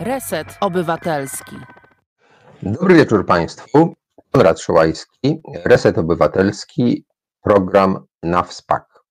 [0.00, 1.56] Reset Obywatelski.
[2.62, 3.94] Dobry wieczór Państwu.
[4.30, 7.04] Konrad Szołajski, Reset Obywatelski,
[7.42, 9.04] program na WSPAK.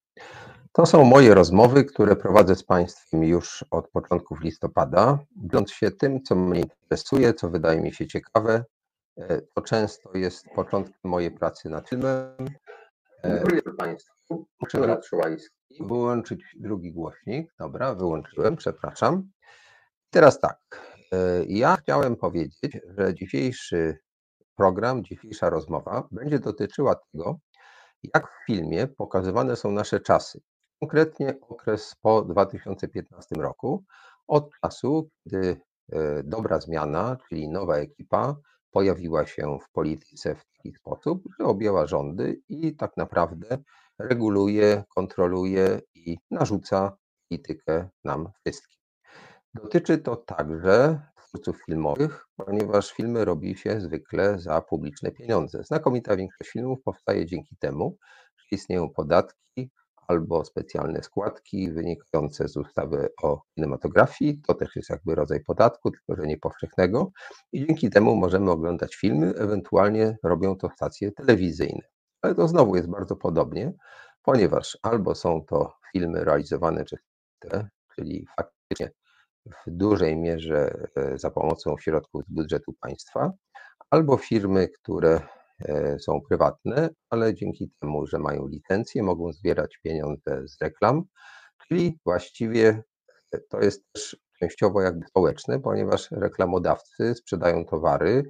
[0.72, 6.24] To są moje rozmowy, które prowadzę z Państwem już od początków listopada, dzieląc się tym,
[6.24, 8.66] co mnie interesuje, co wydaje mi się ciekawe.
[9.56, 12.36] To często jest początkiem mojej pracy nad filmem.
[13.24, 14.48] Dobry wieczór Państwu.
[14.72, 15.56] Konrad Szołajski.
[15.80, 17.54] Wyłączyć drugi głośnik.
[17.60, 19.30] Dobra, wyłączyłem, przepraszam.
[20.10, 20.60] Teraz tak.
[21.48, 23.98] Ja chciałem powiedzieć, że dzisiejszy
[24.56, 27.40] program, dzisiejsza rozmowa będzie dotyczyła tego,
[28.14, 30.42] jak w filmie pokazywane są nasze czasy.
[30.80, 33.84] Konkretnie okres po 2015 roku,
[34.28, 35.62] od czasu, kiedy
[36.24, 38.36] dobra zmiana, czyli nowa ekipa,
[38.72, 43.58] pojawiła się w polityce w taki sposób, że objęła rządy i tak naprawdę
[44.00, 46.98] reguluje, kontroluje i narzuca
[47.30, 48.77] politykę nam wszystkim.
[49.64, 55.64] Dotyczy to także twórców filmowych, ponieważ filmy robi się zwykle za publiczne pieniądze.
[55.64, 57.98] Znakomita większość filmów powstaje dzięki temu,
[58.38, 59.72] że istnieją podatki
[60.08, 64.42] albo specjalne składki wynikające z ustawy o kinematografii.
[64.48, 67.12] To też jest jakby rodzaj podatku, tylko że nie powszechnego.
[67.52, 71.82] I dzięki temu możemy oglądać filmy, ewentualnie robią to stacje telewizyjne.
[72.22, 73.74] Ale to znowu jest bardzo podobnie,
[74.24, 77.00] ponieważ albo są to filmy realizowane przez
[77.40, 78.92] te, czyli faktycznie
[79.68, 83.32] w dużej mierze za pomocą środków z budżetu państwa,
[83.90, 85.22] albo firmy, które
[86.00, 91.04] są prywatne, ale dzięki temu, że mają licencję, mogą zbierać pieniądze z reklam,
[91.68, 92.84] czyli właściwie
[93.50, 98.24] to jest też częściowo jakby społeczne, ponieważ reklamodawcy sprzedają towary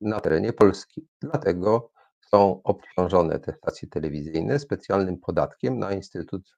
[0.00, 1.08] na terenie Polski.
[1.22, 1.90] Dlatego
[2.34, 6.54] są obciążone te stacje telewizyjne specjalnym podatkiem na Instytut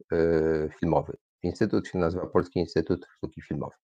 [0.81, 1.17] Filmowy.
[1.43, 3.79] Instytut się nazywa Polski Instytut Sztuki Filmowej.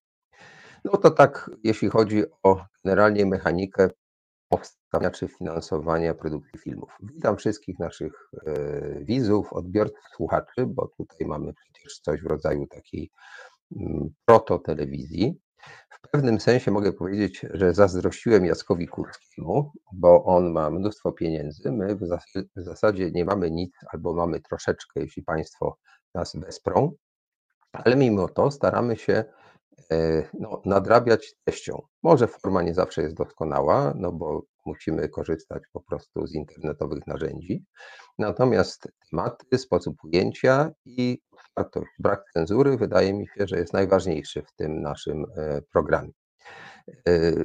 [0.84, 3.88] No to tak, jeśli chodzi o generalnie mechanikę
[4.48, 6.96] powstawania czy finansowania produkcji filmów.
[7.02, 8.30] Witam wszystkich naszych
[9.00, 13.10] widzów, odbiorców, słuchaczy, bo tutaj mamy przecież coś w rodzaju takiej
[14.26, 15.40] proto-telewizji.
[15.90, 21.72] W pewnym sensie mogę powiedzieć, że zazdrościłem Jackowi Kurskiemu, bo on ma mnóstwo pieniędzy.
[21.72, 21.96] My
[22.56, 25.78] w zasadzie nie mamy nic, albo mamy troszeczkę, jeśli Państwo
[26.14, 26.92] nas wesprą,
[27.74, 29.24] ale mimo to staramy się
[30.40, 31.82] no, nadrabiać treścią.
[32.02, 37.64] Może forma nie zawsze jest doskonała, no bo musimy korzystać po prostu z internetowych narzędzi.
[38.18, 41.18] Natomiast tematy, sposób ujęcia i
[41.98, 45.24] brak cenzury wydaje mi się, że jest najważniejszy w tym naszym
[45.72, 46.12] programie.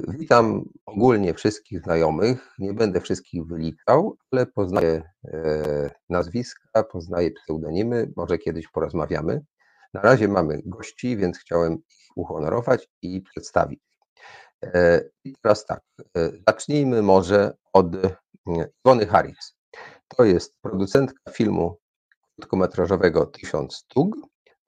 [0.08, 2.54] Witam ogólnie wszystkich znajomych.
[2.58, 5.02] Nie będę wszystkich wyliczał, ale poznaję
[6.08, 9.40] nazwiska, poznaję pseudonimy, może kiedyś porozmawiamy.
[9.94, 13.80] Na razie mamy gości, więc chciałem ich uhonorować i przedstawić.
[15.24, 15.80] I teraz tak,
[16.48, 17.86] zacznijmy może od
[18.84, 19.56] Iwony Harris.
[20.08, 21.78] To jest producentka filmu
[22.38, 24.16] krótkometrażowego Tysiąc Tug,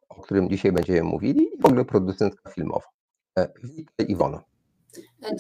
[0.09, 2.87] o którym dzisiaj będziemy mówili, i w ogóle producentka filmowa.
[3.63, 4.43] Witaj Iwono.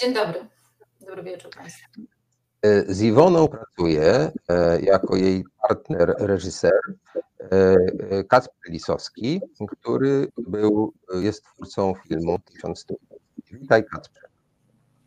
[0.00, 0.48] Dzień dobry.
[1.00, 1.82] Dobry wieczór Państwu.
[2.88, 4.30] Z Iwoną pracuję
[4.82, 6.80] jako jej partner, reżyser
[8.28, 9.40] Kacper Lisowski,
[9.70, 12.98] który był, jest twórcą filmu Tysiąc Stóp.
[13.52, 14.22] Witaj Kacper.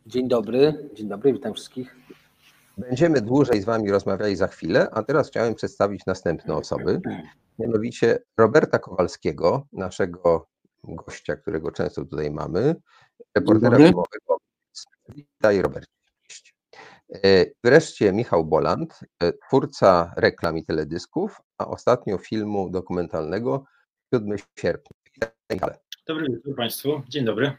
[0.06, 1.96] Dzień dobry, dzień dobry, witam wszystkich.
[2.78, 7.00] Będziemy dłużej z Wami rozmawiali za chwilę, a teraz chciałem przedstawić następne osoby,
[7.58, 10.46] mianowicie Roberta Kowalskiego, naszego
[10.84, 12.74] gościa, którego często tutaj mamy,
[13.34, 14.38] reportera filmowego.
[15.08, 15.95] Witaj Robert.
[17.64, 19.00] Wreszcie Michał Boland,
[19.46, 23.64] twórca reklam i teledysków, a ostatnio filmu dokumentalnego
[24.14, 24.96] 7 sierpnia.
[26.06, 27.56] Dobry wieczór Państwu, dzień dobry.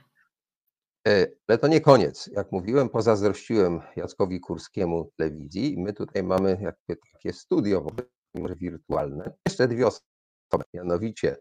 [1.47, 2.29] Ale to nie koniec.
[2.33, 7.87] Jak mówiłem, pozazdrościłem Jackowi Kurskiemu telewizji i my tutaj mamy jakby takie studio,
[8.35, 9.33] może wirtualne.
[9.47, 11.37] Jeszcze dwie osoby, mianowicie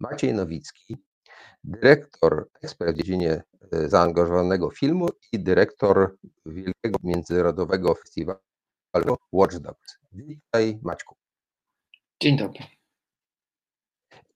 [0.00, 0.96] Maciej Nowicki,
[1.64, 3.42] dyrektor, ekspert w dziedzinie
[3.72, 6.16] zaangażowanego filmu i dyrektor
[6.46, 9.98] wielkiego międzynarodowego festiwalu Watch Dogs.
[10.12, 11.16] Witaj Maćku.
[12.22, 12.64] Dzień dobry.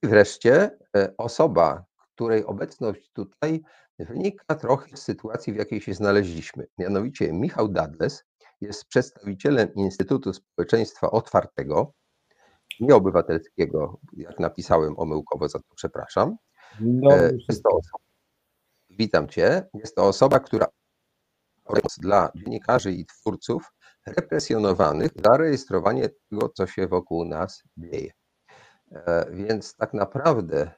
[0.02, 0.78] I wreszcie
[1.19, 1.84] osoba,
[2.14, 3.62] której obecność tutaj
[3.99, 6.67] wynika trochę z sytuacji, w jakiej się znaleźliśmy.
[6.78, 8.25] Mianowicie Michał Dadles
[8.61, 11.93] jest przedstawicielem Instytutu Społeczeństwa Otwartego,
[12.81, 16.37] nieobywatelskiego, jak napisałem omyłkowo, za to przepraszam.
[16.81, 17.11] No,
[17.49, 18.05] Jest to osoba,
[18.91, 19.69] witam Cię.
[19.75, 20.67] Jest to osoba, która
[21.99, 23.73] dla dziennikarzy i twórców
[24.06, 28.11] represjonowanych za rejestrowanie tego, co się wokół nas dzieje.
[29.31, 30.71] Więc tak naprawdę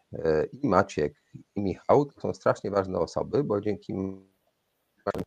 [0.53, 1.15] i Maciek,
[1.55, 3.95] i Michał to są strasznie ważne osoby, bo dzięki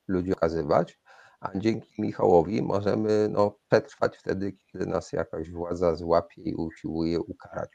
[0.08, 1.00] ludzi okazywać,
[1.40, 7.70] a dzięki Michałowi możemy no, przetrwać wtedy, kiedy nas jakaś władza złapie i usiłuje ukarać.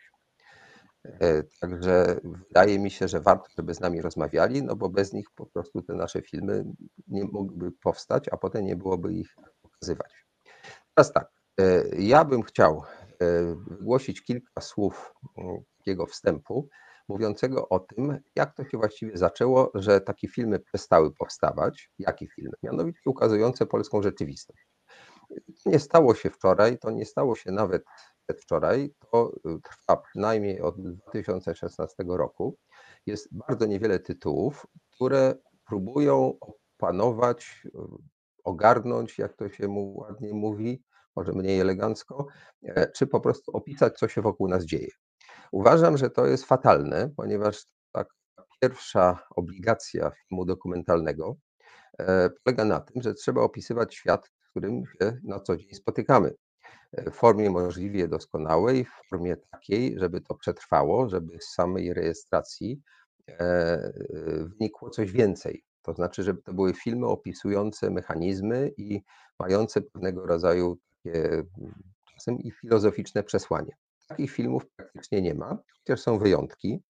[1.05, 5.27] E, także wydaje mi się, że warto, żeby z nami rozmawiali, no bo bez nich
[5.35, 6.65] po prostu te nasze filmy
[7.09, 10.27] nie mogłyby powstać, a potem nie byłoby ich pokazywać.
[10.95, 11.31] Teraz tak,
[11.61, 12.83] e, ja bym chciał
[13.21, 15.15] e, wygłosić kilka słów
[15.79, 16.69] takiego wstępu,
[17.09, 21.91] mówiącego o tym, jak to się właściwie zaczęło, że takie filmy przestały powstawać.
[21.99, 22.55] Jakie filmy?
[22.63, 24.69] Mianowicie ukazujące polską rzeczywistość.
[25.65, 27.85] To nie stało się wczoraj, to nie stało się nawet
[28.27, 29.33] przedwczoraj, to
[29.65, 32.59] trwa przynajmniej od 2016 roku.
[33.07, 35.35] Jest bardzo niewiele tytułów, które
[35.67, 37.67] próbują opanować,
[38.45, 40.83] ogarnąć, jak to się mu ładnie mówi,
[41.17, 42.27] może mniej elegancko,
[42.63, 44.89] e, czy po prostu opisać, co się wokół nas dzieje.
[45.53, 48.05] Uważam, że to jest fatalne, ponieważ ta
[48.61, 51.37] pierwsza obligacja filmu dokumentalnego
[51.99, 56.35] e, polega na tym, że trzeba opisywać świat, w którym się na co dzień spotykamy.
[56.97, 62.81] E, w formie możliwie doskonałej, w formie takiej, żeby to przetrwało, żeby z samej rejestracji
[63.29, 63.93] e,
[64.59, 65.65] wynikło coś więcej.
[65.83, 69.03] To znaczy, żeby to były filmy opisujące mechanizmy i
[69.39, 71.43] mające pewnego rodzaju takie
[72.15, 73.77] czasem i filozoficzne przesłanie.
[74.09, 76.83] Takich filmów praktycznie nie ma, chociaż są wyjątki.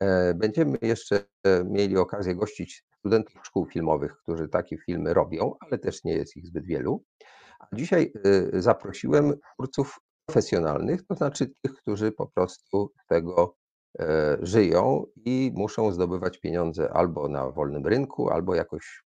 [0.00, 1.24] E, będziemy jeszcze
[1.64, 6.46] mieli okazję gościć studentów szkół filmowych, którzy takie filmy robią, ale też nie jest ich
[6.46, 7.04] zbyt wielu.
[7.72, 13.56] Dzisiaj y, zaprosiłem twórców profesjonalnych, to znaczy tych, którzy po prostu tego
[13.98, 19.04] e, żyją i muszą zdobywać pieniądze albo na wolnym rynku, albo jakoś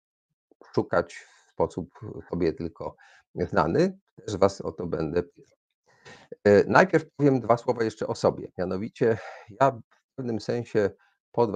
[0.76, 1.14] szukać
[1.48, 1.90] w sposób
[2.30, 2.96] sobie tylko
[3.36, 4.00] znany.
[4.26, 5.58] Też Was o to będę pytał.
[6.44, 8.52] E, najpierw powiem dwa słowa jeszcze o sobie.
[8.58, 9.18] Mianowicie,
[9.62, 10.90] ja w pewnym sensie
[11.32, 11.48] po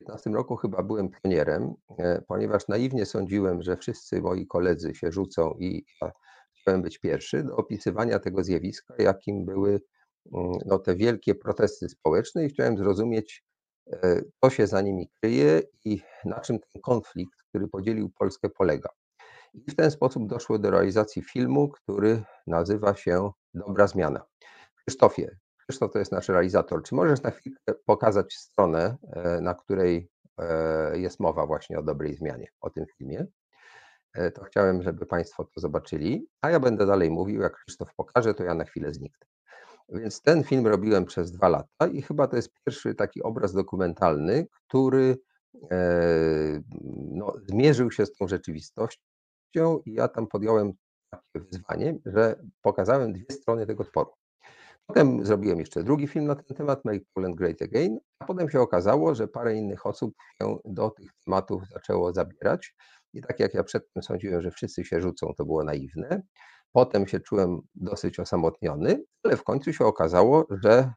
[0.00, 5.54] 2015 roku chyba byłem pionierem, e, ponieważ naiwnie sądziłem, że wszyscy moi koledzy się rzucą
[5.58, 6.12] i ja
[6.60, 9.80] chciałem być pierwszy do opisywania tego zjawiska, jakim były
[10.32, 13.44] mm, no, te wielkie protesty społeczne i chciałem zrozumieć,
[13.92, 18.88] e, co się za nimi kryje i na czym ten konflikt, który podzielił Polskę, polega.
[19.54, 24.22] I w ten sposób doszło do realizacji filmu, który nazywa się Dobra Zmiana.
[24.74, 25.38] Krzysztofie,
[25.70, 26.82] Krzysztof to jest nasz realizator.
[26.82, 27.56] Czy możesz na chwilę
[27.86, 33.26] pokazać stronę, e, na której e, jest mowa właśnie o dobrej zmianie, o tym filmie?
[34.14, 37.40] E, to chciałem, żeby Państwo to zobaczyli, a ja będę dalej mówił.
[37.40, 39.26] Jak Krzysztof pokaże, to ja na chwilę zniknę.
[39.88, 44.46] Więc ten film robiłem przez dwa lata i chyba to jest pierwszy taki obraz dokumentalny,
[44.52, 45.18] który
[47.10, 50.72] no, zmierzył się z tą rzeczywistością i ja tam podjąłem
[51.10, 54.10] takie wyzwanie, że pokazałem dwie strony tego sporu.
[54.88, 58.60] Potem zrobiłem jeszcze drugi film na ten temat, Make Poland Great Again, a potem się
[58.60, 62.74] okazało, że parę innych osób się do tych tematów zaczęło zabierać.
[63.14, 66.22] I tak jak ja przedtem sądziłem, że wszyscy się rzucą, to było naiwne.
[66.72, 70.92] Potem się czułem dosyć osamotniony, ale w końcu się okazało, że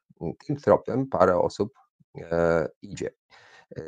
[0.47, 1.73] tym tropem parę osób
[2.17, 3.09] e, idzie.
[3.75, 3.83] E,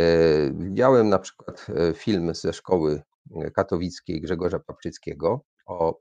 [0.54, 3.02] widziałem na przykład e, film ze szkoły
[3.54, 6.00] katowickiej Grzegorza Papczyckiego o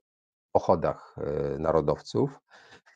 [0.52, 2.30] pochodach e, narodowców,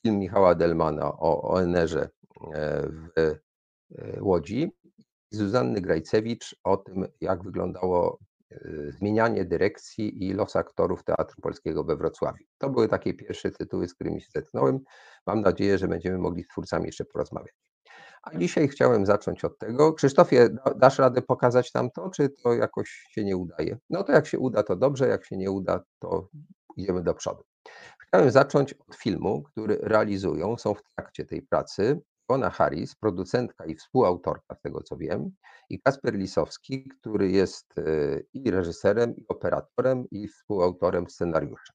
[0.07, 3.39] film Michała Delmana o ONR-ze e, w e,
[4.21, 4.73] Łodzi
[5.31, 8.19] Zuzanny Grajcewicz o tym, jak wyglądało
[8.89, 12.45] zmienianie dyrekcji i los aktorów Teatru Polskiego we Wrocławiu.
[12.59, 14.81] To były takie pierwsze tytuły, z którymi się zetknąłem.
[15.27, 17.55] Mam nadzieję, że będziemy mogli z twórcami jeszcze porozmawiać.
[18.23, 19.93] A dzisiaj chciałem zacząć od tego.
[19.93, 23.79] Krzysztofie, dasz radę pokazać nam to, czy to jakoś się nie udaje?
[23.91, 26.29] No to jak się uda, to dobrze, jak się nie uda, to
[26.77, 27.45] idziemy do przodu.
[28.09, 33.75] Chciałem zacząć od filmu, który realizują, są w trakcie tej pracy Ona Harris, producentka i
[33.75, 35.31] współautorka, z tego co wiem,
[35.71, 37.83] i Kasper Lisowski, który jest e,
[38.33, 41.73] i reżyserem, i operatorem, i współautorem scenariusza.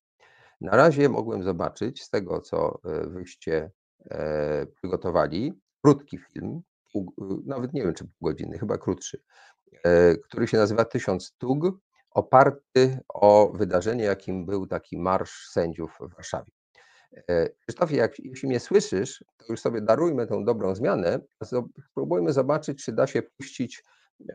[0.61, 3.71] Na razie mogłem zobaczyć z tego, co e, wyście
[4.09, 6.61] e, przygotowali, krótki film,
[7.45, 9.21] nawet nie wiem czy pół godziny, chyba krótszy,
[10.23, 11.63] który się nazywa Tysiąc Tug,
[12.11, 16.51] oparty o wydarzenie, jakim był taki marsz sędziów w Warszawie.
[17.29, 21.19] E, Krzysztofie, jak, jeśli mnie słyszysz, to już sobie darujmy tą dobrą zmianę.
[21.89, 23.83] Spróbujmy zobaczyć, czy da się puścić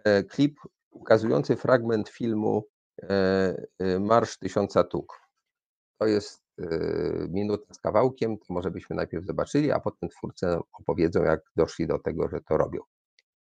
[0.04, 0.58] e, klip
[0.90, 2.64] ukazujący fragment filmu
[3.02, 3.56] e,
[4.00, 5.20] Marsz Tysiąca Tuk.
[5.98, 6.46] To jest
[7.28, 10.46] minuta z kawałkiem, to może byśmy najpierw zobaczyli, a potem twórcy
[10.80, 12.80] opowiedzą, jak doszli do tego, że to robią.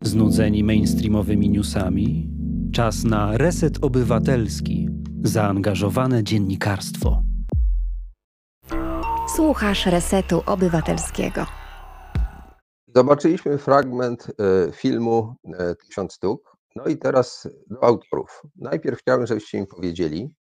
[0.02, 2.37] Znudzeni mainstreamowymi newsami?
[2.78, 4.88] Czas na reset obywatelski,
[5.24, 7.22] zaangażowane dziennikarstwo.
[9.36, 11.46] Słuchasz resetu obywatelskiego.
[12.94, 16.56] Zobaczyliśmy fragment e, filmu e, Tysiąc Sztuk.
[16.76, 18.42] No i teraz do autorów.
[18.56, 20.34] Najpierw chciałbym, żebyście mi powiedzieli,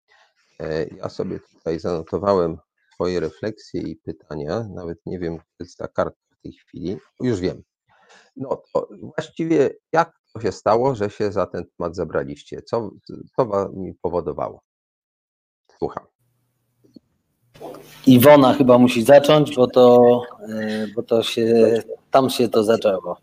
[0.61, 2.57] e, ja sobie tutaj zanotowałem
[2.95, 7.41] swoje refleksje i pytania, nawet nie wiem, gdzie jest ta karta w tej chwili, już
[7.41, 7.63] wiem.
[8.37, 12.63] No to właściwie jak to się stało, że się za ten temat zabraliście?
[12.63, 12.91] Co,
[13.37, 14.63] co mi powodowało?
[15.79, 16.05] Słucham.
[18.07, 23.17] Iwona chyba musi zacząć, bo to, e, bo to się, tam się to zaczęło.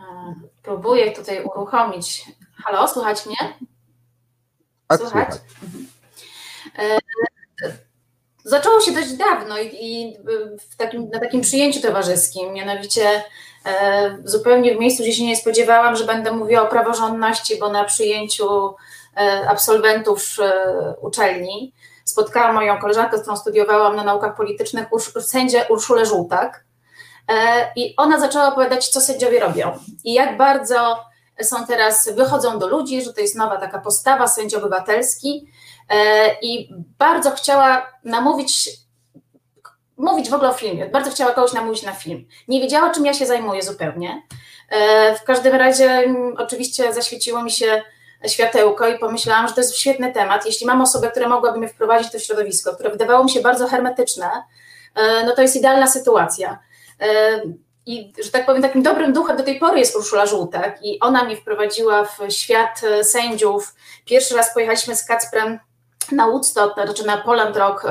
[0.00, 2.24] E, próbuję tutaj uruchomić.
[2.54, 3.58] Halo, słychać mnie?
[4.86, 5.40] Tak, słychać?
[8.46, 10.16] E, zaczęło się dość dawno i, i
[10.70, 13.24] w takim, na takim przyjęciu towarzyskim, mianowicie
[14.24, 18.74] zupełnie w miejscu, gdzie się nie spodziewałam, że będę mówiła o praworządności, bo na przyjęciu
[19.16, 21.72] E, absolwentów e, uczelni.
[22.04, 24.86] Spotkałam moją koleżankę, z którą studiowałam na naukach politycznych,
[25.20, 26.64] sędzię Urszulę Żółtak.
[27.28, 27.34] E,
[27.76, 31.04] I ona zaczęła opowiadać, co sędziowie robią i jak bardzo
[31.42, 35.48] są teraz, wychodzą do ludzi, że to jest nowa taka postawa, sędzio obywatelski.
[36.42, 38.70] I bardzo chciała namówić,
[39.96, 42.26] mówić w ogóle o filmie, bardzo chciała kogoś namówić na film.
[42.48, 44.22] Nie wiedziała, czym ja się zajmuję zupełnie.
[45.20, 47.82] W każdym razie, oczywiście, zaświeciło mi się
[48.28, 50.46] światełko i pomyślałam, że to jest świetny temat.
[50.46, 53.66] Jeśli mam osobę, która mogłaby mnie wprowadzić w to środowisko, które wydawało mi się bardzo
[53.66, 54.30] hermetyczne,
[54.94, 56.58] e, no to jest idealna sytuacja.
[57.00, 57.40] E,
[57.86, 61.24] I, że tak powiem, takim dobrym duchem do tej pory jest Urszula Żółtek i ona
[61.24, 63.74] mnie wprowadziła w świat e, sędziów.
[64.04, 65.58] Pierwszy raz pojechaliśmy z Kacprem
[66.12, 67.86] na Woodstock, znaczy na Poland Rock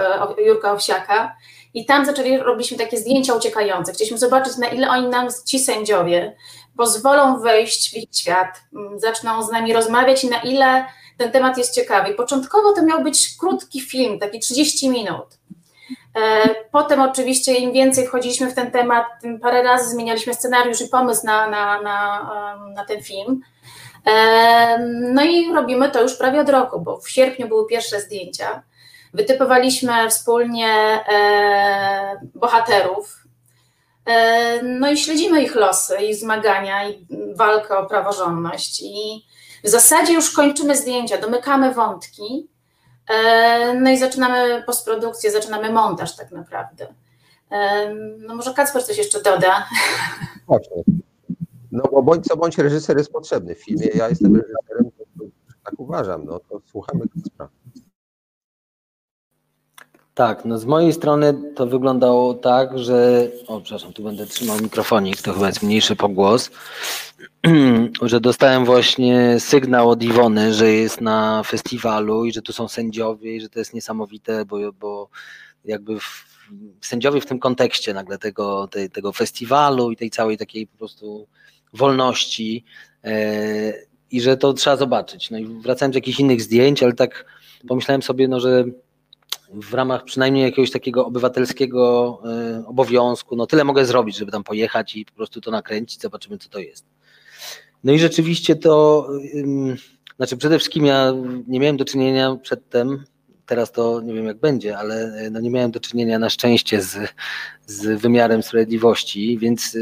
[0.45, 1.35] Jurka Owsiaka
[1.73, 3.93] i tam zaczęli, robiliśmy takie zdjęcia uciekające.
[3.93, 6.35] Chcieliśmy zobaczyć, na ile oni nam, ci sędziowie,
[6.77, 10.85] pozwolą wejść w ich świat, mm, zaczną z nami rozmawiać i na ile
[11.17, 12.13] ten temat jest ciekawy.
[12.13, 15.25] Początkowo to miał być krótki film, taki 30 minut.
[16.15, 20.87] E, potem oczywiście im więcej wchodziliśmy w ten temat, tym parę razy zmienialiśmy scenariusz i
[20.87, 23.41] pomysł na, na, na, na ten film.
[24.89, 28.63] No i robimy to już prawie od roku, bo w sierpniu były pierwsze zdjęcia.
[29.13, 30.69] Wytypowaliśmy wspólnie
[31.13, 33.23] e, bohaterów,
[34.05, 38.81] E, no i śledzimy ich losy, ich zmagania i walkę o praworządność.
[38.81, 39.25] I
[39.63, 42.47] w zasadzie już kończymy zdjęcia, domykamy wątki,
[43.09, 46.87] e, no i zaczynamy postprodukcję, zaczynamy montaż tak naprawdę.
[48.17, 49.67] No może Kacper coś jeszcze doda.
[50.47, 50.83] Właśnie.
[51.73, 53.87] No bo bądź co bądź reżyser jest potrzebny w filmie.
[53.95, 54.91] Ja jestem reżyserem,
[55.63, 56.25] tak uważam.
[56.25, 57.49] No to słuchamy Kacpra.
[60.13, 63.27] Tak, no z mojej strony to wyglądało tak, że.
[63.47, 66.51] O, przepraszam, tu będę trzymał mikrofonik, to chyba jest mniejszy pogłos.
[68.01, 73.35] że dostałem właśnie sygnał od Iwony, że jest na festiwalu i że tu są sędziowie
[73.35, 75.09] i że to jest niesamowite, bo, bo
[75.65, 76.25] jakby w,
[76.81, 81.27] sędziowie w tym kontekście nagle tego, tej, tego festiwalu i tej całej takiej po prostu
[81.73, 82.63] wolności
[83.03, 83.73] e,
[84.11, 85.31] i że to trzeba zobaczyć.
[85.31, 87.25] No i wracałem z jakichś innych zdjęć, ale tak
[87.67, 88.65] pomyślałem sobie, no że
[89.53, 94.95] w ramach przynajmniej jakiegoś takiego obywatelskiego e, obowiązku, no tyle mogę zrobić, żeby tam pojechać
[94.95, 96.85] i po prostu to nakręcić, zobaczymy co to jest.
[97.83, 99.07] No i rzeczywiście to,
[100.17, 101.13] znaczy przede wszystkim ja
[101.47, 103.03] nie miałem do czynienia przedtem,
[103.45, 106.81] teraz to nie wiem jak będzie, ale e, no nie miałem do czynienia na szczęście
[106.81, 106.97] z,
[107.65, 109.79] z wymiarem sprawiedliwości, więc e,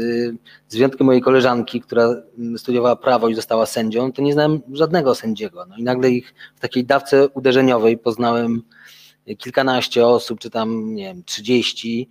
[0.68, 2.14] z wyjątkiem mojej koleżanki, która
[2.56, 5.66] studiowała prawo i została sędzią, to nie znałem żadnego sędziego.
[5.68, 8.62] No i nagle ich w takiej dawce uderzeniowej poznałem
[9.38, 12.08] kilkanaście osób, czy tam, nie wiem, trzydzieści.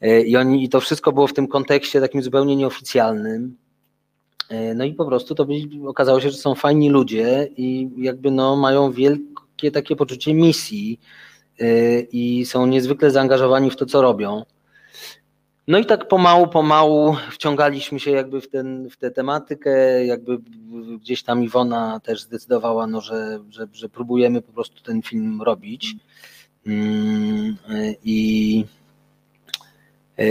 [0.00, 3.56] E, I, oni, I to wszystko było w tym kontekście takim zupełnie nieoficjalnym.
[4.48, 8.30] E, no i po prostu to byli, okazało się, że są fajni ludzie i jakby
[8.30, 8.92] no, mają
[9.60, 11.00] wielkie takie poczucie misji
[11.60, 14.44] e, i są niezwykle zaangażowani w to, co robią.
[15.68, 20.38] No i tak pomału, pomału wciągaliśmy się jakby w, ten, w tę tematykę, jakby
[21.00, 25.94] gdzieś tam Iwona też zdecydowała, no, że, że, że próbujemy po prostu ten film robić.
[26.66, 27.56] Mm,
[28.04, 28.64] I
[30.18, 30.24] e,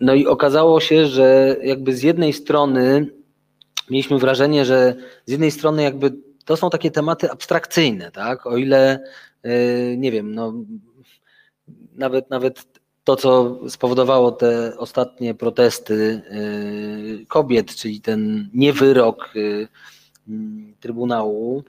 [0.00, 3.06] no i okazało się, że jakby z jednej strony
[3.90, 4.94] mieliśmy wrażenie, że
[5.26, 8.46] z jednej strony jakby to są takie tematy abstrakcyjne, tak?
[8.46, 9.04] O ile
[9.42, 9.50] e,
[9.96, 10.52] nie wiem, no
[11.94, 19.34] nawet nawet to, co spowodowało te ostatnie protesty e, kobiet, czyli ten niewyrok
[20.80, 21.64] Trybunału,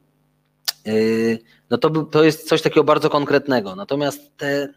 [1.69, 3.75] no to, to jest coś takiego bardzo konkretnego.
[3.75, 4.67] Natomiast te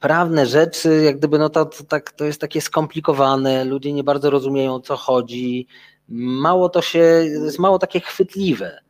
[0.00, 4.30] prawne rzeczy, jak gdyby, no to, to, tak, to jest takie skomplikowane, ludzie nie bardzo
[4.30, 5.66] rozumieją o co chodzi,
[6.08, 6.98] mało to się,
[7.44, 8.80] jest mało takie chwytliwe.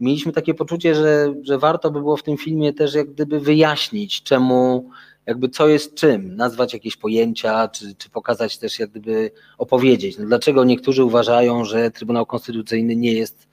[0.00, 4.22] Mieliśmy takie poczucie, że, że warto by było w tym filmie też jak gdyby wyjaśnić,
[4.22, 4.90] czemu
[5.28, 10.18] jakby co jest czym, nazwać jakieś pojęcia, czy, czy pokazać też jak gdyby opowiedzieć.
[10.18, 13.48] No dlaczego niektórzy uważają, że Trybunał Konstytucyjny nie jest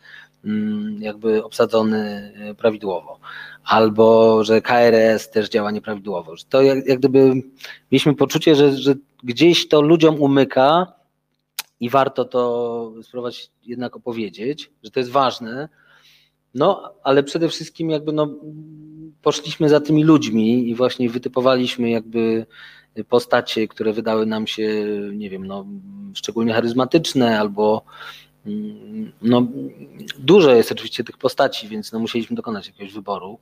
[0.45, 3.19] mm, jakby obsadzony e, prawidłowo,
[3.63, 6.33] albo że KRS też działa nieprawidłowo.
[6.49, 7.33] To jak, jak gdyby
[7.91, 10.93] mieliśmy poczucie, że, że gdzieś to ludziom umyka
[11.79, 15.69] i warto to spróbować jednak opowiedzieć, że to jest ważne,
[16.55, 18.27] no, ale przede wszystkim jakby no,
[19.21, 22.45] poszliśmy za tymi ludźmi i właśnie wytypowaliśmy jakby
[23.03, 25.65] postacie, które wydały nam się, nie wiem, no,
[26.13, 27.85] szczególnie charyzmatyczne albo
[28.45, 29.47] mm, no,
[30.19, 33.39] dużo jest oczywiście tych postaci, więc no, musieliśmy dokonać jakiegoś wyboru,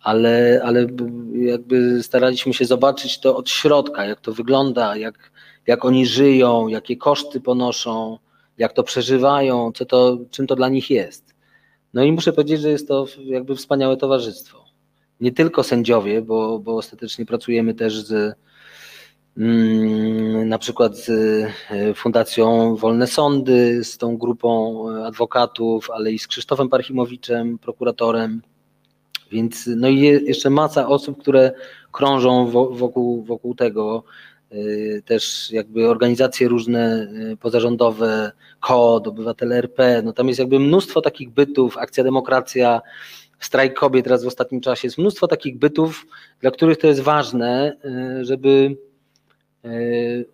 [0.00, 0.86] ale, ale
[1.32, 5.30] jakby staraliśmy się zobaczyć to od środka, jak to wygląda, jak,
[5.66, 8.18] jak oni żyją, jakie koszty ponoszą,
[8.58, 11.33] jak to przeżywają, co to, czym to dla nich jest.
[11.94, 14.64] No i muszę powiedzieć, że jest to jakby wspaniałe towarzystwo.
[15.20, 18.36] Nie tylko sędziowie, bo, bo ostatecznie pracujemy też z
[19.38, 21.08] mm, na przykład z
[21.70, 28.42] e, Fundacją Wolne Sądy, z tą grupą adwokatów, ale i z Krzysztofem Parchimowiczem, prokuratorem.
[29.32, 31.52] Więc no i jeszcze masa osób, które
[31.92, 34.04] krążą wokół, wokół tego.
[34.54, 41.00] E, też jakby organizacje różne e, pozarządowe, KOD, Obywatele RP, no tam jest jakby mnóstwo
[41.00, 42.80] takich bytów, Akcja Demokracja,
[43.40, 46.06] Strajk Kobiet teraz w ostatnim czasie, jest mnóstwo takich bytów,
[46.40, 48.76] dla których to jest ważne, e, żeby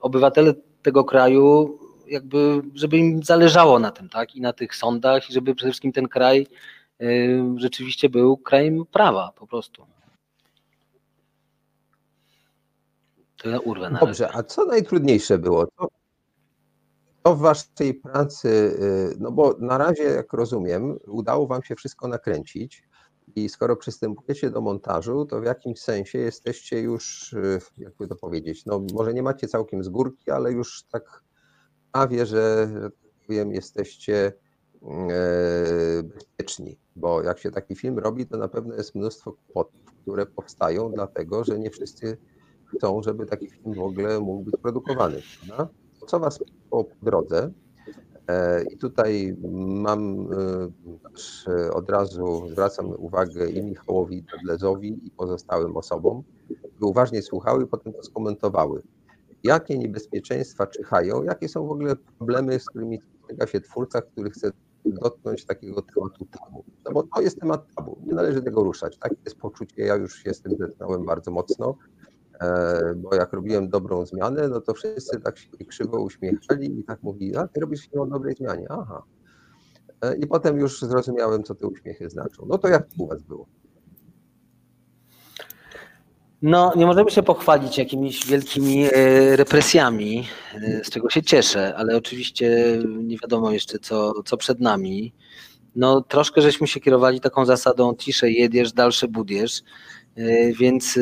[0.01, 5.33] obywatele tego kraju jakby, żeby im zależało na tym, tak, i na tych sądach i
[5.33, 6.47] żeby przede wszystkim ten kraj
[7.57, 9.87] rzeczywiście był krajem prawa po prostu.
[13.43, 15.67] To ja urwę na Dobrze, a co najtrudniejsze było?
[15.67, 15.89] Co,
[17.25, 22.09] co w waszej pracy, y, no bo na razie, jak rozumiem, udało wam się wszystko
[22.09, 22.83] nakręcić
[23.37, 28.67] i skoro przystępujecie do montażu, to w jakimś sensie jesteście już, y, jakby to powiedzieć,
[28.67, 31.23] no może nie macie całkiem z górki, ale już tak
[31.93, 32.93] prawie, że, że tak
[33.27, 34.33] powiem, jesteście
[34.83, 40.27] e, bezpieczni, bo jak się taki film robi, to na pewno jest mnóstwo kłopotów, które
[40.27, 42.19] powstają dlatego, że nie wszyscy
[42.77, 45.23] chcą, żeby taki film w ogóle mógł być produkowany.
[45.47, 45.75] Prawda?
[46.07, 46.39] Co Was
[46.71, 47.53] po drodze?
[48.29, 49.37] E, I tutaj
[49.83, 50.29] mam
[51.47, 56.23] e, od razu zwracam uwagę i Michałowi Doblezowi i pozostałym osobom,
[56.81, 58.83] by uważnie słuchały i potem to skomentowały.
[59.45, 64.53] Jakie niebezpieczeństwa czyhają, jakie są w ogóle problemy, z którymi styka się twórca, który chce
[64.85, 66.65] dotknąć takiego tematu tabu.
[66.85, 68.99] No bo to jest temat tabu, nie należy tego ruszać.
[68.99, 71.77] Takie jest poczucie, ja już się z tym zetknąłem bardzo mocno.
[72.41, 77.03] E, bo jak robiłem dobrą zmianę, no to wszyscy tak się krzywo uśmiechali i tak
[77.03, 79.03] mówili, a ty robisz się o dobrej zmianie, aha.
[80.03, 82.47] E, I potem już zrozumiałem, co te uśmiechy znaczą.
[82.49, 83.47] No to jak u was było?
[86.43, 90.29] No, nie możemy się pochwalić jakimiś wielkimi e, represjami,
[90.83, 95.13] z czego się cieszę, ale oczywiście nie wiadomo jeszcze, co, co przed nami.
[95.77, 99.63] No, troszkę żeśmy się kierowali taką zasadą ciszej jedziesz, dalsze budiesz,
[100.59, 100.99] więc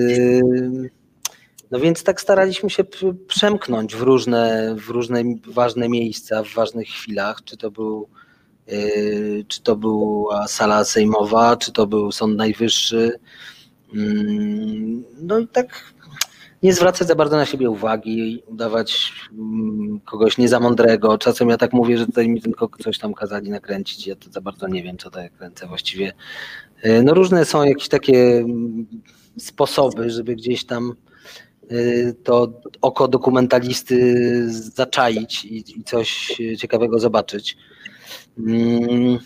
[1.70, 2.84] no więc tak staraliśmy się
[3.26, 8.08] przemknąć w różne, w różne ważne miejsca, w ważnych chwilach, czy to był
[8.66, 13.18] yy, czy to była sala sejmowa, czy to był Sąd Najwyższy.
[13.94, 15.94] Mm, no i tak
[16.62, 21.18] nie zwracać za bardzo na siebie uwagi, udawać mm, kogoś nie za mądrego.
[21.18, 24.40] Czasem ja tak mówię, że tutaj mi tylko coś tam kazali nakręcić, ja to za
[24.40, 26.12] bardzo nie wiem, co to kręcę właściwie.
[26.84, 28.86] Yy, no różne są jakieś takie mm,
[29.38, 30.94] sposoby, żeby gdzieś tam
[32.24, 37.56] to oko dokumentalisty zaczaić i, coś ciekawego zobaczyć.
[38.38, 39.18] Mm,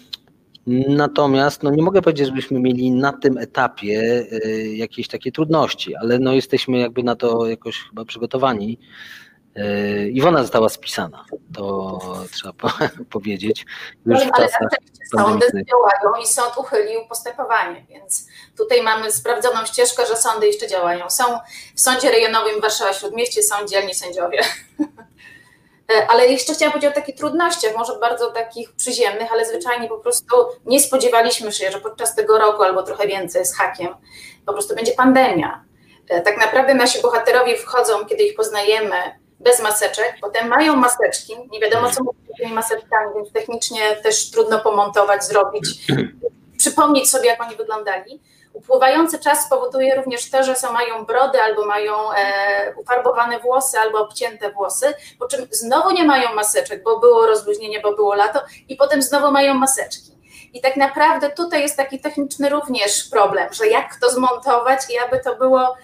[0.88, 6.18] natomiast no nie mogę powiedzieć, żebyśmy mieli na tym etapie y, jakieś takie trudności, ale
[6.18, 8.78] no jesteśmy jakby na to jakoś chyba przygotowani.
[9.57, 11.99] E, Iwona została spisana, to
[12.33, 12.53] trzeba
[13.11, 13.67] powiedzieć.
[14.07, 14.49] Już ale ale
[15.17, 21.11] sądy działają i sąd uchylił postępowanie, więc tutaj mamy sprawdzoną ścieżkę, że sądy jeszcze działają.
[21.11, 21.25] Są
[21.77, 24.41] w sądzie rejonowym Warszawa Śródmieście, są dzielni sędziowie.
[26.09, 30.37] Ale jeszcze chciałam powiedzieć o takich trudnościach, może bardzo takich przyziemnych, ale zwyczajnie po prostu
[30.67, 33.88] nie spodziewaliśmy się, że podczas tego roku albo trochę więcej z hakiem
[34.47, 35.65] po prostu będzie pandemia.
[36.09, 41.61] E, tak naprawdę nasi bohaterowie wchodzą, kiedy ich poznajemy, bez maseczek, potem mają maseczki, nie
[41.61, 45.64] wiadomo co mówić z tymi maseczkami, więc technicznie też trudno pomontować, zrobić,
[46.59, 48.20] przypomnieć sobie jak oni wyglądali.
[48.52, 53.98] Upływający czas spowoduje również to, że są, mają brody albo mają e, ufarbowane włosy albo
[53.98, 58.76] obcięte włosy, po czym znowu nie mają maseczek, bo było rozluźnienie, bo było lato i
[58.76, 60.12] potem znowu mają maseczki.
[60.52, 65.20] I tak naprawdę tutaj jest taki techniczny również problem, że jak to zmontować i aby
[65.24, 65.76] to było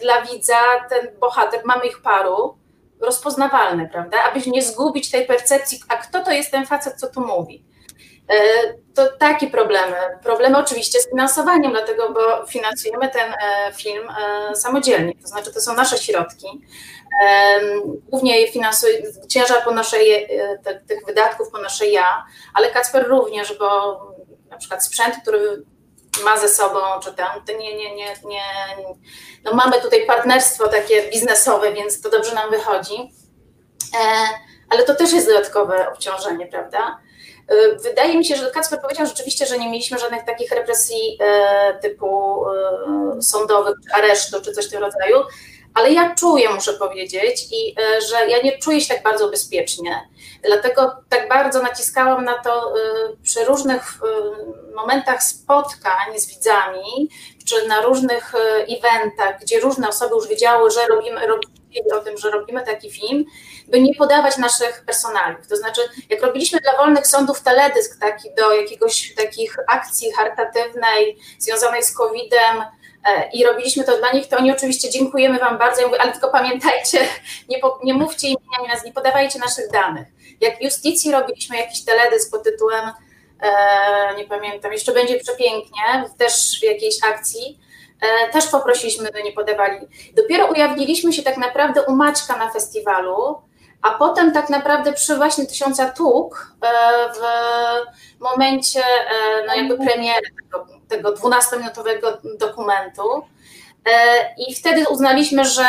[0.00, 2.57] dla widza ten bohater, mamy ich paru,
[3.00, 4.22] rozpoznawalny, prawda?
[4.22, 7.64] Aby nie zgubić tej percepcji, a kto to jest ten facet, co tu mówi.
[8.28, 9.96] E, to takie problemy.
[10.22, 15.60] Problemy oczywiście z finansowaniem, dlatego, bo finansujemy ten e, film e, samodzielnie, to znaczy to
[15.60, 16.46] są nasze środki.
[18.08, 19.96] Głównie finansuje, ciężar ponoszę
[20.64, 24.00] te, tych wydatków ponoszę ja, ale Kacper również, bo
[24.50, 25.62] na przykład sprzęt, który
[26.24, 28.42] ma ze sobą, czy tam, nie, nie, nie, nie,
[29.44, 33.12] no mamy tutaj partnerstwo takie biznesowe, więc to dobrze nam wychodzi,
[34.70, 36.98] ale to też jest dodatkowe obciążenie, prawda?
[37.48, 41.78] E, wydaje mi się, że Kacper powiedział rzeczywiście, że nie mieliśmy żadnych takich represji e,
[41.82, 45.16] typu e, sądowych, aresztu, czy coś w tym rodzaju,
[45.78, 47.74] ale ja czuję, muszę powiedzieć, i
[48.10, 50.08] że ja nie czuję się tak bardzo bezpiecznie.
[50.44, 52.74] Dlatego tak bardzo naciskałam na to
[53.22, 53.98] przy różnych
[54.74, 57.08] momentach spotkań z widzami,
[57.46, 58.32] czy na różnych
[58.78, 63.24] eventach, gdzie różne osoby już wiedziały, że robimy, robimy o tym, że robimy taki film,
[63.68, 65.46] by nie podawać naszych personaliów.
[65.46, 71.82] To znaczy, jak robiliśmy dla wolnych sądów teledysk taki do jakiegoś takich akcji charytatywnej związanej
[71.82, 72.66] z COVID-em, e,
[73.32, 76.30] i robiliśmy to dla nich, to oni oczywiście dziękujemy Wam bardzo, ja mówię, ale tylko
[76.30, 76.98] pamiętajcie,
[77.48, 80.08] nie, po, nie mówcie imienia, nie, nie podawajcie naszych danych.
[80.40, 82.90] Jak Justicji robiliśmy jakiś teledysk pod tytułem,
[83.40, 87.60] e, nie pamiętam, jeszcze będzie przepięknie, też w jakiejś akcji,
[88.00, 89.86] e, też poprosiliśmy, by nie podawali.
[90.16, 93.48] Dopiero ujawniliśmy się tak naprawdę u Maćka na festiwalu,
[93.82, 96.68] a potem tak naprawdę przy właśnie Tysiąca Tuk e,
[97.12, 103.02] w momencie e, no jakby premiery tego, tego 12-minutowego dokumentu
[103.84, 105.66] e, i wtedy uznaliśmy, że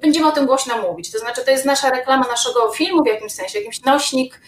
[0.00, 1.12] będziemy o tym głośno mówić.
[1.12, 4.40] To znaczy, to jest nasza reklama naszego filmu w jakimś sensie, jakiś nośnik,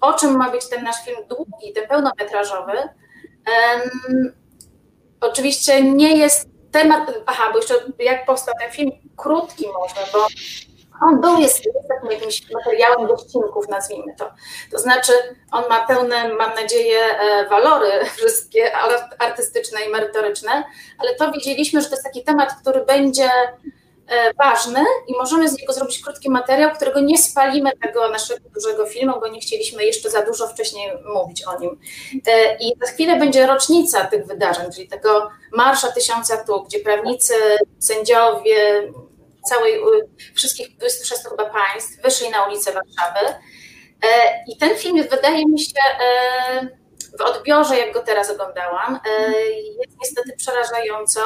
[0.00, 2.72] o czym ma być ten nasz film długi, ten pełnometrażowy.
[2.72, 4.32] Um,
[5.20, 10.26] oczywiście nie jest temat, aha, bo jeszcze jak powstał ten film, krótki może, bo
[11.00, 14.30] on był, jest, takim jakimś materiałem gościnków, nazwijmy to.
[14.70, 15.12] To znaczy,
[15.52, 18.72] on ma pełne, mam nadzieję, e, walory wszystkie
[19.18, 20.64] artystyczne i merytoryczne,
[20.98, 23.30] ale to widzieliśmy, że to jest taki temat, który będzie
[24.08, 28.86] e, ważny i możemy z niego zrobić krótki materiał, którego nie spalimy tego naszego dużego
[28.86, 31.80] filmu, bo nie chcieliśmy jeszcze za dużo wcześniej mówić o nim.
[32.26, 37.34] E, I za chwilę będzie rocznica tych wydarzeń, czyli tego Marsza Tysiąca Tu, gdzie prawnicy,
[37.78, 38.92] sędziowie,
[39.48, 39.80] całej,
[40.34, 43.34] wszystkich 26 chyba państw wyszli na ulicę Warszawy.
[44.02, 46.68] E, I ten film wydaje mi się e,
[47.18, 51.20] w odbiorze, jak go teraz oglądałam, e, jest niestety przerażająco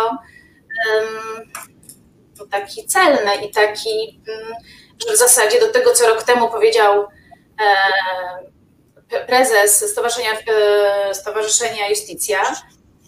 [2.50, 4.54] taki celny i taki, mm,
[5.06, 7.06] że w zasadzie do tego, co rok temu powiedział
[9.26, 10.30] prezes Stowarzyszenia,
[11.12, 12.54] Stowarzyszenia Justicja,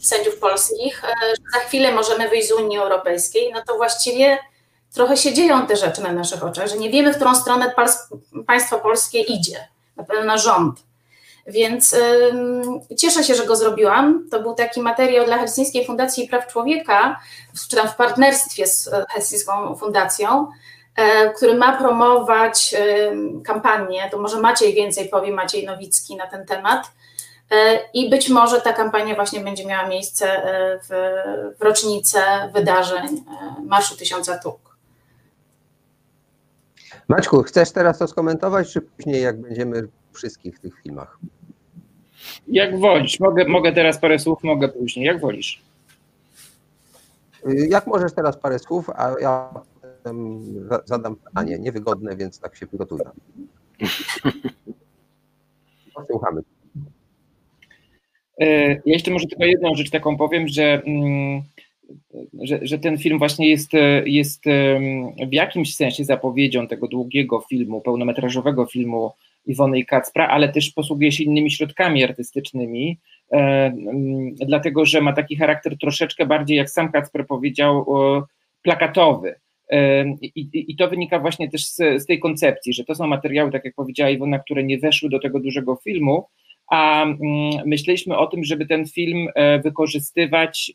[0.03, 4.39] sędziów polskich, że za chwilę możemy wyjść z Unii Europejskiej, no to właściwie
[4.97, 7.75] trochę się dzieją te rzeczy na naszych oczach, że nie wiemy, w którą stronę
[8.47, 10.87] państwo polskie idzie, na pewno rząd.
[11.47, 11.97] Więc
[12.99, 14.29] cieszę się, że go zrobiłam.
[14.31, 17.21] To był taki materiał dla Helsińskiej Fundacji Praw Człowieka,
[17.71, 20.47] czy tam w partnerstwie z e, Helsińską Fundacją,
[20.99, 21.05] yy,
[21.37, 24.09] który ma promować yy, kampanię.
[24.11, 26.91] To może Maciej więcej powie, Maciej Nowicki na ten temat.
[27.51, 30.43] E, I być może ta kampania właśnie będzie miała miejsce
[30.83, 33.25] w, w rocznicę wydarzeń
[33.65, 34.66] Marszu Tysiąca Tuk.
[37.09, 41.19] Maćku, chcesz teraz to skomentować, czy później, jak będziemy w wszystkich tych filmach?
[42.49, 43.21] Jak wolisz.
[43.21, 45.07] Mogę, mogę teraz parę słów, mogę później.
[45.07, 45.63] Jak wolisz.
[47.49, 49.51] Y, jak możesz teraz parę słów, a ja
[50.85, 53.05] zadam pytanie niewygodne, więc tak się przygotuję.
[56.11, 56.43] Słuchamy.
[58.41, 61.43] E, ja jeszcze może tylko jedną rzecz taką powiem, że mm,
[62.43, 63.71] że, że ten film właśnie jest,
[64.05, 64.45] jest
[65.29, 69.13] w jakimś sensie zapowiedzią tego długiego filmu, pełnometrażowego filmu
[69.47, 72.99] Iwony i Kacpra, ale też posługuje się innymi środkami artystycznymi,
[73.33, 73.73] e,
[74.47, 77.87] dlatego że ma taki charakter troszeczkę bardziej, jak sam Kacper powiedział,
[78.63, 79.35] plakatowy.
[79.71, 83.53] E, I, I, to wynika właśnie też z, z, tej koncepcji, że to są materiały,
[83.53, 86.27] tak jak powiedziała Iwona, które nie weszły do tego dużego filmu,
[86.71, 87.07] a
[87.67, 90.73] myśleliśmy o tym, żeby ten film e, wykorzystywać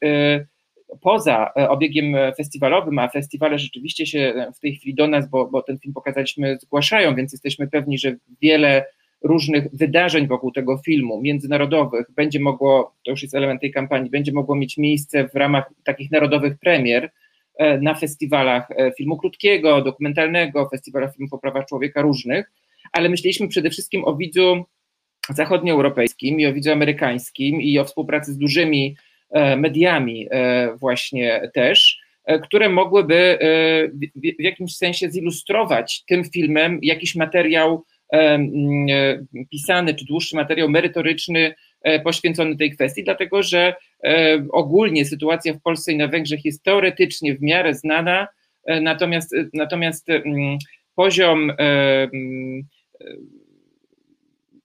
[1.02, 5.62] poza e, obiegiem festiwalowym, a festiwale rzeczywiście się w tej chwili do nas, bo, bo
[5.62, 8.86] ten film pokazaliśmy, zgłaszają, więc jesteśmy pewni, że wiele
[9.24, 14.32] różnych wydarzeń wokół tego filmu, międzynarodowych, będzie mogło, to już jest element tej kampanii, będzie
[14.32, 17.12] mogło mieć miejsce w ramach takich narodowych premier
[17.58, 22.52] e, na festiwalach e, filmu krótkiego, dokumentalnego, festiwalach filmów o prawach człowieka różnych,
[22.92, 24.64] ale myśleliśmy przede wszystkim o widzu
[25.30, 29.11] zachodnioeuropejskim i o widzu amerykańskim i o współpracy z dużymi E,
[29.58, 32.00] mediami e, właśnie też,
[32.44, 33.38] które mogłyby
[34.40, 37.84] w jakimś sensie zilustrować tym filmem jakiś materiał
[39.52, 41.54] pisany, czy dłuższy materiał merytoryczny
[42.04, 43.76] poświęcony tej kwestii, dlatego że
[44.52, 48.28] ogólnie sytuacja w Polsce i na Węgrzech jest teoretycznie w miarę znana,
[48.82, 50.08] natomiast, natomiast
[50.96, 51.52] poziom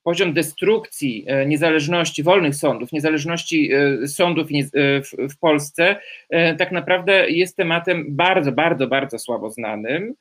[0.07, 5.97] poziom destrukcji e, niezależności wolnych sądów, niezależności e, sądów e, w Polsce,
[6.59, 10.14] tak naprawdę jest tematem bardzo, bardzo, bardzo słabo znanym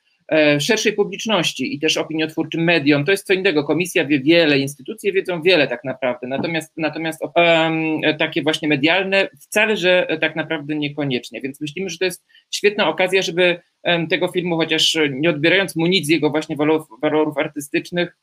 [0.60, 3.06] szerszej publiczności i też opiniotwórczym mediom.
[3.06, 3.64] To jest co innego.
[3.64, 9.78] Komisja wie wiele, instytucje wiedzą wiele tak naprawdę, natomiast, natomiast um, takie właśnie medialne wcale,
[9.78, 11.42] że tak naprawdę niekoniecznie.
[11.42, 15.88] Więc myślimy, że to jest świetna okazja, żeby um, tego filmu, chociaż nie odbierając mu
[15.88, 18.18] nic z jego właśnie walorów, walorów artystycznych,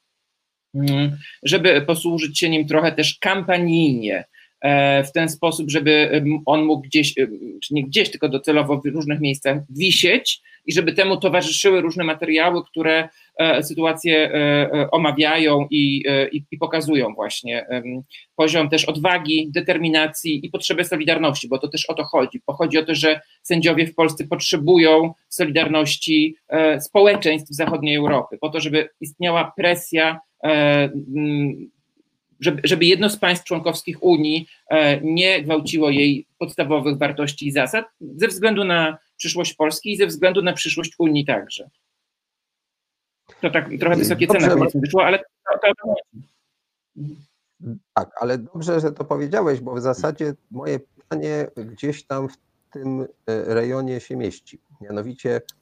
[1.42, 4.24] żeby posłużyć się nim trochę też kampanijnie,
[4.60, 7.14] e, w ten sposób, żeby on mógł gdzieś,
[7.62, 12.64] czy nie gdzieś, tylko docelowo w różnych miejscach wisieć i żeby temu towarzyszyły różne materiały,
[12.64, 17.66] które e, sytuację e, omawiają i, i, i pokazują właśnie
[18.36, 22.40] poziom też odwagi, determinacji i potrzeby solidarności, bo to też o to chodzi.
[22.46, 26.36] Bo chodzi o to, że sędziowie w Polsce potrzebują solidarności
[26.80, 30.20] społeczeństw zachodniej Europy, po to, żeby istniała presja
[32.40, 37.86] żeby, żeby jedno z państw członkowskich Unii e, nie gwałciło jej podstawowych wartości i zasad,
[38.00, 41.70] ze względu na przyszłość Polski i ze względu na przyszłość Unii także.
[43.40, 45.24] To tak trochę wysokie ceny wyszło, ale to,
[45.62, 45.94] to.
[47.94, 52.36] Tak, ale dobrze, że to powiedziałeś, bo w zasadzie moje pytanie gdzieś tam w
[52.70, 54.58] tym e, rejonie się mieści.
[54.80, 55.40] Mianowicie,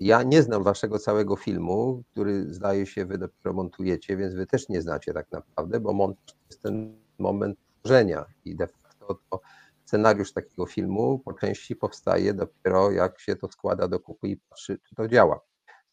[0.00, 4.68] ja nie znam waszego całego filmu, który zdaje się wy dopiero montujecie, więc wy też
[4.68, 9.40] nie znacie tak naprawdę, bo montaż to jest ten moment tworzenia i de facto to
[9.84, 14.78] scenariusz takiego filmu po części powstaje dopiero jak się to składa do kupy i patrzy,
[14.88, 15.40] czy to działa.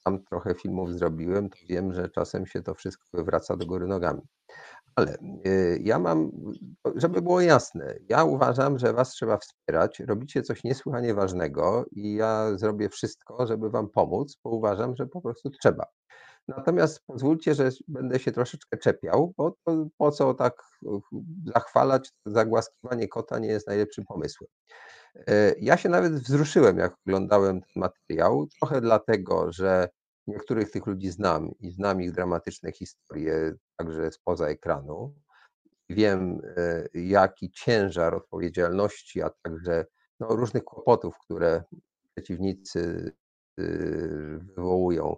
[0.03, 4.21] Sam trochę filmów zrobiłem, to wiem, że czasem się to wszystko wywraca do góry nogami.
[4.95, 6.31] Ale y, ja mam,
[6.95, 9.99] żeby było jasne, ja uważam, że was trzeba wspierać.
[9.99, 15.21] Robicie coś niesłychanie ważnego i ja zrobię wszystko, żeby wam pomóc, bo uważam, że po
[15.21, 15.85] prostu trzeba.
[16.47, 20.63] Natomiast pozwólcie, że będę się troszeczkę czepiał, bo to, po co tak
[21.45, 24.49] zachwalać, zagłaskiwanie kota nie jest najlepszym pomysłem.
[25.27, 29.89] E, ja się nawet wzruszyłem, jak oglądałem ten materiał, trochę dlatego, że
[30.27, 35.15] Niektórych tych ludzi znam i znam ich dramatyczne historie także spoza ekranu.
[35.89, 39.85] Wiem, e, jaki ciężar odpowiedzialności, a także
[40.19, 41.63] no, różnych kłopotów, które
[42.15, 43.11] przeciwnicy
[43.59, 43.63] e,
[44.55, 45.15] wywołują,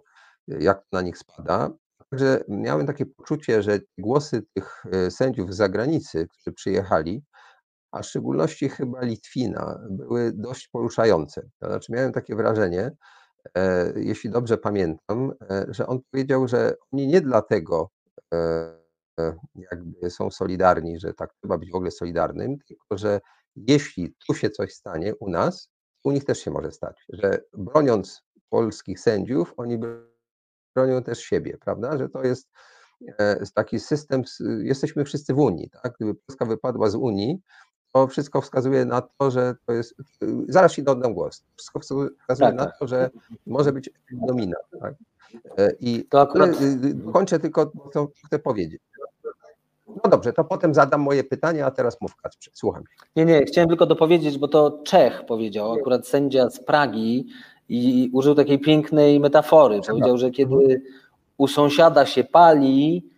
[0.48, 1.70] jak na nich spada.
[2.10, 7.22] Także miałem takie poczucie, że głosy tych e, sędziów z zagranicy, którzy przyjechali,
[7.92, 11.42] a w szczególności chyba Litwina, były dość poruszające.
[11.58, 12.90] To znaczy, miałem takie wrażenie,
[13.96, 17.90] jeśli dobrze pamiętam, e, że on powiedział, że oni nie dlatego
[18.34, 18.84] e,
[19.54, 23.20] jakby są solidarni, że tak trzeba być w ogóle solidarnym, tylko że
[23.56, 25.68] jeśli tu się coś stanie u nas,
[26.04, 29.78] u nich też się może stać, że broniąc polskich sędziów, oni
[30.76, 31.98] bronią też siebie, prawda?
[31.98, 32.48] Że to jest
[33.54, 34.22] taki system,
[34.58, 35.92] jesteśmy wszyscy w Unii, tak?
[35.96, 37.38] Gdyby Polska wypadła z Unii,
[37.94, 39.94] to wszystko wskazuje na to, że to jest.
[40.48, 41.44] Zaraz ci oddam głos.
[41.56, 42.08] Wszystko wskazuje
[42.50, 42.78] tak, na tak.
[42.78, 43.10] to, że
[43.46, 44.56] może być domina.
[44.80, 44.94] Tak?
[45.58, 46.50] E, I to akurat...
[46.60, 46.64] Y,
[47.08, 48.82] y, kończę tylko, co chcę powiedzieć.
[49.86, 52.84] No dobrze, to potem zadam moje pytania, a teraz mów Kacprze, słucham.
[53.16, 57.26] Nie, nie, chciałem tylko dopowiedzieć, bo to Czech powiedział, akurat sędzia z Pragi
[57.68, 59.80] i użył takiej pięknej metafory.
[59.88, 60.82] Powiedział, że kiedy
[61.36, 63.10] u sąsiada się pali,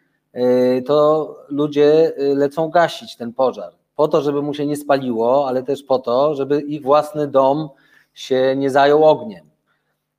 [0.87, 5.83] to ludzie lecą gasić ten pożar po to, żeby mu się nie spaliło, ale też
[5.83, 7.69] po to, żeby ich własny dom
[8.15, 9.47] się nie zajął ogniem.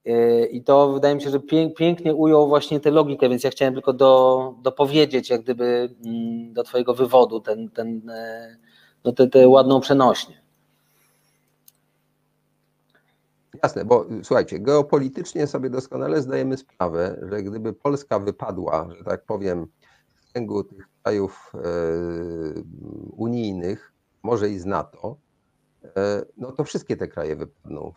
[0.06, 1.40] E, I to wydaje mi się, że
[1.78, 6.64] pięknie ujął właśnie tę logikę, więc ja chciałem tylko do, dopowiedzieć, jak gdyby mm, do
[6.64, 8.58] Twojego wywodu ten, ten, e,
[9.04, 10.42] no tę, ładną przenośnię.
[13.64, 19.68] Jasne, bo słuchajcie, geopolitycznie sobie doskonale zdajemy sprawę, że gdyby Polska wypadła, że tak powiem,
[20.20, 21.60] z kręgu tych krajów e,
[23.12, 23.94] unijnych,
[24.24, 25.18] może i z NATO,
[25.84, 27.94] e, no to wszystkie te kraje wypadną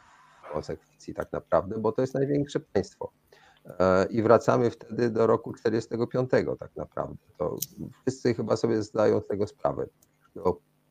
[0.49, 3.13] w konsekwencji tak naprawdę, bo to jest największe państwo.
[3.67, 7.25] E, I wracamy wtedy do roku 45 tak naprawdę.
[7.39, 7.57] To
[8.03, 9.87] wszyscy chyba sobie zdają z tego sprawę,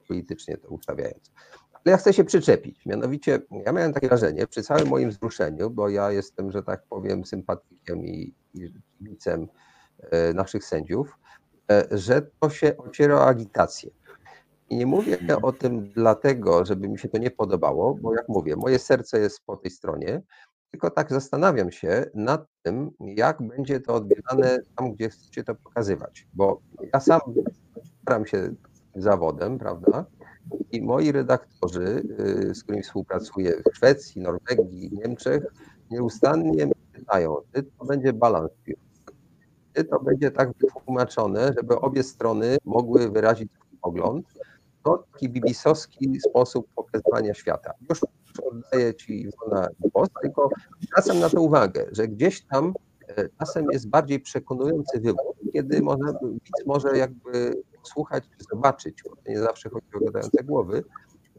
[0.08, 1.32] politycznie to ustawiając.
[1.74, 2.86] Ale ja chcę się przyczepić.
[2.86, 7.26] Mianowicie, ja miałem takie wrażenie przy całym moim wzruszeniu, bo ja jestem, że tak powiem,
[7.26, 8.74] sympatykiem i, i
[10.34, 11.18] naszych sędziów,
[11.92, 13.92] że to się ociera o agitację.
[14.70, 18.56] I nie mówię o tym dlatego, żeby mi się to nie podobało, bo jak mówię,
[18.56, 20.22] moje serce jest po tej stronie,
[20.72, 26.28] tylko tak zastanawiam się nad tym, jak będzie to odbierane tam, gdzie chcecie to pokazywać.
[26.34, 26.62] Bo
[26.94, 27.20] ja sam
[28.02, 28.54] staram się
[28.96, 30.06] zawodem, prawda?
[30.72, 35.44] I moi redaktorzy, y, z którymi współpracuję w Szwecji, Norwegii, Niemczech,
[35.92, 38.52] nieustannie pytają, czy to będzie balans
[39.84, 44.28] to będzie tak wytłumaczone, żeby obie strony mogły wyrazić swój pogląd,
[44.84, 47.74] to taki bibisowski sposób pokazywania świata.
[47.90, 48.00] Już
[48.52, 50.50] oddaję Ci Iwona głos, tylko
[50.82, 52.74] zwracam na to uwagę, że gdzieś tam
[53.08, 59.16] e, czasem jest bardziej przekonujący wybór, kiedy może, widz może jakby słuchać czy zobaczyć, bo
[59.16, 60.84] to nie zawsze chodzi o gadające głowy,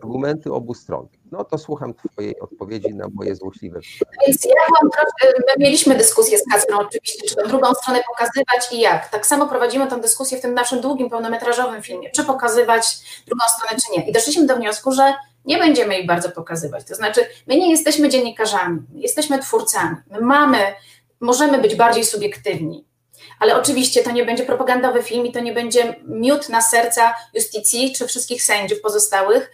[0.02, 1.08] argumenty obu stron.
[1.32, 3.80] No to słucham Twojej odpowiedzi na moje złośliwe.
[4.26, 8.72] Więc ja mam trochę, my mieliśmy dyskusję z Kacprem oczywiście, czy tę drugą stronę pokazywać
[8.72, 9.08] i jak.
[9.08, 13.80] Tak samo prowadzimy tę dyskusję w tym naszym długim, pełnometrażowym filmie, czy pokazywać drugą stronę,
[13.82, 14.08] czy nie.
[14.08, 16.84] I doszliśmy do wniosku, że nie będziemy ich bardzo pokazywać.
[16.84, 19.96] To znaczy, my nie jesteśmy dziennikarzami, jesteśmy twórcami.
[20.10, 20.58] My mamy,
[21.20, 22.84] możemy być bardziej subiektywni.
[23.40, 27.92] Ale oczywiście to nie będzie propagandowy film i to nie będzie miód na serca justicji
[27.92, 29.50] czy wszystkich sędziów pozostałych,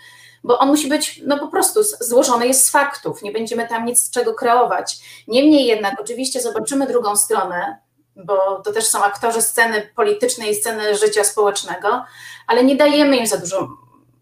[0.46, 4.10] bo on musi być no po prostu złożony jest z faktów, nie będziemy tam nic
[4.10, 4.98] czego kreować.
[5.28, 7.78] Niemniej jednak oczywiście zobaczymy drugą stronę,
[8.16, 12.04] bo to też są aktorzy sceny politycznej i sceny życia społecznego,
[12.46, 13.68] ale nie dajemy im za dużo,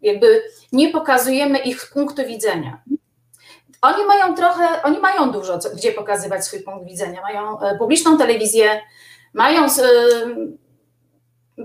[0.03, 2.83] jakby nie pokazujemy ich punktu widzenia.
[3.83, 7.23] Oni mają trochę, oni mają dużo, co, gdzie pokazywać swój punkt widzenia.
[7.23, 8.81] Mają e, publiczną telewizję,
[9.33, 9.71] mają y,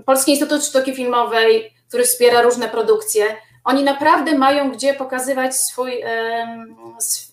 [0.06, 3.36] Polski Instytut Sztuki Filmowej, który wspiera różne produkcje
[3.70, 6.02] oni naprawdę mają gdzie pokazywać swój,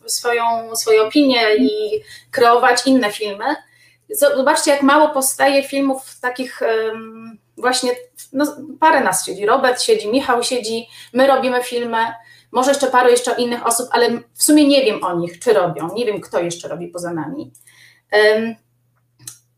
[0.06, 3.46] swoją, swoją opinię i kreować inne filmy.
[4.10, 6.60] Zobaczcie, jak mało powstaje filmów takich
[7.58, 7.92] właśnie,
[8.34, 11.98] no, parę nas siedzi, Robert siedzi, Michał siedzi, my robimy filmy,
[12.52, 15.94] może jeszcze paru jeszcze innych osób, ale w sumie nie wiem o nich, czy robią,
[15.94, 17.52] nie wiem, kto jeszcze robi poza nami.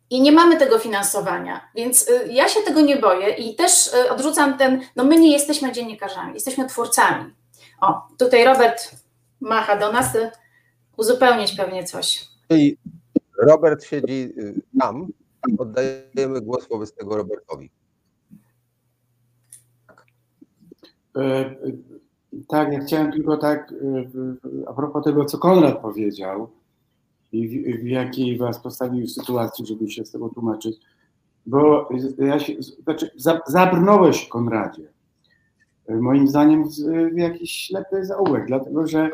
[0.09, 4.11] I nie mamy tego finansowania, więc y, ja się tego nie boję i też y,
[4.11, 7.33] odrzucam ten, no my nie jesteśmy dziennikarzami, jesteśmy twórcami.
[7.81, 8.91] O, tutaj Robert
[9.41, 10.31] macha do nas, y,
[10.97, 12.27] uzupełnić pewnie coś.
[12.49, 12.77] I
[13.37, 14.33] Robert siedzi
[14.79, 15.07] tam,
[15.57, 17.71] oddajemy głos wobec tego Robertowi.
[21.17, 21.55] E,
[22.47, 23.73] tak, ja chciałem tylko tak,
[24.67, 26.49] a propos tego, co Konrad powiedział,
[27.31, 30.77] i w, w jakiej was postawił sytuacji, żeby się z tego tłumaczyć.
[31.45, 33.11] Bo ja się, znaczy,
[33.47, 34.87] zabrnąłeś, Konradzie,
[35.89, 36.63] moim zdaniem
[37.13, 39.09] w, jakiś ślepy zaułek, dlatego że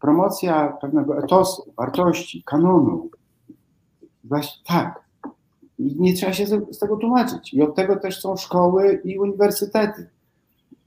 [0.00, 3.10] promocja pewnego etosu, wartości, kanonu,
[4.24, 5.04] właśnie tak,
[5.78, 7.54] nie trzeba się z tego tłumaczyć.
[7.54, 10.08] I od tego też są szkoły i uniwersytety.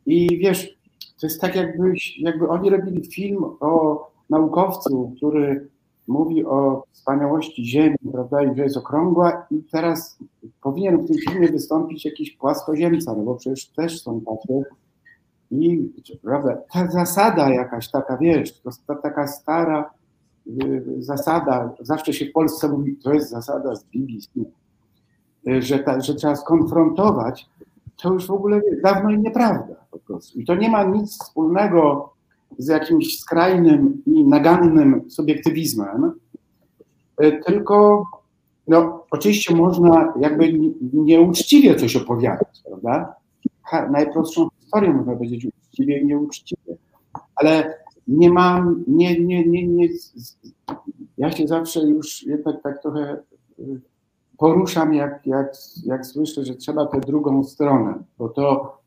[0.05, 0.77] I wiesz,
[1.19, 5.69] to jest tak, jakbyś, jakby oni robili film o naukowcu, który
[6.11, 10.19] mówi o wspaniałości Ziemi, prawda, i że jest okrągła i teraz
[10.61, 14.63] powinien w tym filmie wystąpić jakiś płaskoziemca, no bo przecież też są takie
[15.51, 19.89] i prawda, ta zasada jakaś taka, wiesz, to ta, taka stara
[20.47, 24.29] y, zasada, zawsze się w Polsce mówi, to jest zasada z BBC,
[25.47, 27.49] y, że, ta, że trzeba skonfrontować,
[28.01, 30.39] to już w ogóle dawno i nieprawda po prostu.
[30.39, 32.10] I to nie ma nic wspólnego
[32.57, 36.11] z jakimś skrajnym i nagannym subiektywizmem,
[37.17, 38.05] e, tylko
[38.67, 40.53] no, oczywiście można jakby
[40.93, 43.15] nieuczciwie coś opowiadać, prawda?
[43.91, 46.77] Najprostszą historię można powiedzieć uczciwie i nieuczciwie,
[47.35, 47.73] ale
[48.07, 49.89] nie mam, nie, nie, nie, nie,
[51.17, 53.01] ja się zawsze już jednak tak trochę
[53.59, 53.63] e,
[54.41, 55.53] poruszam, jak, jak,
[55.85, 58.77] jak słyszę, że trzeba tę drugą stronę, bo to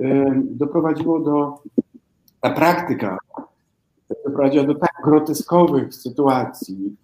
[0.00, 0.04] y,
[0.44, 1.62] doprowadziło do
[2.44, 3.18] ta praktyka
[4.24, 6.96] doprowadziła do tak groteskowych sytuacji,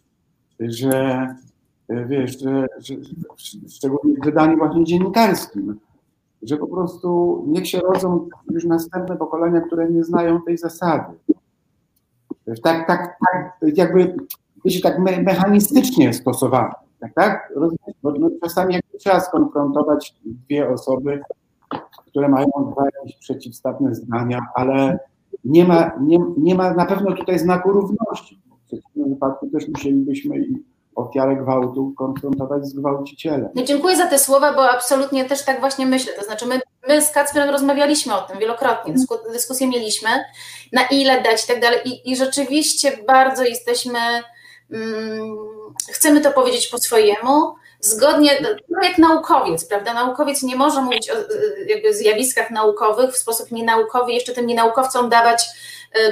[0.61, 1.26] że
[1.88, 2.94] wiesz, że, że
[3.68, 5.81] szczególnie w wydaniu właśnie dziennikarskim,
[6.42, 11.19] że po prostu niech się rodzą już następne pokolenia, które nie znają tej zasady.
[12.62, 14.17] Tak, tak, tak jakby,
[14.64, 16.75] wiecie, tak me mechanistycznie stosowane.
[17.00, 17.52] Tak, tak?
[18.02, 21.21] Bo no, czasami jak trzeba skonfrontować dwie osoby,
[22.06, 24.98] które mają dwa jakieś przeciwstawne zdania, ale
[25.44, 28.40] nie ma, nie, nie ma na pewno tutaj znaku równości.
[28.64, 30.44] W przeciwnym wypadku też musielibyśmy
[30.94, 33.48] ofiarę gwałtu konfrontować z gwałcicielem.
[33.54, 36.12] No dziękuję za te słowa, bo absolutnie też tak właśnie myślę.
[36.12, 40.08] To znaczy, my, my z Kacprem rozmawialiśmy o tym wielokrotnie, dysku, dyskusję mieliśmy,
[40.72, 41.78] na ile dać i tak dalej.
[41.84, 43.98] I, i rzeczywiście bardzo jesteśmy,
[44.70, 45.36] mm,
[45.92, 48.31] chcemy to powiedzieć po swojemu, zgodnie,
[48.68, 49.94] no jak naukowiec, prawda?
[49.94, 51.14] Naukowiec nie może mówić o
[51.66, 55.44] jakby zjawiskach naukowych w sposób nienaukowy, jeszcze tym nienaukowcom dawać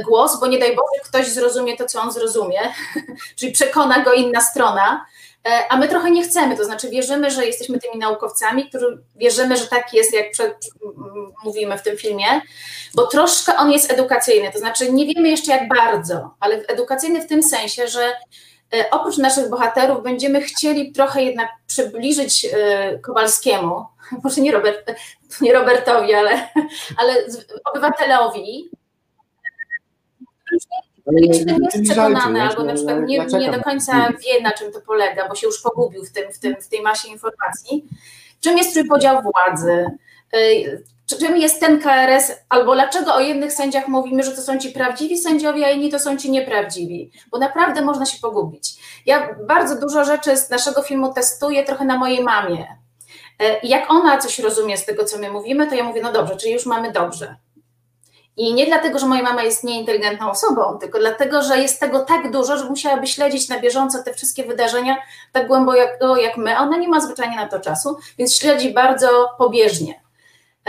[0.04, 2.60] głos, bo nie daj Boże ktoś zrozumie to, co on zrozumie,
[3.36, 5.06] czyli przekona go inna strona,
[5.68, 9.66] a my trochę nie chcemy, to znaczy wierzymy, że jesteśmy tymi naukowcami, którzy wierzymy, że
[9.66, 10.70] tak jest, jak przed,
[11.44, 12.26] mówimy w tym filmie,
[12.94, 17.26] bo troszkę on jest edukacyjny, to znaczy nie wiemy jeszcze jak bardzo, ale edukacyjny w
[17.26, 18.57] tym sensie, że E,
[18.90, 23.84] oprócz naszych bohaterów będziemy chcieli trochę jednak przybliżyć e, Kowalskiemu,
[24.24, 24.92] może nie, Robert,
[25.40, 26.30] nie Robertowi, ale,
[26.98, 27.14] ale
[27.64, 28.70] obywatelowi,
[31.00, 31.46] który jest
[31.84, 35.46] przekonany albo na przykład nie, nie do końca wie, na czym to polega, bo się
[35.46, 37.84] już pogubił w, tym, w, tym, w tej masie informacji,
[38.40, 39.86] czym jest trójpodział władzy,
[40.32, 40.38] e,
[41.16, 45.18] czym jest ten KRS, albo dlaczego o jednych sędziach mówimy, że to są ci prawdziwi
[45.18, 48.74] sędziowie, a inni to są ci nieprawdziwi, bo naprawdę można się pogubić.
[49.06, 52.66] Ja bardzo dużo rzeczy z naszego filmu testuję trochę na mojej mamie.
[53.40, 56.36] E, jak ona coś rozumie z tego, co my mówimy, to ja mówię, no dobrze,
[56.36, 57.36] czyli już mamy dobrze.
[58.36, 62.30] I nie dlatego, że moja mama jest nieinteligentną osobą, tylko dlatego, że jest tego tak
[62.30, 64.96] dużo, że musiałaby śledzić na bieżąco te wszystkie wydarzenia
[65.32, 66.58] tak głęboko jak my.
[66.58, 70.07] Ona nie ma zwyczajnie na to czasu, więc śledzi bardzo pobieżnie.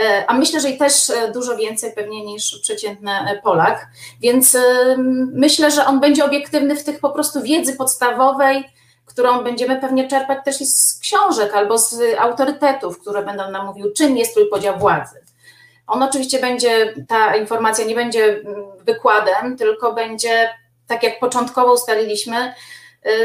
[0.00, 3.88] E, a myślę, że i też e, dużo więcej pewnie niż przeciętny e, Polak,
[4.20, 4.56] więc
[5.32, 8.64] myślę, że on będzie obiektywny w tych po prostu wiedzy podstawowej,
[9.06, 14.16] którą będziemy pewnie czerpać też z książek albo z autorytetów, które będą nam mówiły, czym
[14.16, 15.20] jest trójpodział władzy.
[15.86, 18.40] On oczywiście będzie, ta informacja nie będzie
[18.86, 20.50] wykładem, tylko będzie,
[20.86, 22.54] tak jak początkowo ustaliliśmy,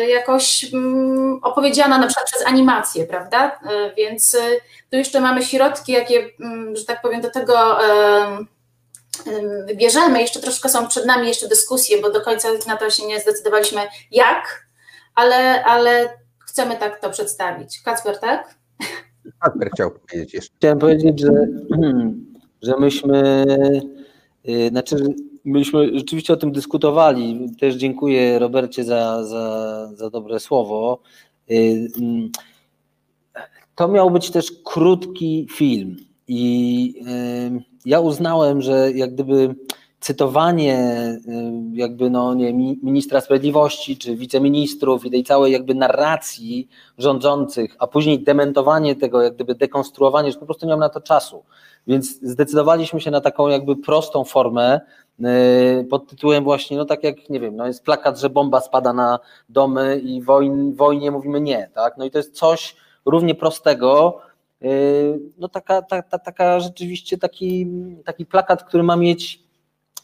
[0.10, 3.60] jakoś mm, opowiedziana na przykład przez animację, prawda?
[3.92, 4.60] Y, więc y,
[4.92, 7.78] tu jeszcze mamy środki, jakie, mm, że tak powiem, do tego
[9.68, 10.22] wybierzemy.
[10.22, 13.82] Jeszcze troszkę są przed nami jeszcze dyskusje, bo do końca na to się nie zdecydowaliśmy
[14.12, 14.68] jak,
[15.16, 16.10] ale, ale
[16.40, 17.82] chcemy tak to przedstawić.
[17.82, 18.56] Kacper, tak?
[19.40, 20.56] Kacper chciał powiedzieć jeszcze.
[20.58, 21.32] Chciałem powiedzieć, że,
[22.62, 23.46] że myśmy,
[24.70, 24.96] znaczy
[25.46, 27.50] myśmy rzeczywiście o tym dyskutowali.
[27.60, 31.00] Też dziękuję Robercie za, za, za dobre słowo.
[31.52, 32.30] Y, mm,
[33.76, 36.94] to miał być też krótki film i
[37.58, 39.56] y, ja uznałem, że jak gdyby
[40.00, 40.80] cytowanie
[41.28, 46.68] y, jakby no nie, ministra sprawiedliwości czy wiceministrów i tej całej jakby narracji
[46.98, 51.02] rządzących, a później dementowanie tego, jak gdyby dekonstruowanie, że po prostu nie mam na to
[51.02, 51.44] czasu.
[51.88, 54.82] Więc zdecydowaliśmy się na taką jakby prostą formę,
[55.90, 59.20] pod tytułem właśnie, no tak jak, nie wiem, no jest plakat, że bomba spada na
[59.50, 61.98] domy i wojn, wojnie mówimy nie, tak?
[61.98, 64.22] No i to jest coś równie prostego,
[64.62, 64.68] e,
[65.38, 67.68] no taka, ta, ta, taka rzeczywiście taki,
[68.06, 69.40] taki plakat, który ma mieć,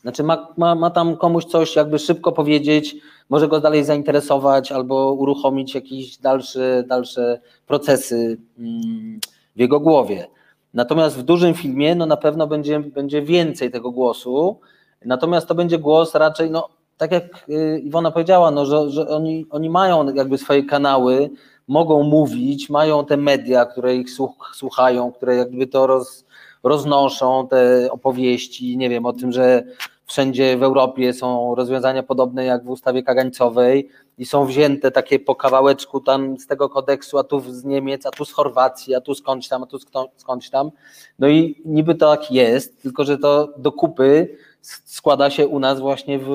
[0.02, 2.96] znaczy ma, ma, ma tam komuś coś jakby szybko powiedzieć,
[3.30, 9.20] może go dalej zainteresować albo uruchomić jakieś dalsze, dalsze procesy mm,
[9.56, 10.28] w jego głowie.
[10.74, 14.60] Natomiast w dużym filmie no na pewno będzie, będzie więcej tego głosu,
[15.06, 19.46] Natomiast to będzie głos raczej, no tak jak y, Iwona powiedziała, no, że, że oni,
[19.50, 21.30] oni mają jakby swoje kanały,
[21.68, 24.08] mogą mówić, mają te media, które ich
[24.54, 26.26] słuchają, które jakby to roz,
[26.64, 29.64] roznoszą, te opowieści, nie wiem, o tym, że
[30.06, 35.36] wszędzie w Europie są rozwiązania podobne jak w ustawie kagańcowej i są wzięte takie po
[35.36, 39.16] kawałeczku tam z tego kodeksu, a tu z Niemiec, a tu z Chorwacji, a tu
[39.16, 39.78] skądś tam, a tu
[40.18, 40.72] skądś tam.
[41.20, 46.20] No i niby tak jest, tylko że to do kupy składa się u nas właśnie
[46.20, 46.30] w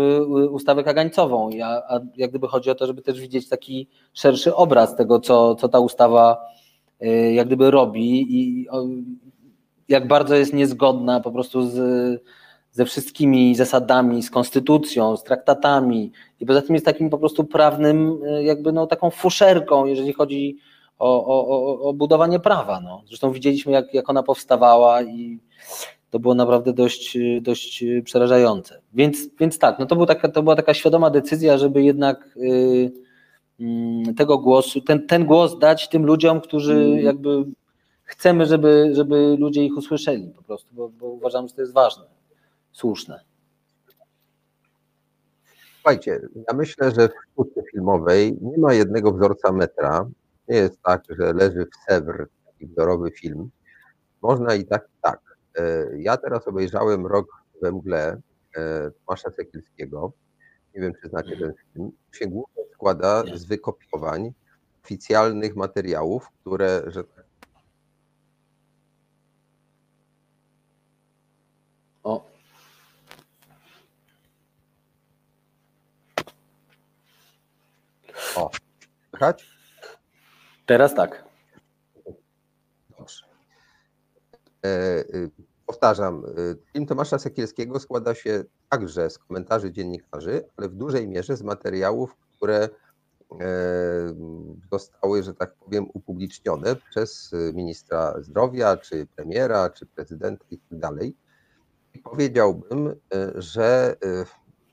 [0.50, 1.50] ustawę kagańcową.
[1.64, 5.54] A, a jak gdyby chodzi o to, żeby też widzieć taki szerszy obraz tego, co,
[5.54, 6.38] co ta ustawa
[7.02, 8.66] y, jak gdyby robi i
[9.88, 12.22] jak bardzo jest niezgodna po prostu z,
[12.72, 18.18] ze wszystkimi zasadami, z konstytucją, z traktatami i poza tym jest takim po prostu prawnym,
[18.24, 20.58] y, jakby no taką fuszerką, jeżeli chodzi
[20.98, 22.80] o, o, o budowanie prawa.
[22.80, 23.02] No.
[23.06, 25.38] Zresztą widzieliśmy, jak, jak ona powstawała i
[26.16, 28.80] to było naprawdę dość, dość przerażające.
[28.94, 32.92] Więc, więc tak, no to, był taka, to była taka świadoma decyzja, żeby jednak yy,
[33.58, 36.98] yy, tego głosu, ten, ten głos dać tym ludziom, którzy mm.
[36.98, 37.44] jakby
[38.02, 42.04] chcemy, żeby, żeby ludzie ich usłyszeli po prostu, bo, bo uważam, że to jest ważne,
[42.72, 43.20] słuszne.
[45.74, 50.08] Słuchajcie, ja myślę, że w sztuce filmowej nie ma jednego wzorca metra.
[50.48, 53.50] Nie jest tak, że leży w Sewr taki wzorowy film.
[54.22, 55.35] Można i tak, i tak.
[55.56, 57.26] E, ja teraz obejrzałem Rok
[57.62, 58.20] we mgle
[58.56, 60.12] e, Tomasza Sekielskiego.
[60.74, 61.92] Nie wiem, czy znacie ten film.
[62.12, 64.32] Się głównie składa z wykopiowań
[64.84, 67.26] oficjalnych materiałów, które, że tak
[72.06, 72.24] O.
[78.36, 78.50] O.
[79.10, 79.46] Słychać?
[80.66, 81.24] Teraz tak.
[82.98, 83.26] Dobrze.
[85.66, 90.74] E, y, powtarzam, y, film Tomasza Sekielskiego składa się także z komentarzy dziennikarzy, ale w
[90.74, 92.68] dużej mierze z materiałów, które
[93.40, 93.48] e,
[94.72, 101.16] zostały, że tak powiem, upublicznione przez ministra zdrowia, czy premiera, czy prezydenta i tak dalej.
[101.94, 103.96] I powiedziałbym, e, że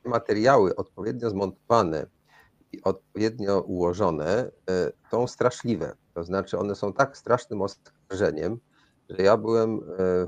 [0.05, 2.05] materiały odpowiednio zmontowane
[2.71, 4.51] i odpowiednio ułożone
[5.11, 5.95] są straszliwe.
[6.13, 8.59] To znaczy, one są tak strasznym oskarżeniem,
[9.09, 10.27] że ja byłem e,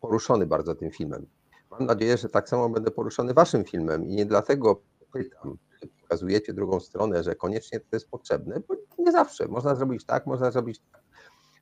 [0.00, 1.26] poruszony bardzo tym filmem.
[1.70, 5.58] Mam nadzieję, że tak samo będę poruszony waszym filmem i nie dlatego pytam,
[6.02, 9.48] pokazujecie drugą stronę, że koniecznie to jest potrzebne, bo nie zawsze.
[9.48, 11.02] Można zrobić tak, można zrobić tak.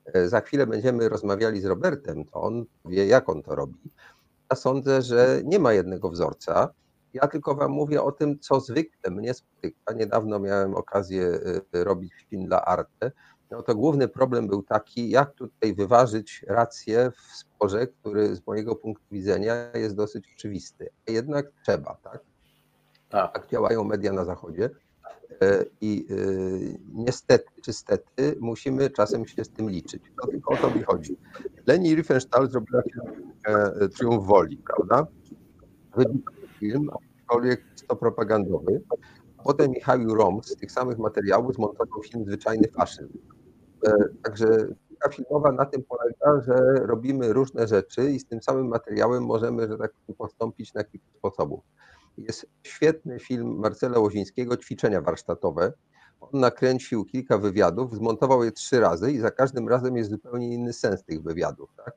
[0.05, 3.91] E, za chwilę będziemy rozmawiali z Robertem, to on wie, jak on to robi.
[4.51, 6.73] Ja sądzę, że nie ma jednego wzorca.
[7.13, 9.93] Ja tylko wam mówię o tym, co zwykle mnie spotyka.
[9.93, 11.39] Niedawno miałem okazję
[11.73, 13.11] e, robić film dla Arte
[13.51, 18.75] no to główny problem był taki, jak tutaj wyważyć rację w sporze, który z mojego
[18.75, 20.89] punktu widzenia jest dosyć oczywisty.
[21.07, 22.19] A jednak trzeba, tak?
[23.09, 24.69] Tak, tak działają media na Zachodzie.
[25.41, 26.15] E, I e,
[26.93, 30.03] niestety, czy stety, musimy czasem się z tym liczyć.
[30.21, 31.17] To tylko o to mi chodzi.
[31.67, 35.07] Leni Riefenstahl zrobiła film e, Triumf Woli, prawda?
[35.95, 36.89] Wybitny film,
[37.19, 38.81] aczkolwiek to propagandowy.
[39.43, 43.17] Potem Michał Rom z tych samych materiałów zmontował film Zwyczajny Faszyzm.
[43.85, 44.67] E, także
[44.99, 49.67] sztuka filmowa na tym polega, że robimy różne rzeczy i z tym samym materiałem możemy,
[49.67, 51.63] że tak postąpić na kilka sposobów.
[52.17, 55.73] Jest świetny film Marcela Łozińskiego, Ćwiczenia warsztatowe.
[56.21, 60.73] On nakręcił kilka wywiadów, zmontował je trzy razy i za każdym razem jest zupełnie inny
[60.73, 61.69] sens tych wywiadów.
[61.77, 61.93] Tak?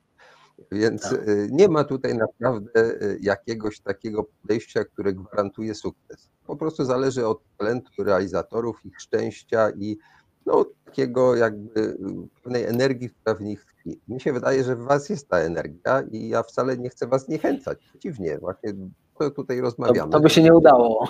[0.72, 1.12] Więc tak.
[1.12, 6.30] E, nie ma tutaj naprawdę e, jakiegoś takiego podejścia, które gwarantuje sukces.
[6.46, 9.98] Po prostu zależy od talentu realizatorów, ich szczęścia i
[10.46, 11.96] no, takiego jakby
[12.42, 14.00] pewnej energii, która w nich tkwi.
[14.08, 17.24] Mi się wydaje, że w was jest ta energia i ja wcale nie chcę was
[17.24, 17.78] zniechęcać.
[17.78, 18.72] Przeciwnie, właśnie
[19.18, 20.10] to tutaj rozmawiamy.
[20.10, 21.08] To, to by się nie udało.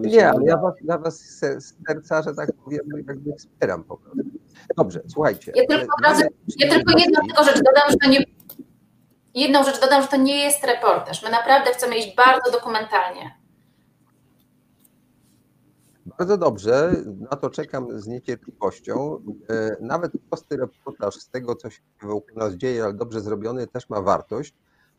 [0.00, 4.22] nie, ale ja was, ja was z serca, że tak powiem, jakby wspieram po prostu.
[4.76, 5.52] Dobrze, słuchajcie.
[5.54, 8.24] Ja tylko, razy, ja tylko jedną tylko rzecz dodam, że to nie,
[9.34, 11.22] jedną rzecz dodam, że to nie jest reportaż.
[11.22, 13.45] My naprawdę chcemy iść bardzo dokumentalnie.
[16.18, 19.20] Bardzo dobrze, na to czekam z niecierpliwością.
[19.48, 23.88] E, nawet prosty reportaż z tego, co się wokół nas dzieje, ale dobrze zrobiony, też
[23.88, 24.54] ma wartość,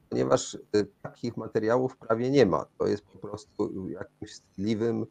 [0.10, 0.60] ponieważ e,
[1.02, 2.66] takich materiałów prawie nie ma.
[2.78, 5.06] To jest po prostu jakimś stliwym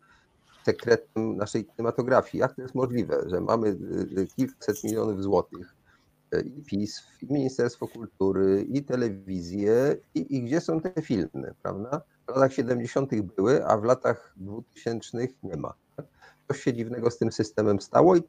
[0.64, 2.40] sekretem naszej kinematografii.
[2.40, 3.76] Jak to jest możliwe, że mamy
[4.16, 5.74] e, kilkaset milionów złotych
[6.44, 12.00] i PiS, i Ministerstwo Kultury, i telewizję, i, i gdzie są te filmy, prawda?
[12.26, 13.10] W latach 70.
[13.36, 15.74] były, a w latach 2000 nie ma
[16.48, 18.22] coś się dziwnego z tym systemem stało i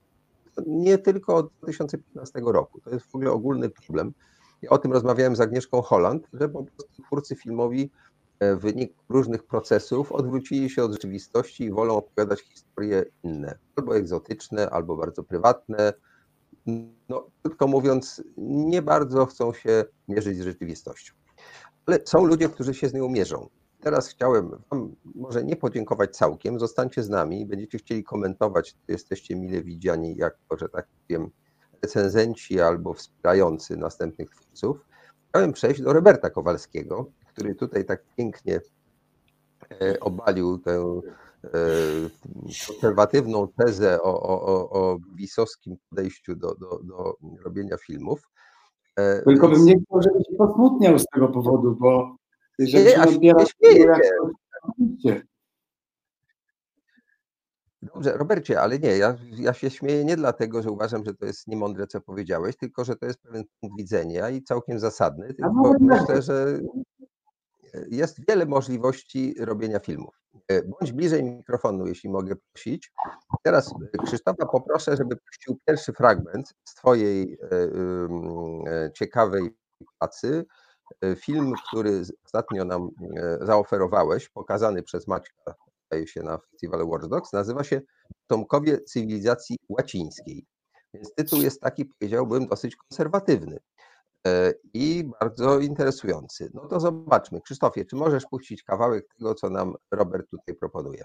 [0.67, 2.81] nie tylko od 2015 roku.
[2.81, 4.13] To jest w ogóle ogólny problem.
[4.61, 7.91] Ja o tym rozmawiałem z Agnieszką Holland, że po prostu twórcy filmowi
[8.39, 13.97] e, w wyniku różnych procesów odwrócili się od rzeczywistości i wolą opowiadać historie inne, albo
[13.97, 15.93] egzotyczne, albo bardzo prywatne.
[17.09, 21.13] No, krótko mówiąc, nie bardzo chcą się mierzyć z rzeczywistością.
[21.85, 23.49] Ale są ludzie, którzy się z nią mierzą.
[23.79, 29.63] Teraz chciałem Wam może nie podziękować całkiem, zostańcie z nami, będziecie chcieli komentować, jesteście mile
[29.63, 31.31] widziani jako, że tak powiem,
[31.81, 34.85] recenzenci albo wspierający następnych twórców.
[35.29, 38.61] Chciałem przejść do Roberta Kowalskiego, który tutaj tak pięknie
[39.81, 41.01] e, obalił tę
[41.43, 41.49] e,
[42.67, 48.29] konserwatywną tezę o, o, o bisowskim podejściu do, do, do robienia filmów.
[48.95, 52.15] E, Tylko bym nie chciał, żeby się posmutniał z tego powodu, bo
[52.59, 53.93] że nie, aż nie śmieję.
[57.81, 61.47] Dobrze, Robercie, ale nie, ja, ja się śmieję nie dlatego, że uważam, że to jest
[61.47, 65.33] niemądre, co powiedziałeś, tylko że to jest pewien punkt widzenia i całkiem zasadny.
[65.33, 66.59] Tylko myślę, że
[67.89, 70.15] jest wiele możliwości robienia filmów.
[70.65, 72.91] Bądź bliżej mikrofonu, jeśli mogę prosić.
[73.43, 73.73] Teraz
[74.05, 77.55] Krzysztofa poproszę, żeby puścił pierwszy fragment z Twojej e,
[78.71, 79.49] e, ciekawej
[79.99, 80.66] pracy E,
[81.15, 85.55] film, który ostatnio nam e, zaoferowałeś, pokazany przez Maćka,
[85.87, 87.81] zdaje się, na festiwalu Watch Dogs, nazywa się
[88.27, 90.45] Tomkowie cywilizacji łacińskiej.
[90.93, 93.59] Więc tytuł jest taki, powiedziałbym, dosyć konserwatywny
[94.27, 96.51] e, i bardzo interesujący.
[96.53, 97.41] No to zobaczmy.
[97.41, 101.03] Krzysztofie, czy możesz puścić kawałek tego, co nam Robert tutaj proponuje?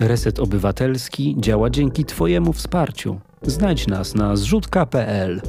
[0.00, 3.20] Reset Obywatelski działa dzięki Twojemu wsparciu.
[3.42, 5.40] Znajdź nas na zrzutka.pl.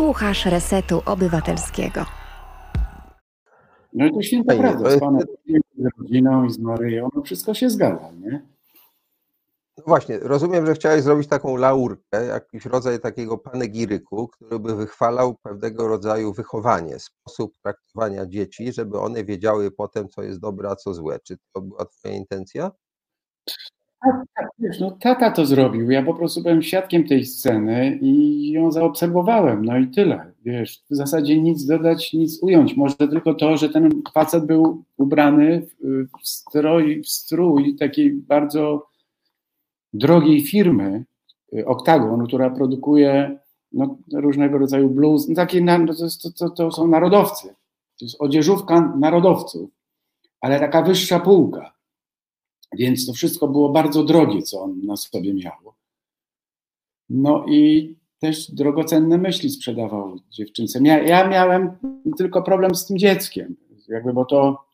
[0.00, 2.04] Słuchasz Resetu Obywatelskiego.
[3.92, 5.22] No i to święta Fajnie, prawda, z Panem,
[5.78, 8.46] z rodziną i z Maryją, no wszystko się zgadza, nie?
[9.78, 15.34] No właśnie, rozumiem, że chciałeś zrobić taką laurkę, jakiś rodzaj takiego panegiryku, który by wychwalał
[15.34, 20.94] pewnego rodzaju wychowanie, sposób traktowania dzieci, żeby one wiedziały potem, co jest dobre, a co
[20.94, 21.18] złe.
[21.24, 22.70] Czy to była twoja intencja?
[24.02, 28.50] Tak, tak, wiesz, no tata to zrobił, ja po prostu byłem świadkiem tej sceny i
[28.50, 33.56] ją zaobserwowałem, no i tyle, wiesz, w zasadzie nic dodać, nic ująć, może tylko to,
[33.56, 38.86] że ten facet był ubrany w, strój, w strój takiej bardzo
[39.92, 41.04] drogiej firmy,
[41.54, 43.38] y, Octagon, która produkuje
[43.72, 45.78] no, różnego rodzaju blues, no, takie, no,
[46.22, 47.48] to, to, to są narodowcy,
[47.98, 49.70] to jest odzieżówka narodowców,
[50.40, 51.79] ale taka wyższa półka.
[52.78, 55.74] Więc to wszystko było bardzo drogie, co on na sobie miał.
[57.08, 60.80] No i też drogocenne myśli sprzedawał dziewczynce.
[60.80, 61.70] Mia, ja miałem
[62.16, 63.56] tylko problem z tym dzieckiem,
[63.88, 64.64] jakby, bo to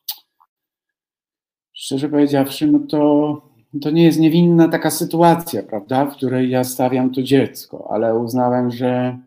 [1.73, 3.41] szczerze powiedziawszy, no to,
[3.81, 8.71] to nie jest niewinna taka sytuacja, prawda, w której ja stawiam to dziecko, ale uznałem,
[8.71, 9.19] że,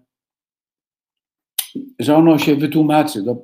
[1.99, 3.37] że ono się wytłumaczy do,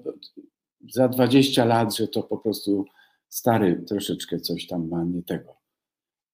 [0.91, 2.85] za 20 lat, że to po prostu
[3.37, 5.57] stary troszeczkę coś tam ma nie tego.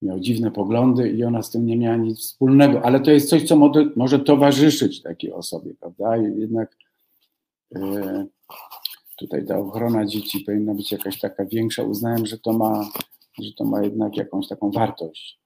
[0.02, 3.42] Miał dziwne poglądy i ona z tym nie miała nic wspólnego, ale to jest coś,
[3.42, 6.16] co może, towarzyszyć takiej osobie, prawda?
[6.16, 6.76] I jednak
[7.74, 8.26] e,
[9.18, 11.82] tutaj ta ochrona dzieci powinna być jakaś taka większa.
[11.82, 12.88] Uznałem, że to ma,
[13.38, 15.38] że to ma jednak jakąś taką wartość.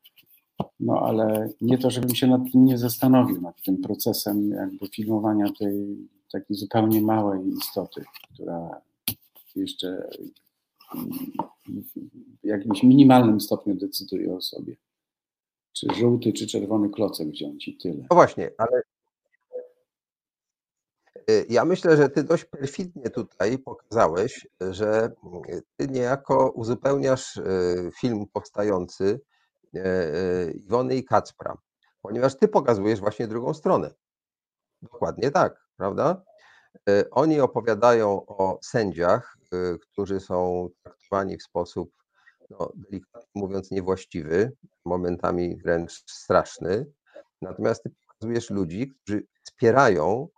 [0.81, 5.47] No ale nie to, żebym się nad tym nie zastanowił, nad tym procesem jakby filmowania
[5.59, 5.97] tej
[6.33, 8.05] takiej zupełnie małej istoty,
[8.35, 8.81] która
[9.55, 10.09] jeszcze
[12.43, 14.77] w jakimś minimalnym stopniu decyduje o sobie.
[15.73, 18.07] Czy żółty, czy czerwony klocek wziąć i tyle.
[18.11, 18.83] No właśnie, ale
[21.31, 25.13] y, ja myślę, że ty dość perfidnie tutaj pokazałeś, że
[25.49, 29.21] y, ty niejako uzupełniasz y, film powstający
[30.55, 31.59] Iwony i Kacpra,
[32.03, 33.95] ponieważ ty pokazujesz właśnie drugą stronę.
[34.83, 36.23] Dokładnie tak, prawda?
[37.11, 39.36] Oni opowiadają o sędziach,
[39.81, 41.91] którzy są traktowani w sposób,
[42.51, 44.53] no, delikatnie mówiąc, niewłaściwy,
[44.85, 46.87] momentami wręcz straszny.
[47.43, 50.29] Natomiast ty pokazujesz ludzi, którzy wspierają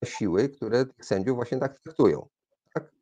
[0.00, 2.28] te siły, które tych sędziów właśnie tak traktują.
[2.74, 2.92] Tak?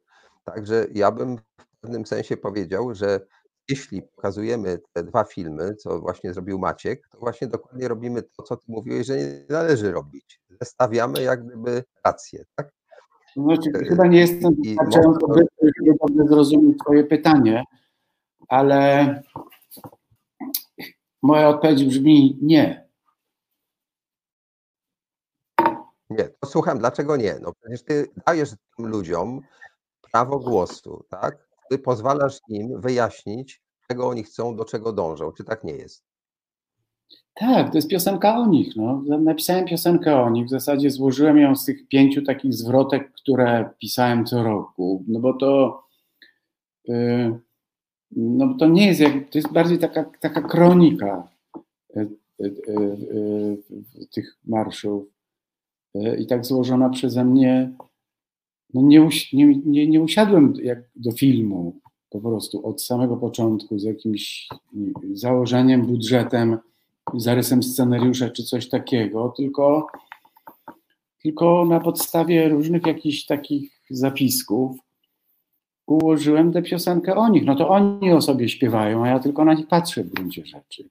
[0.44, 3.20] Także ja bym w pewnym sensie powiedział, że
[3.68, 8.56] jeśli pokazujemy te dwa filmy, co właśnie zrobił Maciek, to właśnie dokładnie robimy to, co
[8.56, 10.40] ty mówiłeś, że nie należy robić.
[10.60, 12.79] Zestawiamy jak gdyby racje, tak?
[13.36, 17.64] Znaczy, chyba nie jestem wystarczająco bystry, żeby dobrze zrozumieć Twoje pytanie,
[18.48, 19.22] ale
[21.22, 22.90] moja odpowiedź brzmi nie.
[26.10, 27.34] Nie, to słucham, dlaczego nie?
[27.42, 29.40] No przecież ty dajesz tym ludziom
[30.12, 31.48] prawo głosu, tak?
[31.70, 35.32] Ty pozwalasz im wyjaśnić, czego oni chcą, do czego dążą.
[35.32, 36.09] Czy tak nie jest?
[37.34, 38.76] Tak, to jest piosenka o nich.
[38.76, 39.02] No.
[39.18, 40.46] Napisałem piosenkę o nich.
[40.46, 45.04] W zasadzie złożyłem ją z tych pięciu takich zwrotek, które pisałem co roku.
[45.08, 45.82] No bo to.
[46.88, 47.38] Yy,
[48.10, 49.30] no bo to nie jest jak.
[49.30, 51.28] To jest bardziej taka, taka kronika
[51.94, 52.08] yy,
[52.38, 53.58] yy,
[54.10, 55.04] tych marszów.
[55.94, 57.72] Yy, I tak złożona przeze mnie.
[58.74, 63.82] No nie, nie, nie, nie usiadłem jak do filmu po prostu od samego początku z
[63.82, 64.48] jakimś
[65.12, 66.58] założeniem, budżetem
[67.14, 69.86] zarysem scenariusza czy coś takiego, tylko,
[71.22, 74.76] tylko na podstawie różnych jakichś takich zapisków
[75.86, 77.44] ułożyłem tę piosenkę o nich.
[77.44, 80.88] No to oni o sobie śpiewają, a ja tylko na nich patrzę w gruncie rzeczy.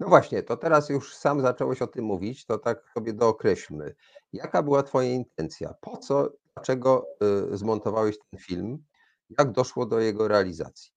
[0.00, 3.94] No właśnie, to teraz już sam zacząłeś o tym mówić, to tak sobie dookreślmy.
[4.32, 5.74] Jaka była Twoja intencja?
[5.80, 7.06] Po co, dlaczego
[7.52, 8.84] y, zmontowałeś ten film?
[9.38, 10.93] Jak doszło do jego realizacji?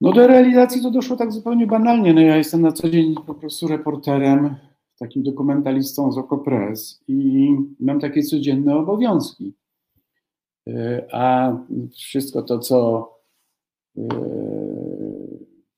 [0.00, 2.14] No do realizacji to doszło tak zupełnie banalnie.
[2.14, 4.56] No ja jestem na co dzień po prostu reporterem,
[4.98, 7.48] takim dokumentalistą z Okopres i
[7.80, 9.54] mam takie codzienne obowiązki.
[10.66, 11.52] Yy, A
[11.96, 13.10] wszystko to, co
[13.94, 14.06] yy,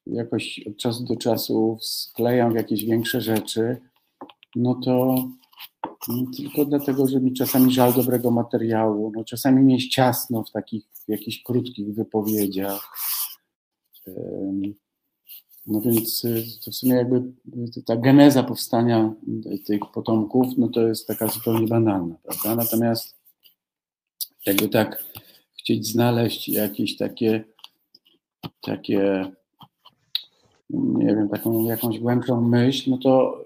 [0.06, 3.76] jakoś od czasu do czasu sklejam w jakieś większe rzeczy,
[4.56, 5.16] no to
[6.08, 10.50] no tylko dlatego, że mi czasami żal dobrego materiału, no czasami mi jest ciasno w
[10.50, 12.90] takich w jakichś krótkich wypowiedziach.
[15.66, 17.16] No więc y, to w sumie jakby
[17.76, 19.14] y, ta geneza powstania
[19.66, 22.56] tych potomków, no to jest taka zupełnie banalna, prawda?
[22.56, 23.16] Natomiast
[24.46, 25.04] jakby tak
[25.58, 27.44] chcieć znaleźć jakieś takie,
[28.60, 29.32] takie,
[30.70, 33.41] nie wiem, taką jakąś głębszą myśl, no to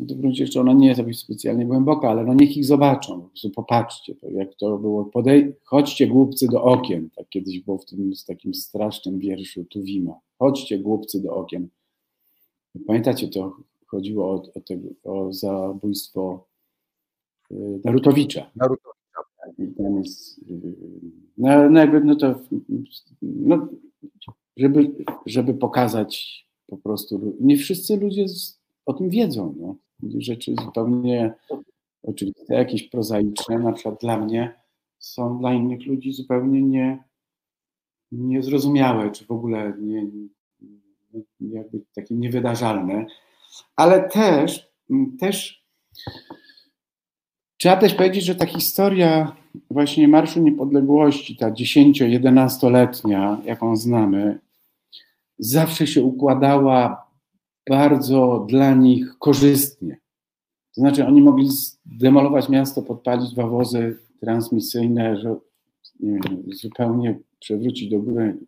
[0.00, 3.28] w gruncie rzeczy ona nie jest jakoś specjalnie głęboka, ale no niech ich zobaczą, po
[3.28, 7.84] prostu popatrzcie, to jak to było, podej chodźcie głupcy do okien, tak kiedyś było w
[7.84, 11.68] tym z takim strasznym wierszu Tuwima, chodźcie głupcy do okien.
[12.86, 16.46] Pamiętacie, to chodziło o, o, tego, o zabójstwo
[17.50, 18.50] y, Narutowicza.
[18.56, 18.90] Narutowicza.
[19.58, 20.74] I tam jest, y,
[21.38, 22.34] no, no jakby, no to,
[23.22, 23.68] no,
[24.56, 24.90] żeby,
[25.26, 28.24] żeby pokazać po prostu, nie wszyscy ludzie
[28.86, 29.76] o tym wiedzą, no.
[30.18, 31.34] Rzeczy zupełnie
[32.02, 34.60] oczywiste, jakieś prozaiczne, na przykład dla mnie,
[34.98, 37.04] są dla innych ludzi zupełnie nie,
[38.12, 40.06] niezrozumiałe, czy w ogóle nie,
[41.40, 43.06] jakby takie niewydarzalne,
[43.76, 44.72] ale też,
[45.20, 45.64] też
[47.56, 49.36] trzeba też powiedzieć, że ta historia
[49.70, 54.38] właśnie Marszu Niepodległości, ta 10-11-letnia, jaką znamy,
[55.38, 57.09] zawsze się układała
[57.68, 59.98] bardzo dla nich korzystnie.
[60.74, 61.48] To znaczy, oni mogli
[61.96, 65.16] zdemolować miasto, podpalić wawozy transmisyjne,
[66.00, 68.38] wiem, zupełnie przewrócić do góry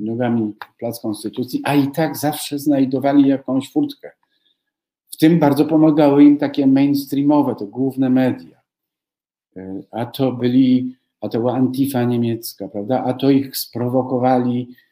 [0.00, 4.10] nogami plac Konstytucji, a i tak zawsze znajdowali jakąś furtkę.
[5.10, 8.62] W tym bardzo pomagały im takie mainstreamowe, te główne media.
[9.90, 13.04] A to byli, a to była Antifa niemiecka, prawda?
[13.04, 14.91] A to ich sprowokowali E,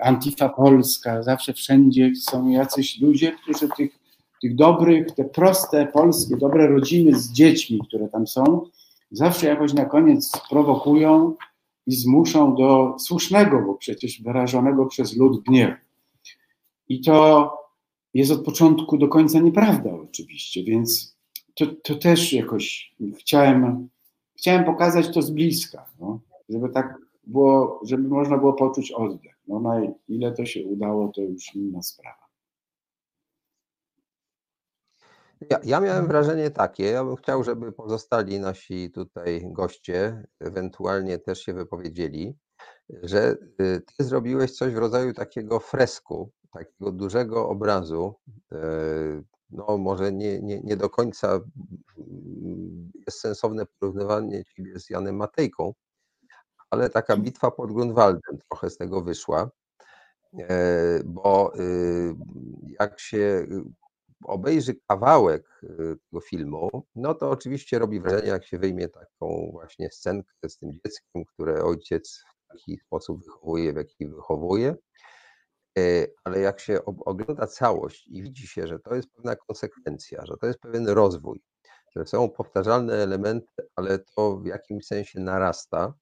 [0.00, 3.98] Antifa Polska, zawsze wszędzie są jacyś ludzie, którzy tych,
[4.42, 8.66] tych dobrych, te proste polskie, dobre rodziny z dziećmi, które tam są,
[9.10, 11.34] zawsze jakoś na koniec prowokują
[11.86, 15.74] i zmuszą do słusznego, bo przecież wyrażonego przez lud gniewu.
[16.88, 17.50] I to
[18.14, 21.16] jest od początku do końca nieprawda oczywiście, więc
[21.54, 23.88] to, to też jakoś chciałem,
[24.38, 29.38] chciałem pokazać to z bliska, no, żeby tak było, żeby można było poczuć oddech.
[29.48, 32.24] No na ile to się udało, to już inna sprawa.
[35.50, 41.40] Ja, ja, miałem wrażenie takie, ja bym chciał, żeby pozostali nasi tutaj goście ewentualnie też
[41.40, 42.34] się wypowiedzieli,
[43.02, 48.14] że y, ty zrobiłeś coś w rodzaju takiego fresku, takiego dużego obrazu.
[48.52, 51.40] Y, no, może nie, nie, nie do końca
[51.98, 55.74] mm, jest sensowne porównywanie ciebie z Janem Matejką,
[56.74, 59.50] ale taka bitwa pod Grunwaldem trochę z tego wyszła,
[60.38, 62.14] e, bo y,
[62.80, 63.64] jak się y,
[64.24, 65.68] obejrzy kawałek y,
[66.10, 70.72] tego filmu, no to oczywiście robi wrażenie, jak się wyjmie taką właśnie scenkę z tym
[70.72, 74.74] dzieckiem, które ojciec w taki sposób wychowuje, w jaki wychowuje.
[75.78, 80.36] E, ale jak się ogląda całość i widzi się, że to jest pewna konsekwencja, że
[80.36, 81.42] to jest pewien rozwój,
[81.96, 85.94] że są powtarzalne elementy, ale to w jakimś sensie narasta,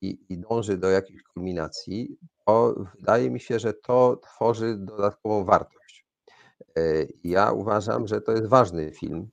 [0.00, 2.16] i, i dąży do jakiejś kulminacji,
[2.46, 6.06] to wydaje mi się, że to tworzy dodatkową wartość.
[6.78, 6.82] E,
[7.24, 9.28] ja uważam, że to jest ważny film.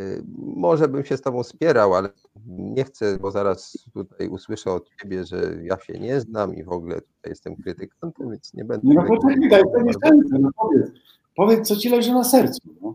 [0.00, 0.04] E,
[0.38, 2.08] może bym się z Tobą spierał, ale
[2.46, 6.72] nie chcę, bo zaraz tutaj usłyszę od Ciebie, że ja się nie znam i w
[6.72, 8.94] ogóle tutaj jestem krytykantem, więc nie będę.
[8.94, 10.90] No poczekaj, to nie no powiedz,
[11.36, 12.68] powiedz, co Ci leży na sercu.
[12.82, 12.94] No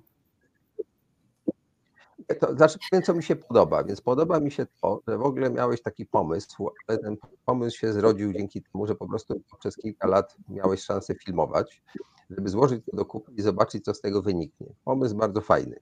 [2.36, 3.84] to znaczy powiem, co mi się podoba.
[3.84, 7.94] Więc podoba mi się to, że w ogóle miałeś taki pomysł, ale ten pomysł się
[7.94, 11.82] zrodził dzięki temu, że po prostu przez kilka lat miałeś szansę filmować,
[12.30, 14.68] żeby złożyć to do kupy i zobaczyć, co z tego wyniknie.
[14.86, 15.80] Pomysł bardzo fajny.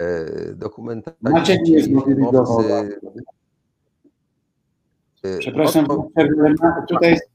[0.00, 2.74] E, Dokumentaliści, filmowcy...
[5.24, 5.86] E, Przepraszam,
[6.88, 7.30] tutaj jest,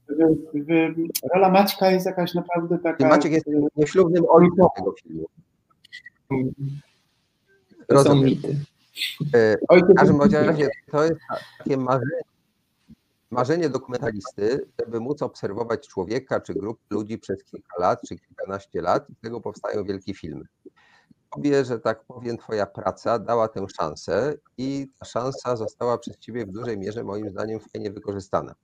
[1.34, 3.08] rola Maćka jest jakaś naprawdę taka...
[3.08, 5.26] Maciek jest nieślubnym ojcem tego filmu.
[7.92, 8.56] To są mity.
[9.34, 11.20] E, w każdym razie to jest
[11.58, 12.22] takie marzenie,
[13.30, 19.10] marzenie dokumentalisty, żeby móc obserwować człowieka czy grupę ludzi przez kilka lat czy kilkanaście lat
[19.10, 20.44] i z tego powstają wielkie filmy.
[21.30, 26.46] Tobie, że tak powiem, twoja praca dała tę szansę i ta szansa została przez ciebie
[26.46, 28.54] w dużej mierze moim zdaniem fajnie wykorzystana.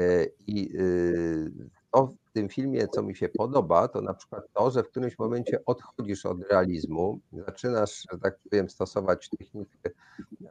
[0.00, 1.52] E, I y,
[1.92, 5.18] to w tym filmie, co mi się podoba, to na przykład to, że w którymś
[5.18, 9.78] momencie odchodzisz od realizmu, zaczynasz, że tak powiem, stosować technikę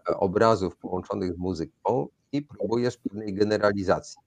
[0.09, 4.21] e, obrazów połączonych z muzyką i próbujesz pewnej generalizacji.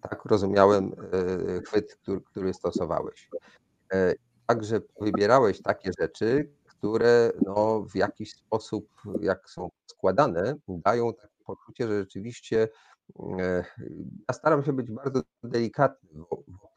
[0.00, 3.30] Tak rozumiałem e, chwyt, który, który stosowałeś.
[3.92, 4.14] E,
[4.46, 8.88] także wybierałeś takie rzeczy, które no, w jakiś sposób,
[9.20, 12.68] jak są składane, dają takie poczucie, że rzeczywiście
[14.28, 16.69] ja staram się być bardzo delikatny w,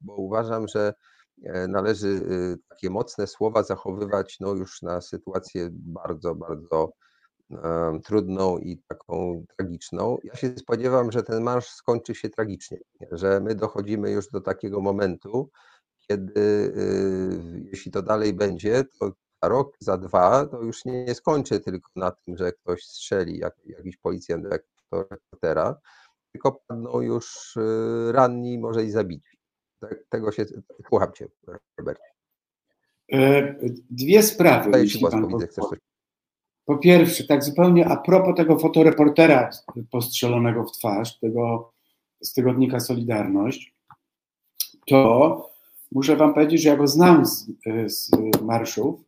[0.00, 0.94] bo uważam, że
[1.44, 6.92] e, należy y, takie mocne słowa zachowywać no już na sytuację bardzo, bardzo
[8.04, 10.18] trudną i taką tragiczną.
[10.24, 12.78] Ja się spodziewam, że ten marsz skończy się tragicznie,
[13.12, 15.50] że my dochodzimy już do takiego momentu,
[16.08, 16.72] kiedy
[17.72, 19.12] jeśli to dalej będzie, to
[19.42, 23.54] za rok, za dwa, to już nie skończy tylko na tym, że ktoś strzeli, jak,
[23.66, 25.80] jakiś policjant reportera,
[26.32, 27.58] tylko padną już
[28.10, 29.33] ranni, może i zabici.
[30.08, 30.44] Tego się,
[30.88, 31.28] słucham Cię,
[31.78, 32.00] Robert.
[33.90, 35.78] Dwie sprawy, jeśli pan widzę, chcesz coś
[36.64, 39.50] po pierwsze, tak zupełnie a propos tego fotoreportera
[39.90, 41.72] postrzelonego w twarz, tego
[42.20, 43.74] z tygodnika Solidarność,
[44.86, 45.50] to
[45.92, 47.46] muszę Wam powiedzieć, że ja go znam z,
[47.86, 48.10] z
[48.42, 49.00] marszów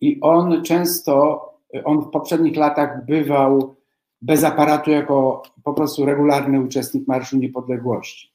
[0.00, 1.44] i on często,
[1.84, 3.76] on w poprzednich latach bywał
[4.22, 8.31] bez aparatu jako po prostu regularny uczestnik Marszu Niepodległości.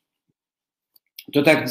[1.34, 1.66] To tak,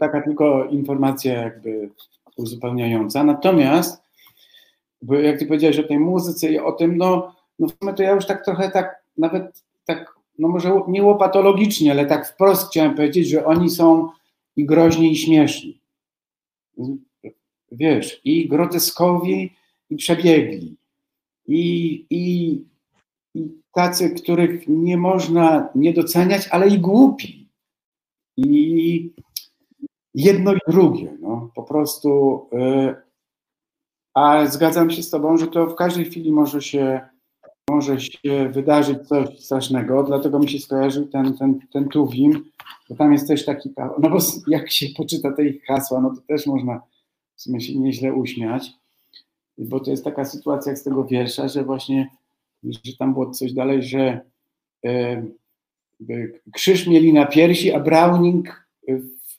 [0.00, 1.90] taka tylko informacja jakby
[2.36, 3.24] uzupełniająca.
[3.24, 4.02] Natomiast
[5.02, 8.02] bo jak ty powiedziałeś o tej muzyce i o tym, no, no w sumie to
[8.02, 12.94] ja już tak trochę tak, nawet tak, no może nie łopatologicznie, ale tak wprost chciałem
[12.94, 14.08] powiedzieć, że oni są
[14.56, 15.80] i groźni, i śmieszni.
[17.72, 19.52] Wiesz, i groteskowi,
[19.90, 20.76] i przebiegli.
[21.48, 22.50] I, i,
[23.34, 27.41] i tacy, których nie można nie doceniać, ale i głupi.
[28.36, 29.12] I
[30.14, 31.16] jedno i drugie.
[31.20, 32.94] No, po prostu y,
[34.14, 37.00] a zgadzam się z Tobą, że to w każdej chwili może się,
[37.70, 42.44] może się wydarzyć coś strasznego, dlatego mi się skojarzył ten, ten, ten Tuwim,
[42.88, 46.20] bo tam jest też taki, no bo jak się poczyta te ich hasła, no to
[46.28, 46.82] też można
[47.36, 48.70] w sumie się nieźle uśmiać,
[49.58, 52.10] bo to jest taka sytuacja jak z tego wiersza, że właśnie,
[52.64, 54.20] że tam było coś dalej, że
[54.84, 55.22] e,
[56.52, 58.66] krzyż mieli na piersi, a Browning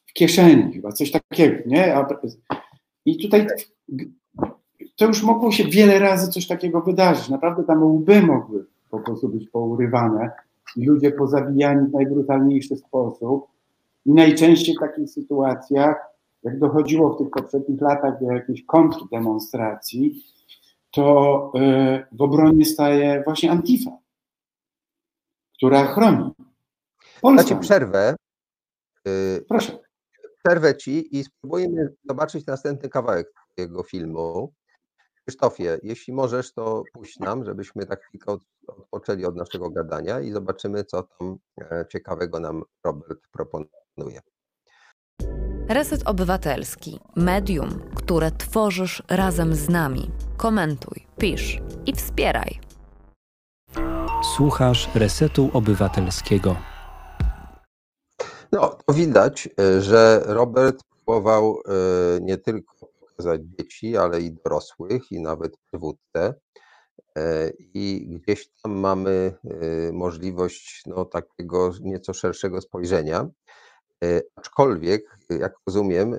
[0.08, 1.96] w kieszeni, chyba coś takiego, nie?
[3.06, 3.48] I tutaj
[4.96, 7.30] to już mogło się wiele razy coś takiego wydarzyć.
[7.30, 10.32] Naprawdę tam łby mogły po prostu być pourywane
[10.76, 13.48] i ludzie pozabijani w najbrutalniejszy sposób.
[14.06, 15.96] I najczęściej w takich sytuacjach,
[16.44, 20.24] jak dochodziło w tych poprzednich latach do jakiejś kontrdemonstracji,
[20.92, 23.98] to e, w obronie staje właśnie Antifa,
[25.58, 26.32] która chroni.
[27.24, 27.44] Polskę.
[27.44, 28.16] Dacie przerwę.
[29.08, 29.80] Y, Proszę.
[30.44, 34.54] Przerwę ci i spróbujemy zobaczyć następny kawałek jego filmu.
[35.26, 40.84] Krzysztofie, jeśli możesz, to puść nam, żebyśmy tak chwilkę odpoczęli od naszego gadania i zobaczymy,
[40.84, 44.22] co tam e, ciekawego nam Robert proponuje.
[45.70, 47.00] Reset Obywatelski.
[47.16, 50.12] Medium, które tworzysz razem z nami.
[50.38, 52.60] Komentuj, pisz i wspieraj.
[54.36, 56.73] Słuchasz Resetu Obywatelskiego.
[58.54, 61.72] No, to widać, e, że Robert próbował e,
[62.22, 66.34] nie tylko pokazać dzieci, ale i dorosłych, i nawet przywódcę.
[67.18, 69.38] E, I gdzieś tam mamy
[69.94, 73.30] możliwość no, takiego nieco szerszego spojrzenia.
[74.36, 76.16] Aczkolwiek, jak rozumiem,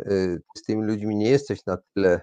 [0.57, 2.21] z tymi ludźmi nie jesteś na tyle,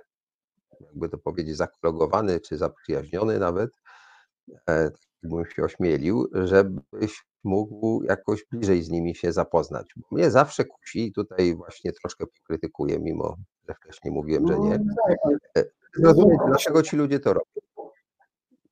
[0.82, 3.72] jakby to powiedzieć, zakologowany czy zaprzyjaźniony nawet,
[5.24, 9.93] bym się ośmielił, żebyś mógł jakoś bliżej z nimi się zapoznać.
[9.95, 13.38] Bo mnie zawsze kusi, i tutaj właśnie troszkę pokrytykuję, mimo
[13.69, 14.78] że wcześniej mówiłem, że nie.
[14.78, 15.17] No, tak.
[15.57, 15.63] e,
[15.95, 17.91] zrozumieć, dlaczego ci ludzie to robią.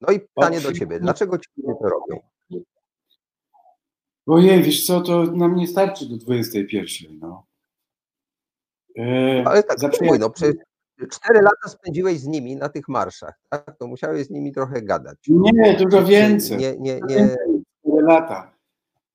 [0.02, 2.20] No i pytanie do ciebie, dlaczego ci ludzie to robią?
[4.26, 7.46] Ojej, wiesz co, to nam nie starczy do 21, no.
[8.98, 10.69] E, Ale tak, zapomnij, no przecież
[11.08, 13.78] cztery lata spędziłeś z nimi na tych marszach, tak?
[13.78, 15.18] To musiałeś z nimi trochę gadać.
[15.28, 16.58] Nie, dużo więcej.
[16.58, 17.36] Nie, nie, nie.
[17.80, 18.52] Cztery lata.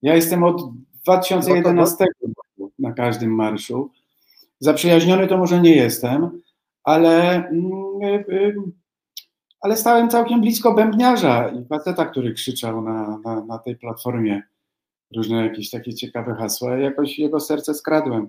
[0.03, 0.63] Ja jestem od
[1.05, 3.91] 2011 roku na każdym marszu.
[4.61, 6.41] Zaprzyjaźniony to może nie jestem,
[6.85, 8.73] ale, mm,
[9.61, 14.43] ale stałem całkiem blisko bębniarza i faceta, który krzyczał na, na, na tej platformie
[15.17, 16.77] różne jakieś takie ciekawe hasła.
[16.77, 18.27] Jakoś jego serce skradłem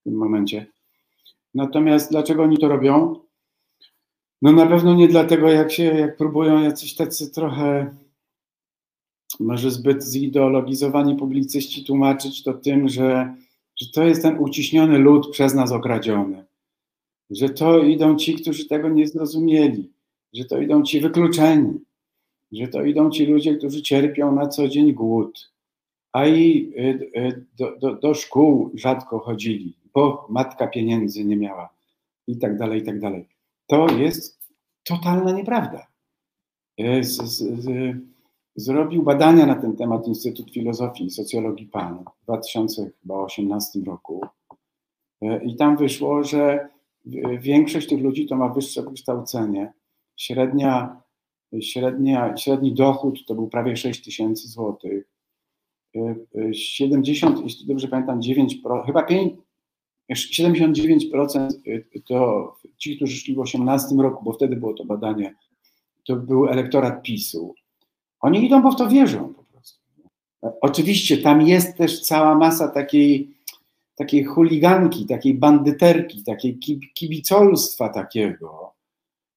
[0.00, 0.66] w tym momencie.
[1.54, 3.20] Natomiast dlaczego oni to robią?
[4.42, 7.94] No na pewno nie dlatego, jak się, jak próbują jacyś tacy trochę
[9.40, 13.34] może zbyt zideologizowani publicyści tłumaczyć to tym, że,
[13.76, 16.44] że to jest ten uciśniony lud przez nas okradziony,
[17.30, 19.92] że to idą ci, którzy tego nie zrozumieli,
[20.32, 21.80] że to idą ci wykluczeni,
[22.52, 25.52] że to idą ci ludzie, którzy cierpią na co dzień głód,
[26.12, 31.74] a i y, y, do, do, do szkół rzadko chodzili, bo matka pieniędzy nie miała
[32.26, 33.28] i tak dalej, i tak dalej.
[33.66, 34.52] To jest
[34.84, 35.86] totalna nieprawda.
[37.00, 37.96] Z, z, z,
[38.56, 44.26] zrobił badania na ten temat Instytut Filozofii i Socjologii PAN w 2018 roku.
[45.22, 46.68] E, I tam wyszło, że
[47.38, 49.72] większość tych ludzi to ma wyższe wykształcenie.
[50.16, 51.02] Średnia,
[51.60, 55.08] średnia, średni dochód to był prawie 6 tysięcy złotych.
[56.52, 59.34] 70, e, e, jeśli dobrze pamiętam, 9, chyba 5,
[60.12, 61.48] 79%
[62.06, 65.34] to ci, którzy szli w 18 roku, bo wtedy było to badanie,
[66.04, 67.54] to był elektorat PiSu.
[68.20, 69.80] Oni idą, bo w to wierzą po prostu.
[70.60, 73.36] Oczywiście tam jest też cała masa takiej,
[73.94, 76.58] takiej chuliganki, takiej bandyterki, takiej
[76.94, 78.72] kibicolstwa takiego.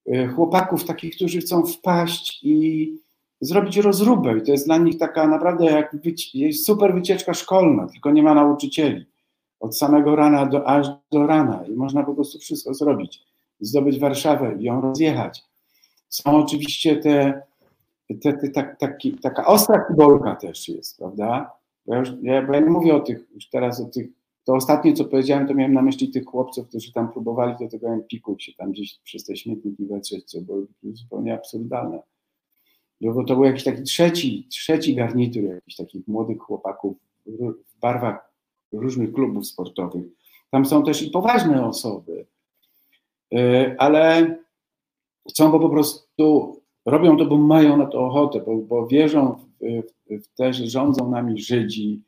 [0.08, 2.94] Y, chłopaków takich, którzy chcą wpaść i
[3.42, 4.38] zrobić rozróbę.
[4.38, 5.96] I to jest dla nich taka naprawdę jak
[6.54, 9.06] super wycieczka szkolna, tylko nie ma nauczycieli.
[9.60, 13.24] Od samego rana do, aż do rana i można po prostu wszystko zrobić.
[13.60, 15.44] Zdobyć Warszawę i ją rozjechać.
[16.10, 17.42] Są oczywiście te,
[18.22, 21.52] te, te tak, taki, taka ostra kibolka też jest, prawda?
[21.86, 24.08] Bo ja, już, ja, bo ja nie mówię o tych, już teraz o tych,
[24.44, 27.88] to ostatnie co powiedziałem, to miałem na myśli tych chłopców, którzy tam próbowali do tego
[27.88, 32.00] Empiku się tam gdzieś przez te śmietniki wetrzeć, co było zupełnie absurdalne.
[33.02, 38.27] Bo to był jakiś taki trzeci, trzeci garnitur jakichś takich młodych chłopaków w barwach
[38.72, 40.06] różnych klubów sportowych.
[40.52, 42.26] Tam są też i poważne osoby,
[43.34, 44.36] e, ale
[45.30, 49.82] chcą, bo po prostu robią to, bo mają na to ochotę, bo, bo wierzą w,
[50.24, 52.02] w te, że rządzą nami Żydzi,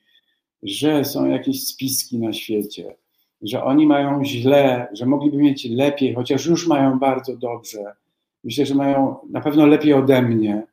[0.64, 2.96] że są jakieś spiski na świecie,
[3.42, 7.96] że oni mają źle, że mogliby mieć lepiej, chociaż już mają bardzo dobrze.
[8.44, 10.64] Myślę, że mają na pewno lepiej ode mnie.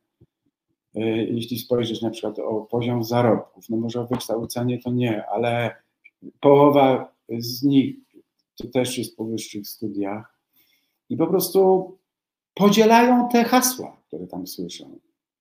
[0.97, 5.76] E, jeśli spojrzysz na przykład o poziom zarobków, no może o wykształcenie to nie, ale
[6.40, 7.97] połowa z nich
[8.57, 10.38] to też jest po wyższych studiach
[11.09, 11.92] i po prostu
[12.55, 14.99] podzielają te hasła, które tam słyszą.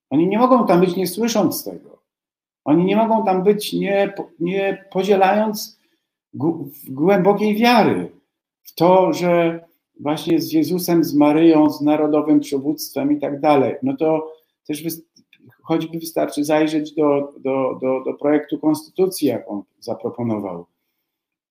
[0.10, 2.02] Oni nie mogą tam być nie słysząc tego.
[2.66, 5.80] Oni nie mogą tam być nie, nie podzielając
[6.88, 8.12] głębokiej wiary
[8.64, 9.66] w to, że
[10.00, 13.76] właśnie z Jezusem, z Maryją, z narodowym przywództwem i tak dalej.
[13.84, 14.34] No to
[14.68, 14.84] też
[15.68, 20.66] choćby wystarczy zajrzeć do, do, do, do projektu konstytucji, jaką zaproponował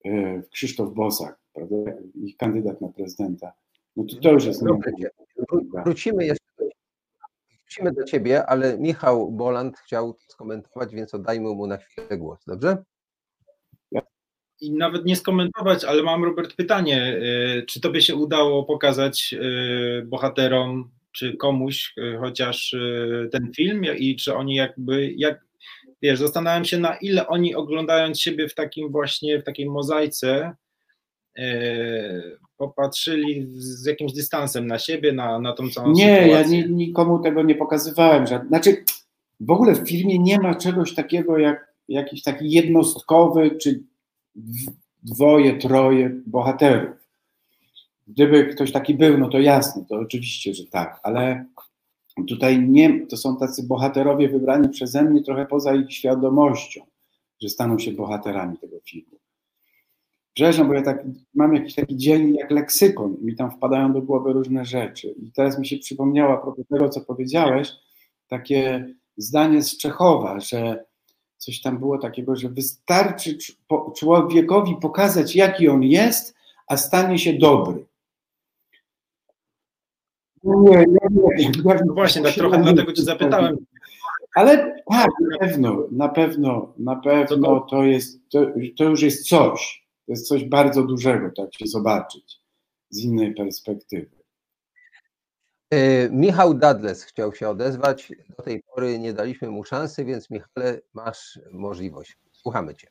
[0.05, 1.75] e, Krzysztof Bosak, prawda,
[2.15, 3.51] ich kandydat na prezydenta.
[3.95, 4.63] No to, to już jest...
[5.85, 6.45] Wrócimy jeszcze
[7.75, 12.83] wrócimy do ciebie, ale Michał Boland chciał skomentować, więc oddajmy mu na chwilę głos, dobrze?
[14.61, 17.21] I nawet nie skomentować, ale mam, Robert, pytanie.
[17.57, 23.85] E, czy tobie się udało pokazać e, bohaterom czy komuś e, chociaż e, ten film
[23.97, 25.45] i czy oni jakby, jak,
[26.01, 30.55] wiesz, zastanawiam się na ile oni oglądając siebie w takim właśnie, w takiej mozaice
[31.37, 32.21] e,
[32.57, 36.51] popatrzyli z jakimś dystansem na siebie, na, na tą całą nie, sytuację.
[36.51, 38.27] Nie, ja ni, nikomu tego nie pokazywałem.
[38.27, 38.83] Znaczy,
[39.39, 43.83] w ogóle w filmie nie ma czegoś takiego jak jakiś taki jednostkowy, czy
[45.03, 47.04] dwoje, troje bohaterów.
[48.07, 51.45] Gdyby ktoś taki był, no to jasne, to oczywiście, że tak, ale
[52.27, 56.81] tutaj nie, to są tacy bohaterowie wybrani przeze mnie trochę poza ich świadomością,
[57.41, 59.17] że staną się bohaterami tego filmu.
[60.33, 64.01] Przepraszam, bo ja tak mam jakiś taki dzień jak leksykon i mi tam wpadają do
[64.01, 65.15] głowy różne rzeczy.
[65.23, 67.71] I teraz mi się przypomniało a propos tego, co powiedziałeś,
[68.27, 70.85] takie zdanie z Czechowa, że
[71.37, 73.37] coś tam było takiego, że wystarczy
[73.95, 76.35] człowiekowi pokazać, jaki on jest,
[76.67, 77.85] a stanie się dobry.
[80.45, 81.51] Nie, nie, nie.
[81.85, 83.57] No właśnie, tak trochę dlatego cię zapytałem.
[84.35, 84.57] Ale
[84.91, 88.45] tak, na pewno, na pewno, na pewno to jest, to,
[88.77, 89.85] to już jest coś.
[90.05, 92.41] To jest coś bardzo dużego, tak się zobaczyć
[92.89, 94.09] z innej perspektywy.
[95.69, 98.11] E, Michał Dadles chciał się odezwać.
[98.37, 102.17] Do tej pory nie daliśmy mu szansy, więc Michale, masz możliwość.
[102.31, 102.87] Słuchamy Cię.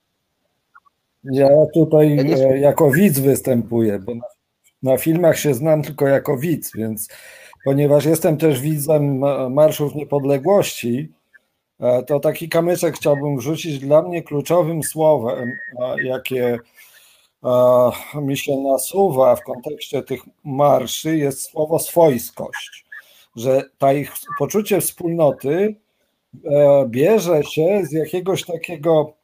[1.24, 4.24] Ja tutaj e, jako widz występuję, bo na,
[4.84, 7.08] na filmach się znam tylko jako widz, więc
[7.64, 9.18] ponieważ jestem też widzem
[9.50, 11.12] Marszów Niepodległości,
[11.80, 13.78] e, to taki kamyczek chciałbym wrzucić.
[13.78, 15.52] Dla mnie kluczowym słowem,
[16.04, 16.58] jakie
[18.14, 22.86] mi się nasuwa w kontekście tych marszy, jest słowo swojskość.
[23.36, 25.76] Że ta ich poczucie wspólnoty
[26.44, 29.14] e, bierze się z jakiegoś takiego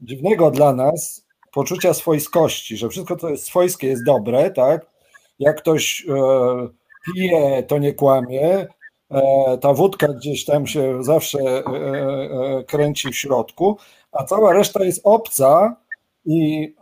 [0.00, 4.95] dziwnego dla nas poczucia swojskości, że wszystko, co jest swojskie, jest dobre, tak?
[5.38, 6.68] Jak ktoś e,
[7.04, 8.66] pije, to nie kłamie.
[9.10, 13.76] E, ta wódka gdzieś tam się zawsze e, kręci w środku,
[14.12, 15.76] a cała reszta jest obca
[16.24, 16.74] i,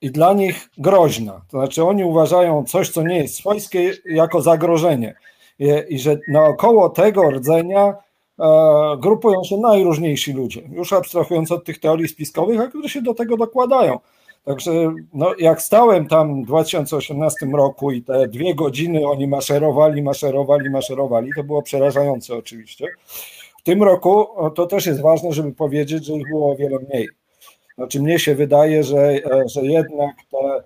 [0.00, 1.32] i dla nich groźna.
[1.32, 5.14] To znaczy, oni uważają coś, co nie jest swojskie, jako zagrożenie.
[5.58, 7.94] I, i że naokoło tego rdzenia
[8.98, 13.36] grupują się najróżniejsi ludzie, już abstrahując od tych teorii spiskowych, a które się do tego
[13.36, 13.98] dokładają.
[14.44, 20.70] Także no, jak stałem tam w 2018 roku i te dwie godziny oni maszerowali, maszerowali,
[20.70, 22.86] maszerowali, to było przerażające oczywiście.
[23.58, 27.08] W tym roku to też jest ważne, żeby powiedzieć, że ich było o wiele mniej.
[27.74, 30.62] Znaczy mnie się wydaje, że, że jednak te,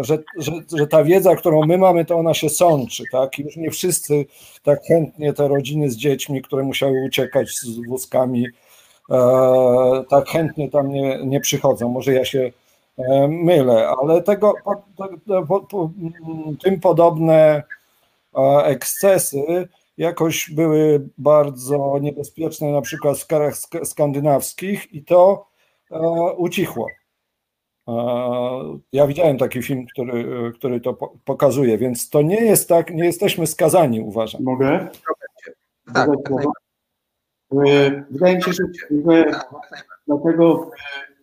[0.00, 3.38] że, że, że ta wiedza, którą my mamy, to ona się sączy, tak?
[3.38, 4.24] Już nie wszyscy
[4.62, 8.46] tak chętnie te rodziny z dziećmi, które musiały uciekać z wózkami,
[10.10, 11.88] tak chętnie tam nie, nie przychodzą.
[11.88, 12.52] Może ja się
[13.28, 14.82] mylę, ale tego, po,
[15.68, 15.90] po,
[16.62, 17.62] tym podobne
[18.64, 25.46] ekscesy jakoś były bardzo niebezpieczne, na przykład w krajach skandynawskich i to
[26.36, 26.86] ucichło.
[28.92, 30.94] Ja widziałem taki film, który, który to
[31.24, 34.42] pokazuje, więc to nie jest tak, nie jesteśmy skazani, uważam.
[34.42, 34.88] Mogę?
[35.94, 36.44] Tak, e,
[38.10, 38.64] Wydaje mi się, że,
[40.06, 40.70] dlatego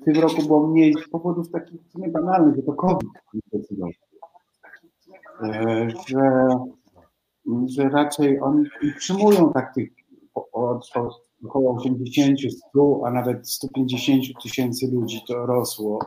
[0.01, 3.09] w tym roku było mniej z powodów takich niebanalnych, że to COVID
[3.47, 3.91] zdecydował.
[5.43, 6.47] E, że,
[7.65, 8.65] że raczej oni
[8.95, 9.89] utrzymują tak tych
[10.53, 10.89] od,
[11.45, 15.99] około 80, 100, a nawet 150 tysięcy ludzi to rosło.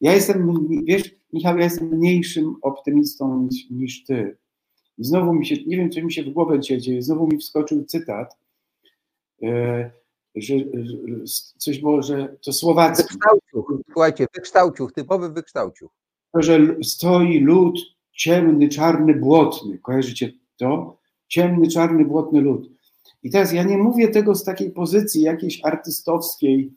[0.00, 4.36] Ja jestem, wiesz, Michał, ja jestem mniejszym optymistą niż, niż ty.
[4.98, 7.38] I znowu mi się, nie wiem, co mi się w głowę dzisiaj dzieje, znowu mi
[7.38, 8.43] wskoczył cytat, e,
[9.44, 9.90] że,
[10.34, 10.54] że
[11.58, 13.02] coś było, że to słowacki.
[13.02, 15.90] Wykształciuch, słuchajcie, wykształciuch, typowy wykształciuch.
[16.34, 17.78] Że stoi lud
[18.12, 19.78] ciemny, czarny, błotny.
[19.78, 20.98] Kojarzycie to?
[21.28, 22.70] Ciemny, czarny, błotny lud.
[23.22, 26.74] I teraz ja nie mówię tego z takiej pozycji jakiejś artystowskiej,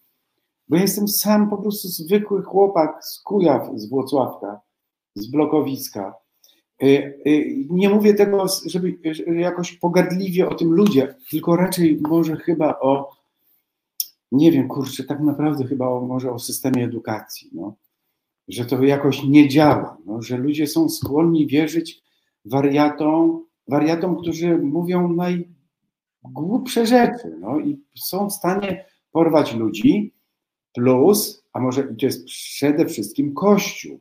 [0.68, 4.60] bo ja jestem sam po prostu zwykły chłopak z Kujaw, z Włocławka,
[5.16, 6.16] z Blokowiska.
[6.84, 8.98] Y, y, nie mówię tego, żeby
[9.36, 13.10] jakoś pogardliwie o tym ludzie, tylko raczej może chyba o,
[14.32, 17.76] nie wiem, kurczę, tak naprawdę chyba o, może o systemie edukacji, no.
[18.48, 22.02] że to jakoś nie działa, no, że ludzie są skłonni wierzyć
[22.46, 25.14] wariatom, wariatom, którzy mówią
[26.24, 30.14] najgłupsze rzeczy no, i są w stanie porwać ludzi,
[30.74, 34.00] plus, a może to jest przede wszystkim Kościół,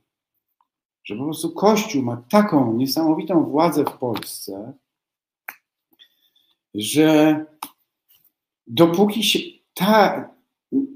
[1.06, 4.72] że po prostu Kościół ma taką niesamowitą władzę w Polsce,
[6.74, 7.44] że
[8.66, 9.38] dopóki się
[9.74, 10.28] ta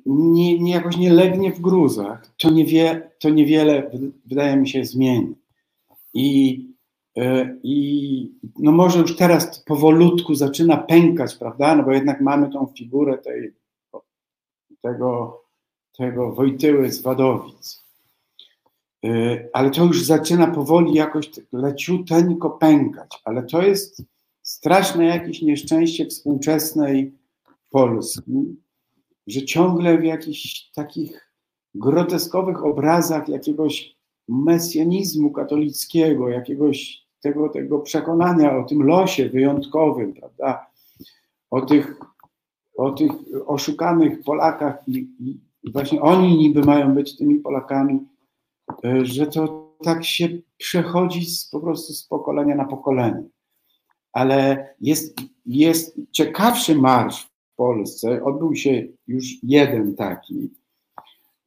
[0.06, 2.48] nie, nie jakoś nie legnie w gruzach, to,
[3.18, 3.90] to niewiele
[4.26, 5.34] wydaje mi się zmieni.
[6.14, 6.66] I,
[7.16, 11.76] e, I no może już teraz powolutku zaczyna pękać, prawda?
[11.76, 13.54] No bo jednak mamy tą figurę tej,
[14.82, 15.40] tego
[15.96, 17.89] tego Wojtyły z Wadowic.
[19.06, 24.02] Y, ale to już zaczyna powoli jakoś leciuteńko pękać, ale to jest
[24.42, 27.14] straszne jakieś nieszczęście współczesnej
[27.70, 28.56] Polski,
[29.26, 31.32] że ciągle w jakichś takich
[31.74, 33.96] groteskowych obrazach jakiegoś
[34.28, 40.66] mesjanizmu katolickiego, jakiegoś tego, tego przekonania o tym losie wyjątkowym, prawda?
[41.50, 41.96] O tych,
[42.76, 43.10] o tych
[43.46, 48.00] oszukanych Polakach i, i właśnie oni niby mają być tymi Polakami,
[49.02, 53.22] że to tak się przechodzi z, po prostu z pokolenia na pokolenie.
[54.12, 60.50] Ale jest, jest ciekawszy marsz w Polsce, odbył się już jeden taki,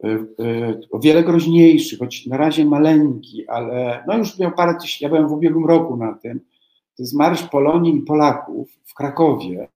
[0.04, 5.04] e, e, o wiele groźniejszy, choć na razie maleńki, ale no już miał parę tysięcy,
[5.04, 6.40] ja byłem w ubiegłym roku na tym,
[6.98, 9.68] to jest Marsz Polonii i Polaków w Krakowie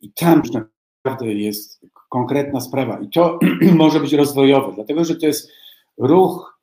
[0.00, 3.00] i tam już naprawdę jest konkretna sprawa.
[3.00, 3.38] I to
[3.74, 5.50] może być rozwojowe, dlatego że to jest
[5.98, 6.60] ruch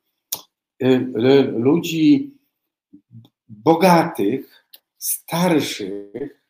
[0.82, 2.36] y, y, ludzi
[3.48, 4.66] bogatych,
[4.98, 6.42] starszych,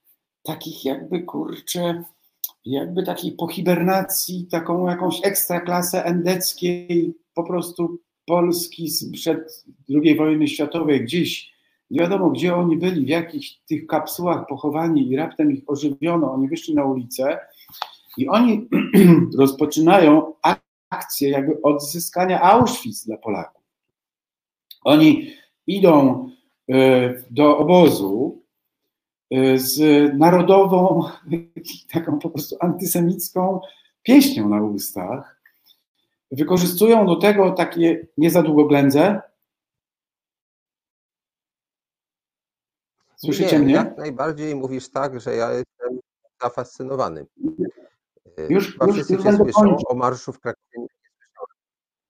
[0.43, 2.05] takich jakby kurczę,
[2.65, 9.65] jakby takiej po hibernacji, taką jakąś ekstraklasę endeckiej, po prostu Polski sprzed
[10.03, 11.53] II wojny światowej, gdzieś,
[11.91, 16.49] nie wiadomo gdzie oni byli, w jakichś tych kapsułach pochowani i raptem ich ożywiono, oni
[16.49, 17.39] wyszli na ulicę
[18.17, 18.69] i oni
[19.39, 20.33] rozpoczynają
[20.91, 23.63] akcję jakby odzyskania Auschwitz dla Polaków.
[24.85, 25.33] Oni
[25.67, 26.29] idą
[26.71, 28.43] e, do obozu
[29.31, 29.79] e, z
[30.19, 31.05] narodową,
[31.93, 33.61] taką po prostu antysemicką
[34.03, 35.37] pieśnią na ustach.
[36.31, 39.21] Wykorzystują do tego takie nie za długo ględze.
[43.17, 43.75] Słyszycie nie, mnie?
[43.75, 45.99] Jak najbardziej mówisz tak, że ja jestem
[46.43, 47.27] zafascynowany.
[48.49, 50.87] Już, Chyba już, już będę słyszą, o marszu w Krakowie.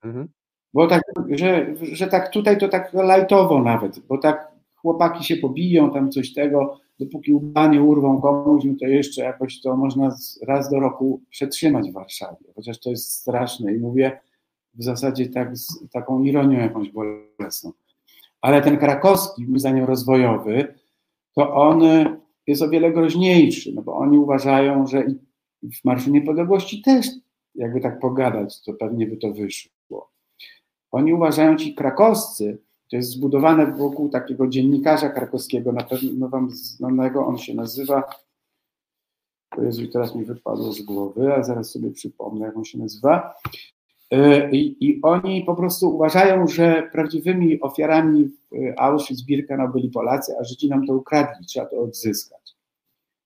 [0.03, 0.27] Mhm.
[0.73, 5.91] Bo tak, że, że tak tutaj to tak lajtowo nawet, bo tak chłopaki się pobiją,
[5.91, 10.15] tam coś tego, dopóki łba nie urwą komuś, no to jeszcze jakoś to można
[10.47, 14.19] raz do roku przetrzymać w Warszawie, chociaż to jest straszne i mówię
[14.73, 17.71] w zasadzie tak z taką ironią jakąś bolesną.
[18.41, 20.75] Ale ten krakowski, moim zdaniem rozwojowy,
[21.33, 21.81] to on
[22.47, 25.05] jest o wiele groźniejszy, no bo oni uważają, że
[25.63, 27.07] w Marszu Niepodległości też
[27.55, 30.11] jakby tak pogadać, to pewnie by to wyszło.
[30.91, 32.57] Oni uważają, ci krakowscy,
[32.89, 38.03] to jest zbudowane wokół takiego dziennikarza krakowskiego, na pewno wam znanego, on się nazywa,
[39.57, 43.33] Jezu, teraz mi wypadło z głowy, a zaraz sobie przypomnę, jak on się nazywa.
[44.11, 48.29] E, I, I, oni po prostu uważają, że prawdziwymi ofiarami
[48.77, 52.55] Auschwitz-Birkenau byli Polacy, a Żydzi nam to ukradli, trzeba to odzyskać.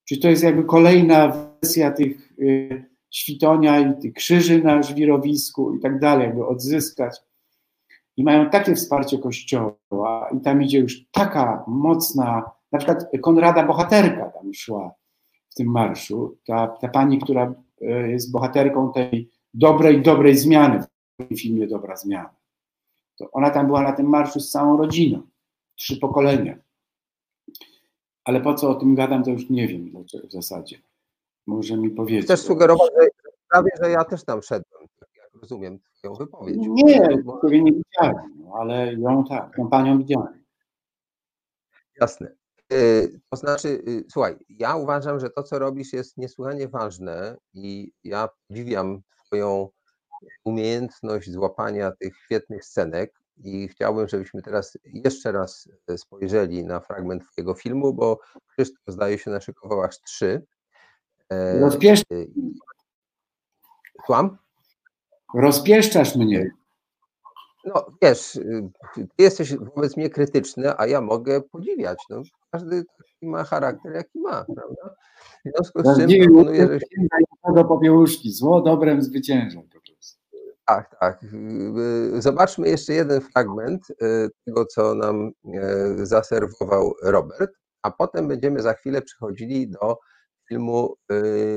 [0.04, 5.80] Czyli to jest jakby kolejna wersja tych y, świtonia i tych krzyży na żwirowisku i
[5.80, 7.20] tak dalej, jakby odzyskać.
[8.16, 14.30] I mają takie wsparcie Kościoła i tam idzie już taka mocna, na przykład Konrada Bohaterka
[14.30, 14.94] tam szła
[15.50, 20.84] w tym marszu, ta, ta pani, która y, jest bohaterką tej dobrej, dobrej zmiany
[21.30, 22.34] w filmie Dobra Zmiana.
[23.18, 25.22] To ona tam była na tym marszu z całą rodziną,
[25.74, 26.58] trzy pokolenia.
[28.24, 30.91] Ale po co o tym gadam, to już nie wiem w zasadzie.
[31.46, 32.24] Może mi powiedzieć.
[32.24, 33.08] Chcesz sugerować, że
[33.50, 36.56] prawie, że ja też tam szedłem, tak jak rozumiem twoją wypowiedź.
[36.58, 37.40] Nie, bo...
[37.48, 40.44] nie widziałem, no, ale ją tak, tą panią widziałem.
[42.00, 42.34] Jasne.
[42.72, 47.92] Y, to znaczy, y, słuchaj, ja uważam, że to, co robisz, jest niesłychanie ważne i
[48.04, 49.68] ja podziwiam Twoją
[50.44, 57.22] umiejętność złapania tych świetnych scenek i chciałbym, żebyśmy teraz jeszcze raz e, spojrzeli na fragment
[57.32, 60.42] Twojego filmu, bo Krzysztof zdaje się naszykował aż trzy.
[61.30, 62.00] E, Rozpiesz...
[62.00, 62.14] E,
[64.06, 64.38] Słucham?
[65.34, 66.50] Rozpieszczasz mnie.
[67.64, 71.98] No wiesz, y, ty jesteś wobec mnie krytyczny, a ja mogę podziwiać.
[72.10, 74.94] No, każdy taki ma charakter, jaki ma, prawda?
[75.44, 77.52] W związku z czym proponuję, że...
[77.54, 80.22] Do popiełuszki, zło dobrem zwycięża po prostu.
[80.66, 81.24] Tak, tak.
[82.18, 83.94] Zobaczmy jeszcze jeden fragment y,
[84.44, 85.30] tego, co nam
[86.00, 89.98] y, zaserwował Robert, a potem będziemy za chwilę przechodzili do
[90.52, 90.96] filmu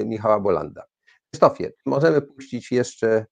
[0.06, 0.84] Michała Bolanda.
[1.32, 3.26] Krzysztofie, możemy puścić jeszcze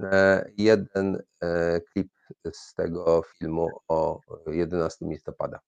[0.00, 2.08] e, jeden e, klip
[2.52, 5.60] z tego filmu o 11 listopada.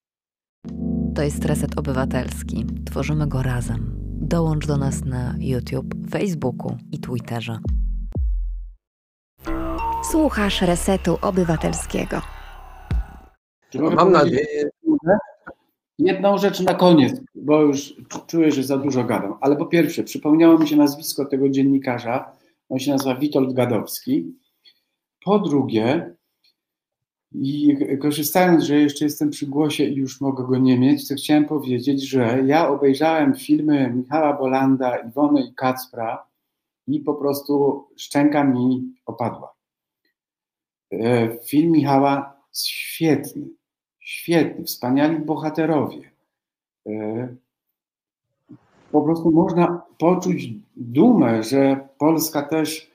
[1.15, 2.65] To jest Reset Obywatelski.
[2.85, 3.95] Tworzymy go razem.
[4.21, 7.59] Dołącz do nas na YouTube, Facebooku i Twitterze.
[10.11, 12.21] Słuchasz Resetu Obywatelskiego.
[13.73, 14.69] Mam nadzieję.
[16.01, 17.95] Jedną rzecz na koniec, bo już
[18.27, 19.33] czuję, że za dużo gadam.
[19.41, 22.31] Ale po pierwsze, przypomniało mi się nazwisko tego dziennikarza.
[22.69, 24.33] On się nazywa Witold Gadowski.
[25.25, 26.15] Po drugie,
[27.33, 31.45] i korzystając, że jeszcze jestem przy głosie i już mogę go nie mieć, to chciałem
[31.45, 36.25] powiedzieć, że ja obejrzałem filmy Michała Bolanda, Iwony i Kacpra
[36.87, 39.53] i po prostu szczęka mi opadła.
[40.91, 43.47] E, film Michała świetny,
[44.11, 46.11] świetny, wspaniali bohaterowie.
[46.87, 47.27] E,
[48.91, 52.91] po prostu można poczuć dumę, że Polska też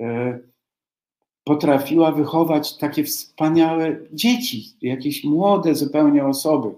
[0.00, 0.38] e,
[1.44, 6.74] potrafiła wychować takie wspaniałe dzieci, jakieś młode zupełnie osoby,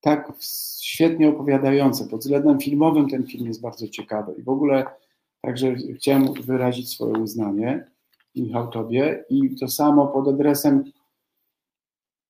[0.00, 0.32] tak
[0.80, 2.08] świetnie opowiadające.
[2.08, 4.84] Pod względem filmowym ten film jest bardzo ciekawy i w ogóle
[5.42, 7.84] także chciałem wyrazić swoje uznanie,
[8.36, 10.84] Michał, Tobie i to samo pod adresem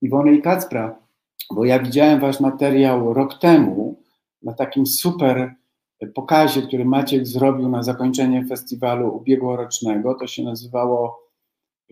[0.03, 0.99] Iwony i Kacpra,
[1.55, 4.03] bo ja widziałem Wasz materiał rok temu
[4.43, 5.55] na takim super
[6.15, 10.15] pokazie, który Maciek zrobił na zakończenie festiwalu ubiegłorocznego.
[10.15, 11.21] To się nazywało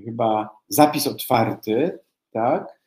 [0.05, 1.99] chyba zapis otwarty,
[2.31, 2.81] tak?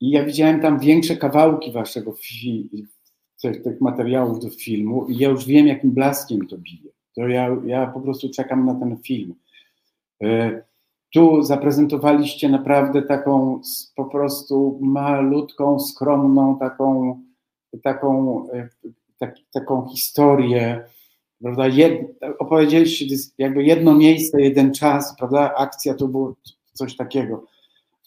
[0.00, 2.86] I ja widziałem tam większe kawałki waszego fi-
[3.42, 6.90] tych, tych, materiałów do filmu i ja już wiem, jakim blaskiem to bije.
[7.16, 9.34] To ja, ja po prostu czekam na ten film.
[10.22, 10.62] E,
[11.14, 13.60] tu zaprezentowaliście naprawdę taką
[13.96, 17.20] po prostu malutką, skromną, taką,
[17.82, 18.68] taką, e,
[19.18, 20.84] tak, taką historię,
[21.42, 21.68] prawda?
[21.68, 22.00] Jed,
[22.38, 23.06] opowiedzieliście
[23.38, 25.54] jakby jedno miejsce, jeden czas, prawda?
[25.54, 26.34] Akcja to było
[26.72, 27.44] coś takiego.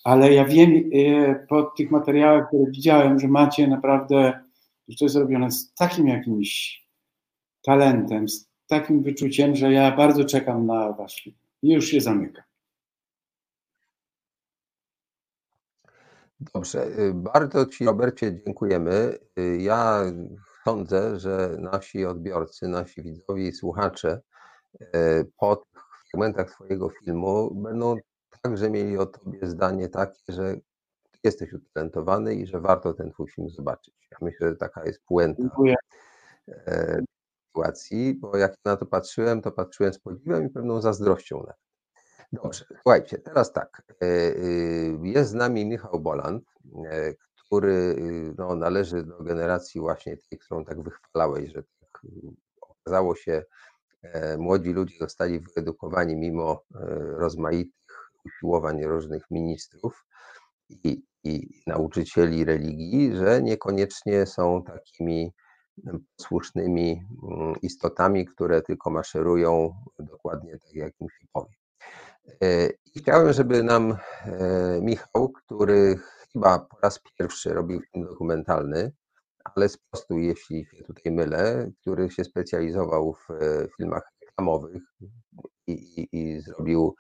[0.04, 4.40] Ale ja wiem e, po tych materiałach, które widziałem, że macie naprawdę,
[4.88, 6.82] że to jest robione z takim jakimś
[7.66, 11.36] talentem, z takim wyczuciem, że ja bardzo czekam na wasz film.
[11.64, 12.47] I już się zamykam.
[16.40, 19.18] Dobrze, y, bardzo Ci, Robercie, dziękujemy.
[19.40, 20.04] Y, ja
[20.66, 24.22] sądzę, że nasi odbiorcy, nasi widzowie i słuchacze
[24.82, 25.66] y, po
[26.12, 27.96] fragmentach Twojego filmu będą
[28.44, 30.56] także mieli o Tobie zdanie takie, że
[31.24, 34.08] jesteś utalentowany i że warto ten Twój film zobaczyć.
[34.12, 35.76] Ja myślę, że taka jest puenta Dziękuję.
[37.48, 41.54] Sytuacji, bo jak na to patrzyłem, to patrzyłem z podziwem i pewną zazdrością na
[42.32, 43.84] Dobrze, słuchajcie, teraz tak.
[44.02, 44.38] E, e,
[45.04, 46.44] jest z nami Michał Boland,
[47.46, 47.96] który
[48.38, 52.02] no, należy do generacji właśnie tej, którą tak wychwalałeś, że tak
[52.62, 53.44] okazało się
[54.38, 56.64] młodzi ludzie zostali wyedukowani mimo
[57.18, 60.06] rozmaitych usiłowań różnych ministrów
[60.70, 65.34] i, i nauczycieli religii, że niekoniecznie są takimi
[66.22, 71.57] słusznymi mm, istotami, które tylko maszerują dokładnie tak, jak im się powie.
[72.44, 76.00] E, I chciałem, żeby nam e, Michał, który
[76.34, 78.92] chyba po raz pierwszy robił film dokumentalny,
[79.56, 84.84] ale sprostuj, jeśli się tutaj mylę, który się specjalizował w e, filmach reklamowych
[85.68, 86.96] i, i, i zrobił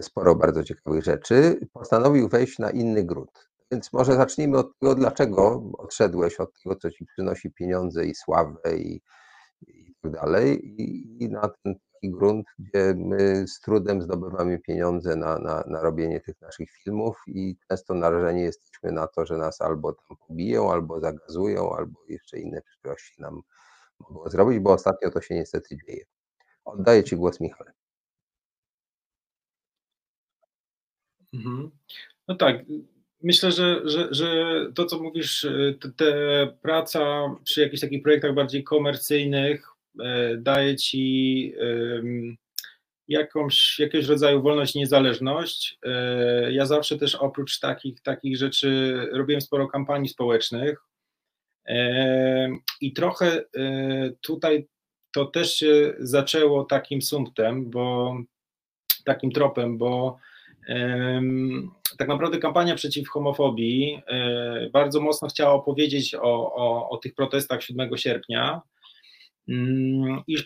[0.00, 3.48] sporo bardzo ciekawych rzeczy, postanowił wejść na inny grunt.
[3.70, 8.76] Więc może zacznijmy od tego, dlaczego odszedłeś od tego, co ci przynosi pieniądze i sławę
[8.76, 9.00] i,
[9.66, 15.16] i tak dalej, i, i na ten taki grunt, gdzie my z trudem zdobywamy pieniądze
[15.16, 19.60] na, na, na robienie tych naszych filmów i często narażeni jesteśmy na to, że nas
[19.60, 23.42] albo tam pobiją, albo zagazują, albo jeszcze inne przykrości nam
[24.00, 26.04] mogą zrobić, bo ostatnio to się niestety dzieje.
[26.64, 27.72] Oddaję Ci głos, Michale.
[31.34, 31.70] Mhm.
[32.28, 32.56] No tak,
[33.22, 35.46] myślę, że, że, że to, co mówisz,
[35.80, 36.12] te, te
[36.62, 37.00] praca
[37.44, 39.77] przy jakichś takich projektach bardziej komercyjnych
[40.38, 41.54] daje ci
[43.08, 45.78] jakąś, jakiegoś rodzaju wolność niezależność.
[45.82, 50.78] E, ja zawsze też oprócz takich, takich rzeczy robiłem sporo kampanii społecznych
[51.66, 52.48] e,
[52.80, 53.44] i trochę
[54.20, 54.68] tutaj
[55.12, 58.16] to też się zaczęło takim sumptem, bo
[59.04, 60.18] takim tropem, bo
[61.98, 67.62] tak naprawdę kampania przeciw homofobii e, bardzo mocno chciała opowiedzieć o, o, o tych protestach
[67.62, 68.62] 7 sierpnia
[70.26, 70.36] i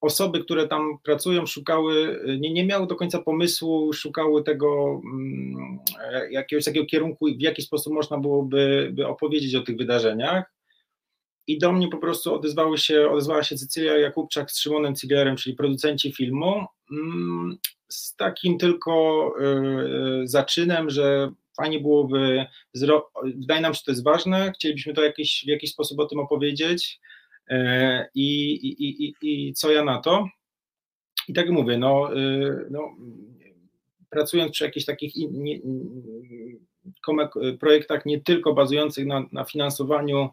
[0.00, 5.78] osoby, które tam pracują, szukały, nie, nie miały do końca pomysłu, szukały tego mm,
[6.30, 10.56] jakiegoś takiego kierunku, w jaki sposób można byłoby by opowiedzieć o tych wydarzeniach.
[11.48, 15.56] I do mnie po prostu odezwały się, odezwała się Cecylia Jakubczak z Szymonem Ciglerem, czyli
[15.56, 17.58] producenci filmu, mm,
[17.88, 22.46] z takim tylko y, y, zaczynem, że fajnie byłoby,
[23.24, 26.18] wydaje nam się, że to jest ważne, chcielibyśmy to jakiś, w jakiś sposób o tym
[26.18, 27.00] opowiedzieć
[28.14, 30.28] i, i, i, i co ja na to.
[31.28, 32.96] I tak mówię, no, y, no
[34.10, 35.60] pracując przy jakichś takich nie,
[37.60, 40.28] projektach nie tylko bazujących na, na finansowaniu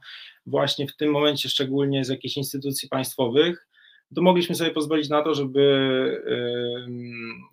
[0.46, 3.68] właśnie w tym momencie szczególnie z jakichś instytucji państwowych,
[4.16, 5.66] to mogliśmy sobie pozwolić na to, żeby,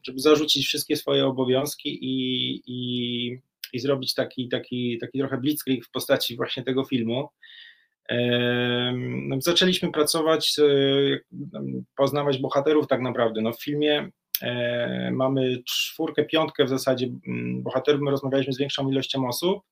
[0.03, 3.39] żeby zarzucić wszystkie swoje obowiązki i, i,
[3.73, 7.29] i zrobić taki, taki, taki trochę blitzkrieg w postaci właśnie tego filmu.
[9.29, 10.57] No, zaczęliśmy pracować,
[11.97, 13.41] poznawać bohaterów tak naprawdę.
[13.41, 14.11] No, w filmie
[14.43, 17.07] e, mamy czwórkę, piątkę w zasadzie
[17.55, 19.63] bohaterów, my rozmawialiśmy z większą ilością osób,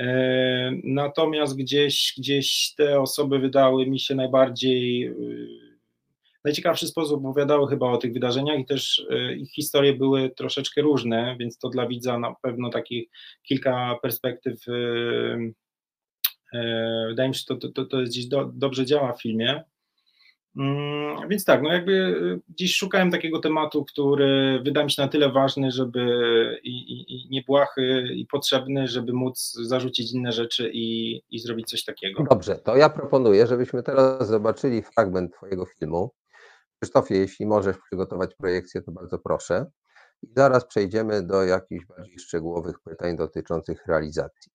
[0.00, 5.14] e, natomiast gdzieś, gdzieś te osoby wydały mi się najbardziej
[6.44, 11.36] najciekawszy sposób opowiadały chyba o tych wydarzeniach i też e, ich historie były troszeczkę różne,
[11.40, 13.08] więc to dla widza na pewno takich
[13.42, 15.52] kilka perspektyw e, e,
[17.08, 19.64] wydaje mi się, że to, to, to jest gdzieś do, dobrze działa w filmie.
[20.56, 22.14] Mm, więc tak, no jakby
[22.48, 26.00] dziś szukałem takiego tematu, który wydaje mi się na tyle ważny, żeby
[26.62, 31.84] i, i, i niebłahy i potrzebny, żeby móc zarzucić inne rzeczy i, i zrobić coś
[31.84, 32.24] takiego.
[32.30, 36.10] Dobrze, to ja proponuję, żebyśmy teraz zobaczyli fragment Twojego filmu.
[36.80, 39.66] Krzysztofie, jeśli możesz przygotować projekcję, to bardzo proszę.
[40.22, 44.52] I zaraz przejdziemy do jakichś bardziej szczegółowych pytań dotyczących realizacji.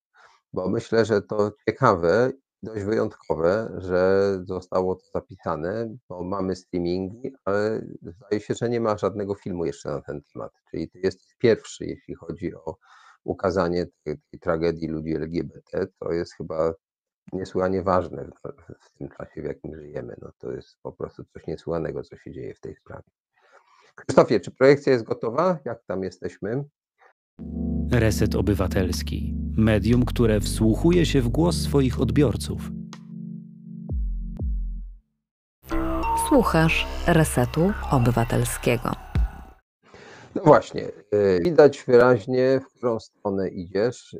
[0.53, 2.31] Bo myślę, że to ciekawe,
[2.63, 8.97] dość wyjątkowe, że zostało to zapisane, bo mamy streamingi, ale zdaje się, że nie ma
[8.97, 10.51] żadnego filmu jeszcze na ten temat.
[10.71, 12.77] Czyli ty jesteś pierwszy, jeśli chodzi o
[13.23, 15.87] ukazanie tej, tej tragedii ludzi LGBT.
[15.99, 16.73] To jest chyba
[17.33, 18.29] niesłychanie ważne
[18.81, 20.15] w tym czasie, w jakim żyjemy.
[20.21, 23.09] No to jest po prostu coś niesłychanego, co się dzieje w tej sprawie.
[23.95, 25.59] Krzysztofie, czy projekcja jest gotowa?
[25.65, 26.63] Jak tam jesteśmy?
[27.91, 29.42] Reset Obywatelski.
[29.57, 32.71] Medium, które wsłuchuje się w głos swoich odbiorców.
[36.29, 38.91] Słuchasz Resetu Obywatelskiego.
[40.35, 44.13] No właśnie, y, widać wyraźnie, w którą stronę idziesz.
[44.13, 44.19] Y,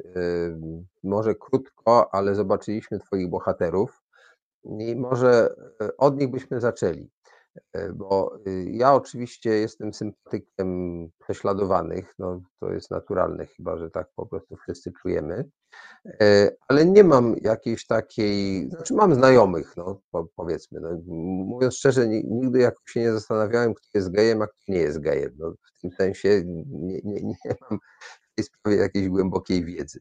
[1.03, 4.03] może krótko, ale zobaczyliśmy Twoich bohaterów
[4.79, 7.09] i może y, od nich byśmy zaczęli.
[7.93, 14.55] Bo ja oczywiście jestem sympatykiem prześladowanych, no to jest naturalne, chyba że tak po prostu
[14.55, 15.49] wszyscy czujemy.
[16.67, 20.01] Ale nie mam jakiejś takiej, znaczy mam znajomych, no
[20.35, 20.79] powiedzmy.
[20.79, 20.89] No,
[21.45, 25.31] mówiąc szczerze, nigdy jakoś się nie zastanawiałem, kto jest gejem, a kto nie jest gejem.
[25.37, 25.53] No,
[25.83, 27.35] tym sensie nie, nie, nie
[27.69, 27.79] mam
[28.31, 29.99] w tej sprawie jakiejś głębokiej wiedzy.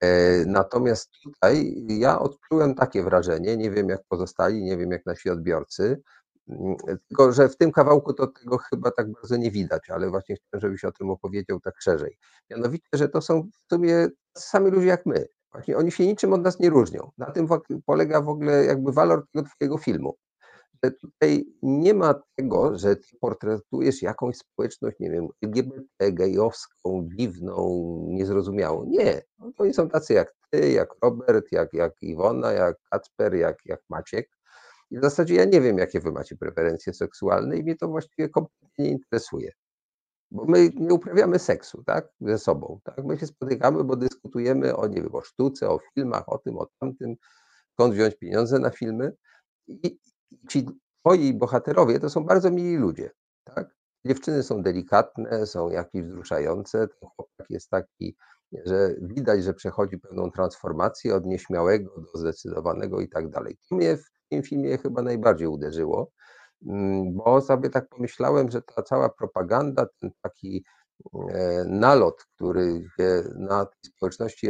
[0.00, 5.30] E, natomiast tutaj ja odczułem takie wrażenie, nie wiem jak pozostali, nie wiem jak nasi
[5.30, 6.02] odbiorcy,
[7.08, 10.60] tylko, że w tym kawałku to tego chyba tak bardzo nie widać, ale właśnie chciałem,
[10.60, 12.18] żebyś o tym opowiedział tak szerzej.
[12.50, 15.26] Mianowicie, że to są w sumie sami ludzie jak my.
[15.52, 17.10] Właśnie oni się niczym od nas nie różnią.
[17.18, 17.48] Na tym
[17.86, 20.16] polega w ogóle jakby walor tego twojego filmu.
[20.84, 27.58] Że tutaj nie ma tego, że ty portretujesz jakąś społeczność, nie wiem, LGBT, gejowską, dziwną,
[28.08, 28.84] niezrozumiałą.
[28.84, 29.22] Nie.
[29.38, 33.80] No, oni są tacy jak ty, jak Robert, jak, jak Iwona, jak Kacper, jak, jak
[33.88, 34.28] Maciek
[34.94, 38.28] i w zasadzie ja nie wiem, jakie wy macie preferencje seksualne i mnie to właściwie
[38.28, 39.52] kompletnie nie interesuje.
[40.30, 43.04] Bo my nie uprawiamy seksu, tak, ze sobą, tak?
[43.04, 46.66] My się spotykamy, bo dyskutujemy o, nie wiem, o sztuce, o filmach, o tym, o
[46.80, 47.14] tamtym,
[47.72, 49.12] skąd wziąć pieniądze na filmy.
[49.66, 49.98] I
[50.48, 50.66] ci
[51.00, 53.10] twoi bohaterowie to są bardzo mili ludzie,
[53.44, 53.74] tak?
[54.06, 58.16] Dziewczyny są delikatne, są jakieś wzruszające, ten chłopak jest taki,
[58.64, 63.56] że widać, że przechodzi pewną transformację od nieśmiałego do zdecydowanego i tak dalej.
[63.68, 66.10] To mnie w tym filmie chyba najbardziej uderzyło,
[66.66, 70.64] mm, bo sobie tak pomyślałem, że ta cała propaganda, ten taki
[71.14, 74.48] e, nalot, który się na tej społeczności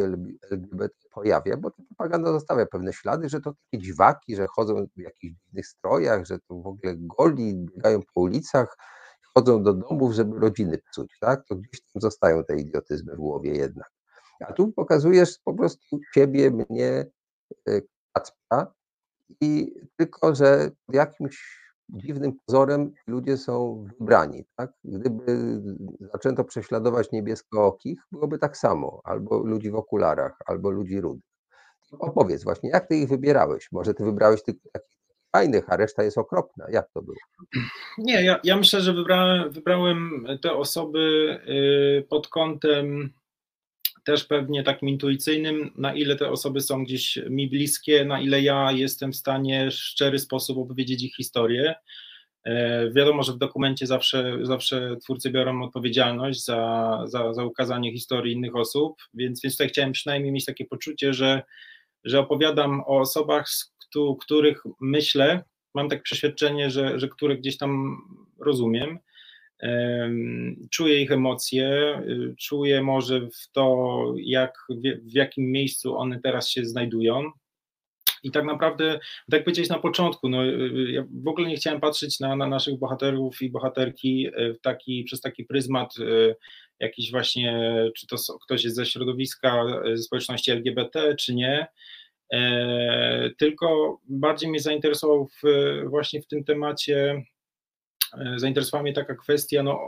[0.51, 4.99] LGBT pojawia, bo ta propaganda zostawia pewne ślady, że to takie dziwaki, że chodzą w
[4.99, 8.77] jakichś dziwnych strojach, że to w ogóle goli, biegają po ulicach,
[9.33, 11.45] chodzą do domów, żeby rodziny psuć, tak?
[11.47, 13.89] To gdzieś tam zostają te idiotyzmy w głowie jednak.
[14.39, 17.05] A tu pokazujesz po prostu ciebie, mnie,
[17.67, 17.81] e,
[18.13, 18.73] Kacpra,
[19.41, 24.45] i tylko, że jakimś dziwnym pozorem ludzie są wybrani.
[24.55, 24.71] Tak?
[24.83, 25.61] Gdyby
[25.99, 29.01] zaczęto prześladować niebieskookich, byłoby tak samo.
[29.03, 31.23] Albo ludzi w okularach, albo ludzi rudych.
[31.99, 33.67] Opowiedz właśnie, jak ty ich wybierałeś?
[33.71, 34.97] Może ty wybrałeś tylko takich
[35.31, 36.65] fajnych, a reszta jest okropna.
[36.69, 37.17] Jak to było?
[37.97, 40.99] Nie, ja, ja myślę, że wybrałem, wybrałem te osoby
[41.99, 43.13] y, pod kątem
[44.05, 48.71] też pewnie takim intuicyjnym, na ile te osoby są gdzieś mi bliskie, na ile ja
[48.71, 51.75] jestem w stanie w szczery sposób opowiedzieć ich historię.
[52.43, 58.33] E, wiadomo, że w dokumencie zawsze, zawsze twórcy biorą odpowiedzialność za, za, za ukazanie historii
[58.33, 61.43] innych osób, więc, więc tutaj chciałem przynajmniej mieć takie poczucie, że,
[62.03, 63.71] że opowiadam o osobach, z
[64.21, 67.97] których myślę, mam takie przeświadczenie, że, że które gdzieś tam
[68.39, 68.99] rozumiem
[70.71, 74.53] czuję ich emocje, y, czuję może w to, jak,
[75.03, 77.31] w jakim miejscu one teraz się znajdują.
[78.23, 78.99] I tak naprawdę,
[79.31, 82.47] tak powiedziałeś na początku, no, y, y, ja w ogóle nie chciałem patrzeć na, na
[82.47, 84.29] naszych bohaterów i bohaterki
[84.61, 85.95] taki, przez taki pryzmat
[86.79, 88.15] jakiś właśnie, czy to
[88.45, 89.63] ktoś jest ze środowiska
[89.97, 91.67] społeczności LGBT, czy nie.
[92.33, 95.41] E, tylko bardziej mnie zainteresował w,
[95.89, 97.23] właśnie w tym temacie
[98.35, 99.79] zainteresowała mnie taka kwestia, no,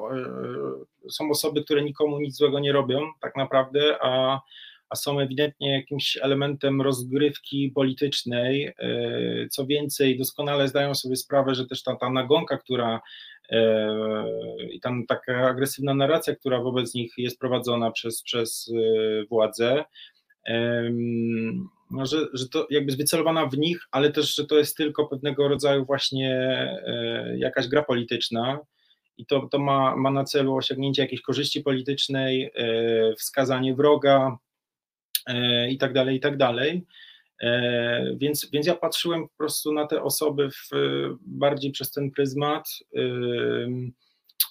[1.05, 4.41] e, są osoby, które nikomu nic złego nie robią tak naprawdę, a,
[4.89, 8.65] a są ewidentnie jakimś elementem rozgrywki politycznej.
[8.65, 8.73] E,
[9.51, 13.01] co więcej, doskonale zdają sobie sprawę, że też ta, ta nagonka, która
[14.71, 18.71] i tam taka agresywna narracja, która wobec nich jest prowadzona przez, przez
[19.29, 19.83] władze,
[20.49, 25.47] no, że, że to jakby wycelowana w nich, ale też, że to jest tylko pewnego
[25.47, 26.35] rodzaju właśnie
[26.87, 28.59] e, jakaś gra polityczna
[29.17, 34.37] i to, to ma, ma na celu osiągnięcie jakiejś korzyści politycznej, e, wskazanie wroga
[35.27, 36.85] e, i tak dalej, i tak dalej.
[38.15, 40.69] Więc, więc ja patrzyłem po prostu na te osoby w,
[41.21, 42.67] bardziej przez ten pryzmat.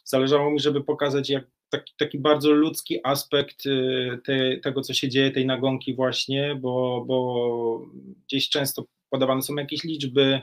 [0.05, 5.09] Zależało mi, żeby pokazać, jak taki, taki bardzo ludzki aspekt y, te, tego, co się
[5.09, 7.87] dzieje, tej nagonki właśnie, bo, bo
[8.27, 10.41] gdzieś często podawane są jakieś liczby,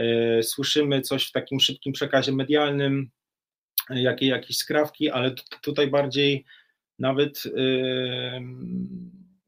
[0.00, 3.10] y, słyszymy coś w takim szybkim przekazie medialnym,
[3.90, 6.44] jakie, jakieś skrawki, ale tutaj bardziej
[6.98, 7.50] nawet y,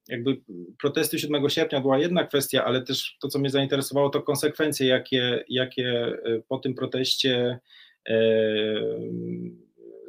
[0.08, 0.40] jakby
[0.80, 5.44] protesty 7 sierpnia była jedna kwestia, ale też to, co mnie zainteresowało, to konsekwencje, jakie,
[5.48, 6.16] jakie
[6.48, 7.58] po tym proteście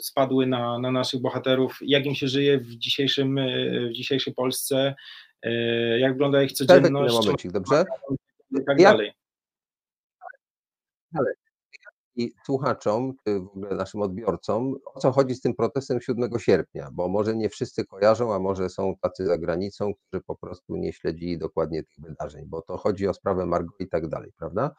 [0.02, 4.96] spadły na, na naszych bohaterów, jak im się żyje w, dzisiejszym, e, w dzisiejszej Polsce,
[5.42, 5.52] e,
[6.00, 7.14] jak wygląda ich codzienność.
[7.14, 7.86] Momencik, dobrze?
[8.52, 9.12] I tak dalej.
[11.14, 11.34] Ale
[12.16, 17.08] i słuchaczom, w ogóle naszym odbiorcom, o co chodzi z tym protestem 7 sierpnia, bo
[17.08, 21.38] może nie wszyscy kojarzą, a może są tacy za granicą, którzy po prostu nie śledzili
[21.38, 24.76] dokładnie tych wydarzeń, bo to chodzi o sprawę Margo i tak dalej, prawda?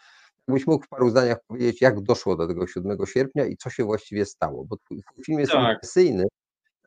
[0.48, 3.84] Jakbyś mógł w paru zdaniach powiedzieć, jak doszło do tego 7 sierpnia i co się
[3.84, 5.80] właściwie stało, bo twój, film jest tak.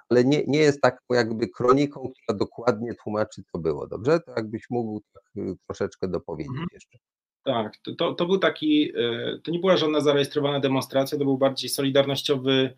[0.09, 4.19] ale nie, nie jest taką jakby kroniką, która dokładnie tłumaczy, co było, dobrze?
[4.19, 6.67] To jakbyś mógł tak y, troszeczkę dopowiedzieć mhm.
[6.73, 6.97] jeszcze.
[7.45, 11.69] Tak, to, to był taki, e, to nie była żadna zarejestrowana demonstracja, to był bardziej
[11.69, 12.75] solidarnościowy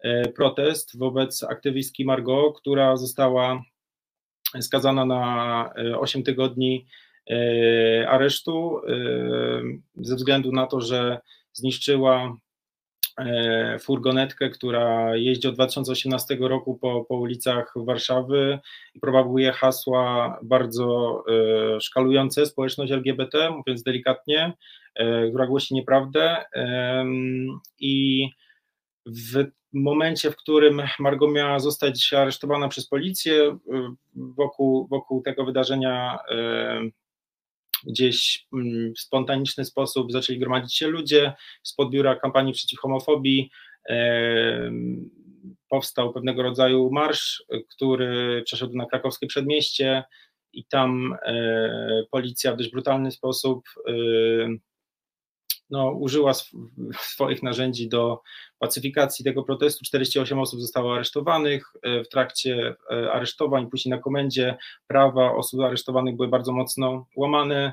[0.00, 3.62] e, protest wobec aktywistki Margot, która została
[4.60, 6.86] skazana na 8 e, tygodni
[8.08, 8.80] aresztu
[9.96, 11.18] ze względu na to, że
[11.52, 12.36] zniszczyła
[13.80, 18.58] furgonetkę, która jeździ od 2018 roku po, po ulicach Warszawy
[18.94, 21.24] i propaguje hasła bardzo
[21.80, 24.52] szkalujące społeczność LGBT, mówiąc delikatnie,
[25.28, 26.44] która głosi nieprawdę
[27.78, 28.26] i
[29.06, 33.58] w momencie, w którym Margo miała zostać aresztowana przez policję,
[34.14, 36.18] wokół, wokół tego wydarzenia
[37.86, 38.46] gdzieś
[38.96, 41.32] w spontaniczny sposób zaczęli gromadzić się ludzie
[41.62, 43.50] spod biura kampanii przeciw homofobii.
[45.68, 50.04] Powstał pewnego rodzaju marsz, który przeszedł na krakowskie przedmieście
[50.52, 51.16] i tam
[52.10, 53.64] policja w dość brutalny sposób
[55.70, 56.32] no, użyła
[57.14, 58.22] swoich narzędzi do
[58.58, 59.84] pacyfikacji tego protestu.
[59.84, 64.56] 48 osób zostało aresztowanych e, w trakcie e, aresztowań, później na komendzie
[64.86, 67.72] prawa osób aresztowanych były bardzo mocno łamane,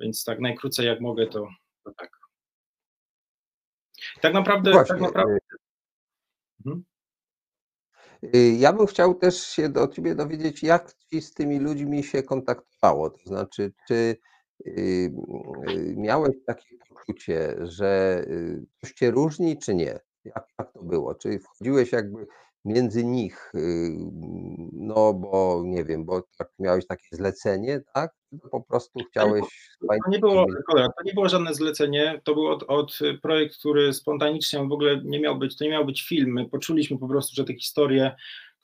[0.00, 1.48] więc tak najkrócej jak mogę to,
[1.84, 2.10] to tak.
[4.20, 4.94] Tak naprawdę, no Właśnie.
[4.94, 5.38] tak naprawdę.
[6.66, 6.84] Mhm.
[8.34, 12.22] Y, ja bym chciał też się do ciebie dowiedzieć, jak ci z tymi ludźmi się
[12.22, 14.16] kontaktowało, to znaczy, czy
[15.96, 19.98] miałeś takie poczucie, że y, coś cię różni, czy nie?
[20.24, 21.14] Jak, jak to było?
[21.14, 22.26] Czy wchodziłeś jakby
[22.64, 23.90] między nich, y,
[24.72, 28.12] no bo nie wiem, bo tak miałeś takie zlecenie, tak?
[28.50, 29.44] Po prostu chciałeś.
[29.80, 34.58] To nie, było, to nie było żadne zlecenie, to był od, od projekt, który spontanicznie
[34.58, 36.32] w ogóle nie miał być, to nie miał być film.
[36.32, 38.16] My poczuliśmy po prostu, że te historie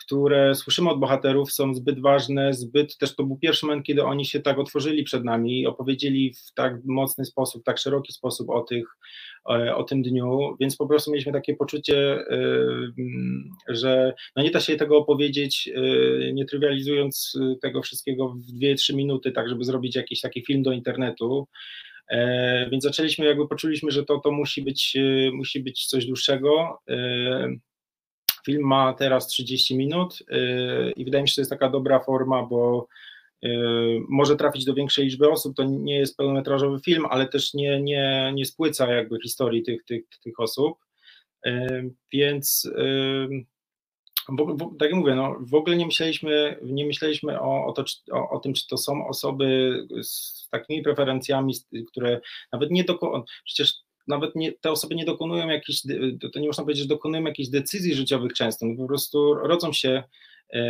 [0.04, 4.24] które słyszymy od bohaterów, są zbyt ważne, zbyt też to był pierwszy moment, kiedy oni
[4.24, 8.60] się tak otworzyli przed nami i opowiedzieli w tak mocny sposób, tak szeroki sposób o
[8.60, 8.86] tych,
[9.74, 12.24] o tym dniu, więc po prostu mieliśmy takie poczucie,
[13.68, 15.70] że no nie da się tego opowiedzieć,
[16.32, 21.48] nie trywializując tego wszystkiego w 2-3 minuty, tak żeby zrobić jakiś taki film do internetu.
[22.10, 24.96] E, więc zaczęliśmy, jakby poczuliśmy, że to, to musi, być,
[25.32, 26.78] musi być coś dłuższego.
[28.44, 31.98] Film ma teraz 30 minut yy, i wydaje mi się, że to jest taka dobra
[31.98, 32.88] forma, bo
[33.42, 35.56] yy, może trafić do większej liczby osób.
[35.56, 40.04] To nie jest pełnometrażowy film, ale też nie, nie, nie spłyca jakby historii tych, tych,
[40.22, 40.78] tych osób.
[41.44, 42.70] Yy, więc
[44.28, 47.84] bo, bo, tak jak mówię, no, w ogóle nie myśleliśmy, nie myśleliśmy o, o, to,
[47.84, 51.54] czy, o, o tym, czy to są osoby z takimi preferencjami,
[51.88, 52.20] które
[52.52, 53.24] nawet nie do.
[53.44, 53.74] Przecież
[54.08, 55.82] nawet nie, te osoby nie dokonują jakichś,
[56.32, 60.02] to nie można powiedzieć, że dokonują jakichś decyzji życiowych często, no po prostu rodzą się
[60.52, 60.60] e,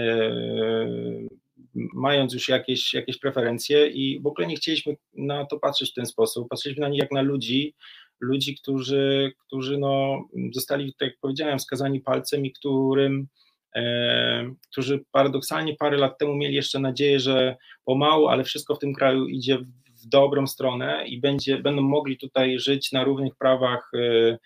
[1.95, 6.07] mając już jakieś, jakieś preferencje i w ogóle nie chcieliśmy na to patrzeć w ten
[6.07, 7.75] sposób, patrzyliśmy na nich jak na ludzi,
[8.21, 13.29] ludzi, którzy, którzy no, zostali, tak jak powiedziałem, skazani palcem i którym
[13.77, 18.95] e, którzy paradoksalnie parę lat temu mieli jeszcze nadzieję, że pomału, ale wszystko w tym
[18.95, 24.39] kraju idzie w dobrą stronę i będzie, będą mogli tutaj żyć na równych prawach y,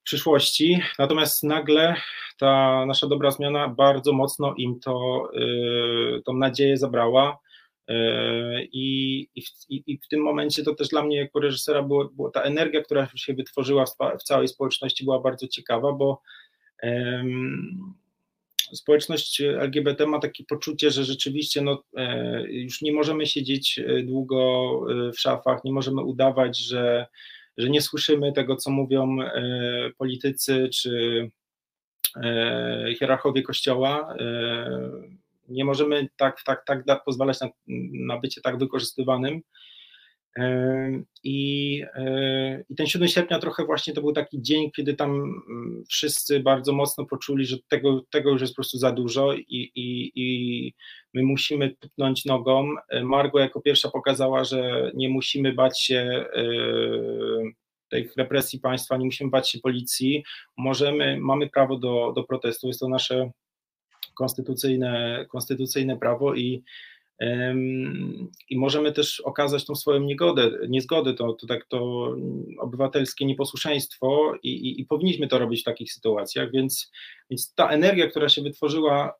[0.00, 0.80] w przyszłości.
[0.98, 1.96] Natomiast nagle
[2.38, 5.22] ta nasza dobra zmiana bardzo mocno im to,
[6.18, 7.38] y, tą nadzieję zabrała.
[7.90, 7.94] Y,
[8.72, 12.30] I, i, w, I, w, tym momencie to też dla mnie jako reżysera było, było
[12.30, 16.22] ta energia, która się wytworzyła w, w, całej społeczności była bardzo ciekawa, bo
[16.82, 17.94] um,
[18.72, 24.80] społeczność LGBT ma takie poczucie, że rzeczywiście no, e, już nie możemy siedzieć e, długo
[25.08, 27.06] e, w szafach, nie możemy udawać, że,
[27.56, 29.16] że nie słyszymy tego, co mówią
[29.98, 31.30] politycy czy
[32.98, 34.14] hierarchowie kościoła.
[35.48, 37.48] Nie możemy tak, tak, tak pozwalać na,
[38.06, 39.40] na bycie tak wykorzystywanym.
[41.24, 41.84] I,
[42.68, 46.72] I ten 7 sierpnia trochę właśnie to był taki dzień, kiedy tam mm, wszyscy bardzo
[46.72, 50.74] mocno poczuli, że tego, tego już jest po prostu za dużo i, i, i
[51.14, 52.68] my musimy tupnąć nogą.
[53.02, 56.42] Margo jako pierwsza pokazała, że nie musimy bać się e,
[57.88, 60.24] tych represji państwa, nie musimy bać się policji,
[60.56, 63.30] możemy, mamy prawo do, do protestu, jest to nasze
[64.14, 66.62] konstytucyjne, konstytucyjne prawo i
[68.50, 72.08] i możemy też okazać tą swoją niegodę, niezgodę, to, to tak to
[72.58, 76.92] obywatelskie nieposłuszeństwo i, i, i, powinniśmy to robić w takich sytuacjach, więc,
[77.30, 79.14] więc ta energia, która się wytworzyła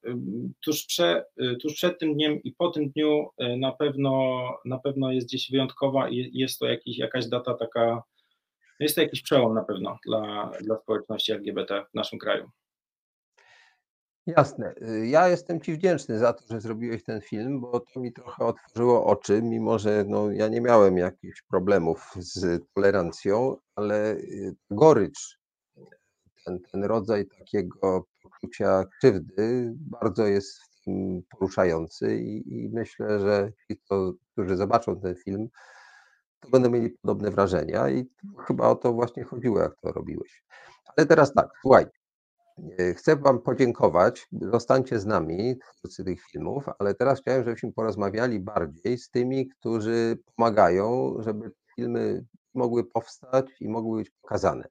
[0.64, 1.24] tuż, prze,
[1.62, 5.50] tuż przed tym dniem i po tym dniu e, na pewno, na pewno jest gdzieś
[5.50, 8.02] wyjątkowa i jest to jakiś, jakaś data taka,
[8.80, 12.50] jest to jakiś przełom na pewno dla, dla społeczności LGBT w naszym kraju.
[14.36, 14.74] Jasne.
[14.82, 18.44] Y, ja jestem Ci wdzięczny za to, że zrobiłeś ten film, bo to mi trochę
[18.44, 25.38] otworzyło oczy, mimo że no, ja nie miałem jakichś problemów z tolerancją, ale y, gorycz,
[26.44, 33.52] ten, ten rodzaj takiego poczucia krzywdy bardzo jest w tym poruszający i, i myślę, że
[33.68, 33.80] ci,
[34.32, 35.48] którzy zobaczą ten film,
[36.40, 38.06] to będą mieli podobne wrażenia i
[38.46, 40.44] chyba o to właśnie chodziło, jak to robiłeś.
[40.96, 41.86] Ale teraz tak, słuchaj,
[42.97, 48.98] chcę Wam podziękować, zostańcie z nami, twórcy tych filmów, ale teraz chciałem, żebyśmy porozmawiali bardziej
[48.98, 52.24] z tymi, którzy pomagają, żeby filmy
[52.55, 54.68] mogły powstać i mogły być pokazane.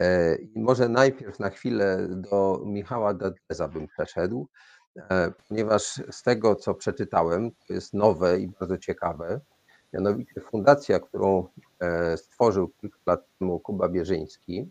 [0.00, 4.48] E, I może najpierw na chwilę do Michała Dadleza bym przeszedł,
[4.96, 9.40] e, ponieważ z tego, co przeczytałem, to jest nowe i bardzo ciekawe.
[9.92, 11.48] Mianowicie fundacja, którą
[11.80, 14.70] e, stworzył kilka lat temu Kuba Bierzyński,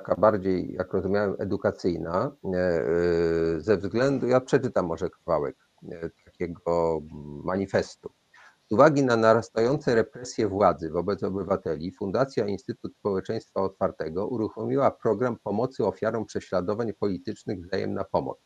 [0.00, 2.36] taka bardziej, jak rozumiałem, edukacyjna,
[3.58, 5.56] ze względu, ja przeczytam może kawałek
[6.24, 7.00] takiego
[7.44, 8.10] manifestu.
[8.70, 15.86] Z uwagi na narastające represje władzy wobec obywateli, Fundacja Instytut Społeczeństwa Otwartego uruchomiła program pomocy
[15.86, 18.38] ofiarom prześladowań politycznych Wzajemna Pomoc.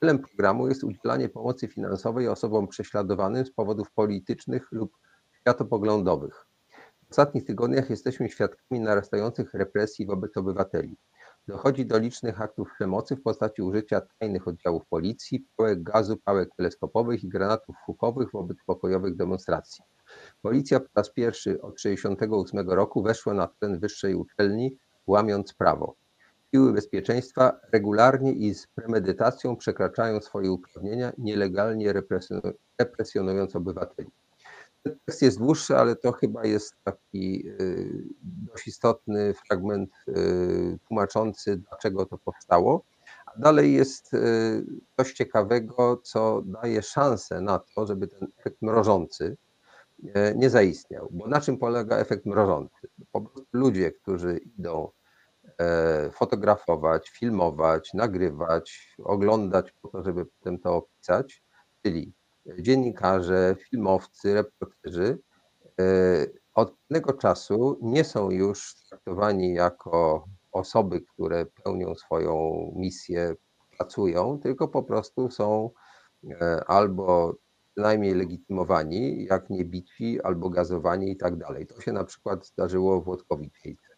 [0.00, 4.92] Celem programu jest udzielanie pomocy finansowej osobom prześladowanym z powodów politycznych lub
[5.40, 6.46] światopoglądowych.
[7.06, 10.96] W ostatnich tygodniach jesteśmy świadkami narastających represji wobec obywateli.
[11.48, 17.24] Dochodzi do licznych aktów przemocy w postaci użycia tajnych oddziałów policji, pałek gazu, pałek teleskopowych
[17.24, 19.84] i granatów hukowych wobec pokojowych demonstracji.
[20.42, 25.94] Policja po raz pierwszy od 1968 roku weszła na teren wyższej uczelni, łamiąc prawo.
[26.54, 31.94] Siły bezpieczeństwa regularnie i z premedytacją przekraczają swoje uprawnienia, nielegalnie
[32.78, 34.10] represjonując obywateli.
[35.06, 42.06] Tekst jest dłuższy, ale to chyba jest taki y, dość istotny fragment y, tłumaczący, dlaczego
[42.06, 42.84] to powstało.
[43.26, 44.64] A dalej jest y,
[44.96, 49.36] coś ciekawego, co daje szansę na to, żeby ten efekt mrożący
[50.34, 51.08] nie zaistniał.
[51.10, 52.88] Bo na czym polega efekt mrożący?
[53.12, 54.90] Po prostu ludzie, którzy idą
[55.58, 61.42] e, fotografować, filmować, nagrywać, oglądać po to, żeby potem to opisać,
[61.82, 62.12] czyli
[62.58, 65.18] dziennikarze, filmowcy, reporterzy
[65.80, 73.34] e, od pewnego czasu nie są już traktowani jako osoby, które pełnią swoją misję,
[73.78, 75.70] pracują, tylko po prostu są
[76.30, 77.36] e, albo
[77.74, 81.66] przynajmniej legitymowani, jak nie bici, albo gazowani i tak dalej.
[81.66, 83.96] To się na przykład zdarzyło w Włodkowiczejce.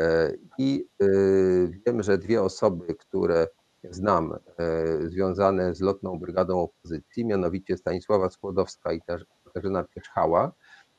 [0.00, 0.88] E, I
[1.86, 3.46] wiem, że dwie osoby, które
[3.90, 4.38] znam e,
[5.08, 9.00] związane z lotną brygadą opozycji, mianowicie Stanisława Skłodowska i
[9.44, 10.52] Katarzyna Pierzchała,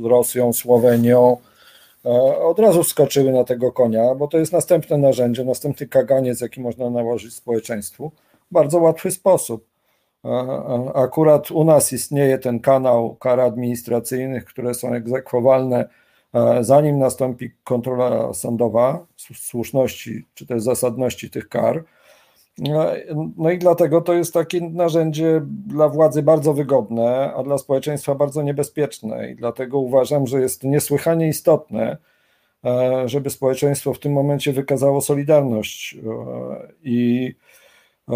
[0.00, 1.36] z Rosją, Słowenią,
[2.40, 6.90] od razu wskoczyły na tego konia, bo to jest następne narzędzie, następny kaganiec, jaki można
[6.90, 8.12] nałożyć społeczeństwu.
[8.50, 9.66] Bardzo łatwy sposób.
[10.94, 15.88] Akurat u nas istnieje ten kanał kar administracyjnych, które są egzekwowalne,
[16.60, 21.84] zanim nastąpi kontrola sądowa słuszności czy też zasadności tych kar.
[22.60, 22.86] No,
[23.36, 28.42] no i dlatego to jest takie narzędzie dla władzy bardzo wygodne, a dla społeczeństwa bardzo
[28.42, 29.30] niebezpieczne.
[29.30, 31.96] I dlatego uważam, że jest niesłychanie istotne,
[32.64, 35.98] e, żeby społeczeństwo w tym momencie wykazało solidarność e,
[36.82, 37.34] i,
[38.08, 38.14] e,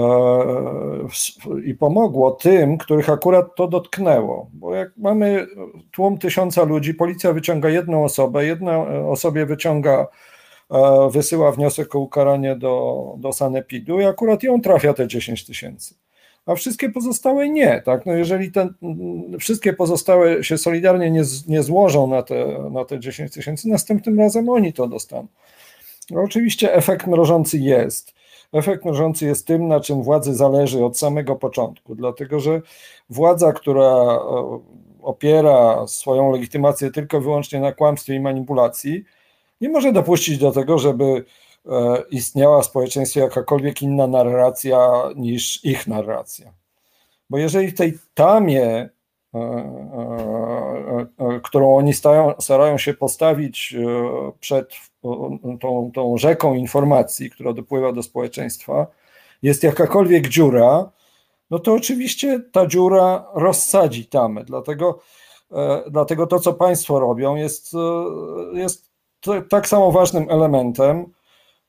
[1.65, 4.51] i pomogło tym, których akurat to dotknęło.
[4.53, 5.47] Bo jak mamy
[5.93, 10.07] tłum tysiąca ludzi, policja wyciąga jedną osobę, jedna osobie wyciąga
[11.10, 15.94] wysyła wniosek o ukaranie do, do sanepidu i akurat ją trafia te 10 tysięcy.
[16.46, 17.82] A wszystkie pozostałe nie.
[17.84, 18.06] Tak?
[18.06, 18.74] No jeżeli ten,
[19.40, 24.48] wszystkie pozostałe się solidarnie nie, nie złożą na te, na te 10 tysięcy, następnym razem
[24.48, 25.28] oni to dostaną.
[26.10, 28.14] No oczywiście efekt mrożący jest.
[28.52, 32.60] Efekt mrożący jest tym, na czym władzy zależy od samego początku, dlatego że
[33.10, 34.18] władza, która
[35.02, 39.05] opiera swoją legitymację tylko wyłącznie na kłamstwie i manipulacji,
[39.60, 41.24] nie może dopuścić do tego, żeby
[42.10, 46.52] istniała w społeczeństwie jakakolwiek inna narracja niż ich narracja.
[47.31, 48.89] Bo jeżeli w tej tamie
[49.35, 53.76] E, e, e, którą oni stają, starają się postawić
[54.40, 54.74] przed
[55.60, 58.86] tą, tą rzeką informacji, która dopływa do społeczeństwa,
[59.43, 60.90] jest jakakolwiek dziura,
[61.51, 64.44] no to oczywiście ta dziura rozsadzi tamę.
[64.44, 65.01] Dlatego,
[65.90, 67.72] dlatego to, co Państwo robią, jest,
[68.52, 68.90] jest
[69.48, 71.06] tak samo ważnym elementem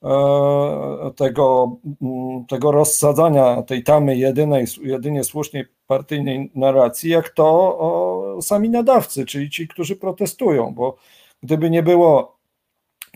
[0.06, 8.70] E, tego, mm, tego rozsadzania tej tamy jedynej, jedynie słusznej partyjnej narracji, jak to sami
[8.70, 10.96] nadawcy, czyli ci, którzy protestują, bo
[11.44, 12.38] gdyby nie było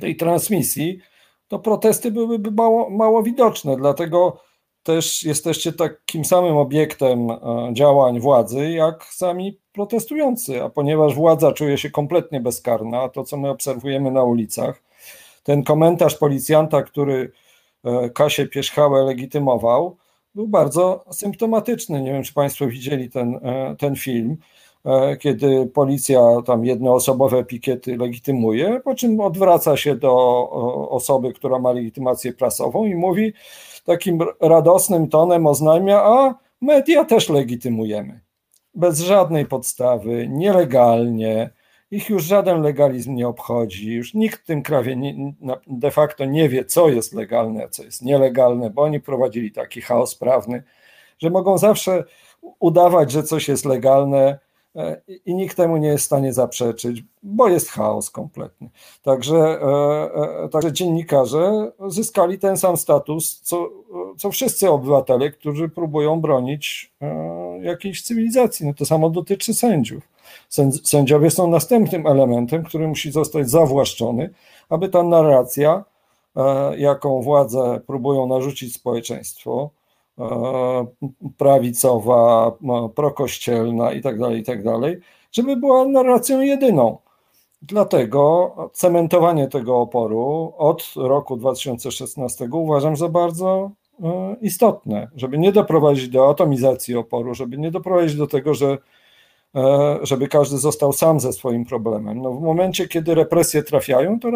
[0.02, 1.00] tej transmisji,
[1.48, 4.42] to protesty byłyby mało, mało widoczne, dlatego
[4.90, 7.38] też jesteście takim samym obiektem e,
[7.74, 13.50] działań władzy, jak sami protestujący, a ponieważ władza czuje się kompletnie bezkarna, to co my
[13.50, 14.84] obserwujemy na ulicach,
[15.44, 17.32] ten komentarz policjanta, który
[17.84, 19.98] e, Kasię Pierzchałę legitymował,
[20.36, 22.02] był bardzo symptomatyczny.
[22.02, 24.38] Nie wiem, czy Państwo widzieli ten, e, ten film,
[25.20, 30.50] kiedy policja tam jednoosobowe pikiety legitymuje, po czym odwraca się do
[30.90, 33.34] osoby, która ma legitymację prasową i mówi
[33.90, 38.20] takim radosnym tonem oznajmia, a media też legitymujemy.
[38.76, 41.50] Bez żadnej podstawy, nielegalnie,
[41.92, 45.34] ich już żaden legalizm nie obchodzi, już nikt w tym krawie nie,
[45.68, 49.82] de facto nie wie, co jest legalne, a co jest nielegalne, bo oni prowadzili taki
[49.82, 50.64] chaos prawny,
[51.20, 52.04] że mogą zawsze
[52.60, 54.40] udawać, że coś jest legalne
[55.26, 58.70] i nikt temu nie jest w stanie zaprzeczyć, bo jest chaos kompletny.
[59.04, 63.70] Także, e, e, także dziennikarze zyskali ten sam status, co,
[64.18, 66.94] co wszyscy obywatele, którzy próbują bronić
[67.62, 68.66] jakiejś cywilizacji.
[68.66, 70.04] No to samo dotyczy sędziów.
[70.84, 74.30] Sędziowie są następnym elementem, który musi zostać zawłaszczony,
[74.70, 75.84] aby ta narracja,
[76.36, 79.79] e, jaką władze próbują narzucić społeczeństwo, e,
[81.38, 82.52] prawicowa,
[82.96, 85.00] prokościelna itd., tak itd., tak
[85.32, 86.98] żeby była narracją jedyną.
[87.62, 93.72] Dlatego cementowanie tego oporu od roku 2016 uważam za bardzo
[94.04, 98.78] e, istotne, żeby nie doprowadzić do atomizacji oporu, żeby nie doprowadzić do tego, że
[99.56, 102.22] E, żeby każdy został sam ze swoim problemem.
[102.22, 104.30] No w momencie, kiedy represje trafiają, to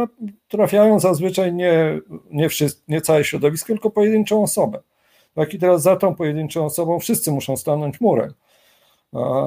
[0.47, 1.99] trafiają zazwyczaj nie,
[2.31, 4.80] nie, wszyscy, nie całe środowisko, tylko pojedynczą osobę.
[5.35, 8.34] Tak i teraz za tą pojedynczą osobą wszyscy muszą stanąć murem.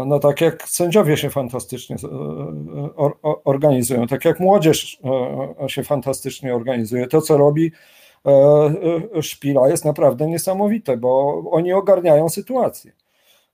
[0.07, 3.11] No tak jak sędziowie się fantastycznie e,
[3.45, 5.01] organizują, tak jak młodzież
[5.65, 7.07] e, się fantastycznie organizuje.
[7.07, 7.73] To, co robi
[9.21, 12.93] Szpila jest naprawdę niesamowite, bo oni ogarniają sytuację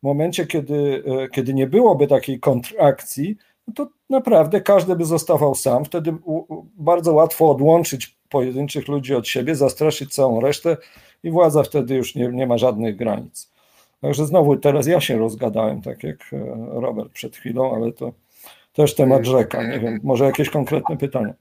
[0.03, 3.37] w momencie, kiedy, e, kiedy nie byłoby takiej kontrakcji,
[3.69, 5.85] no to naprawdę każdy by zostawał sam.
[5.85, 6.15] Wtedy
[6.77, 10.77] bardzo łatwo odłączyć pojedynczych ludzi od siebie, zastraszyć całą resztę
[11.23, 13.53] i władza wtedy już nie, nie ma żadnych granic.
[14.01, 16.39] Także znowu teraz ja się rozgadałem, tak jak e,
[16.81, 18.13] Robert przed chwilą, ale to
[18.73, 19.63] też temat rzeka.
[19.67, 21.35] Nie wiem, może jakieś konkretne pytania.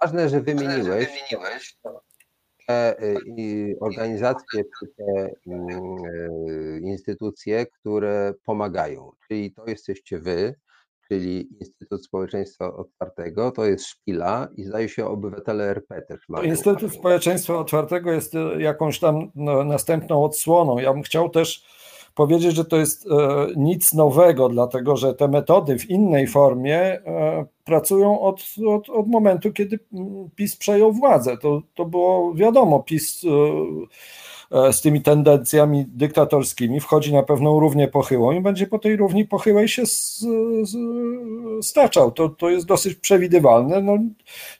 [0.00, 1.08] Ważne, że wymieniłeś
[2.68, 4.64] te y, organizacje
[4.96, 9.12] te mm, y, instytucje, które pomagają.
[9.28, 10.54] Czyli to jesteście wy,
[11.08, 16.44] czyli Instytut Społeczeństwa Otwartego, to jest Szpila i zdaje się obywatele RP też mają.
[16.44, 20.78] Instytut Społeczeństwa Otwartego jest y, jakąś tam no, następną odsłoną.
[20.78, 21.64] Ja bym chciał też
[22.14, 27.46] powiedzieć, że to jest e, nic nowego, dlatego że te metody w innej formie e,
[27.64, 31.36] pracują od, od, od momentu, kiedy mm, PiS przejął władzę.
[31.36, 37.88] To, to było wiadomo, PiS e, E, z tymi tendencjami dyktatorskimi wchodzi na pewną równię
[37.88, 40.18] pochyłą i będzie po tej równi pochyłej się z,
[40.62, 40.76] z,
[41.66, 42.12] staczał.
[42.12, 43.80] To, to jest dosyć przewidywalne.
[43.80, 43.98] No,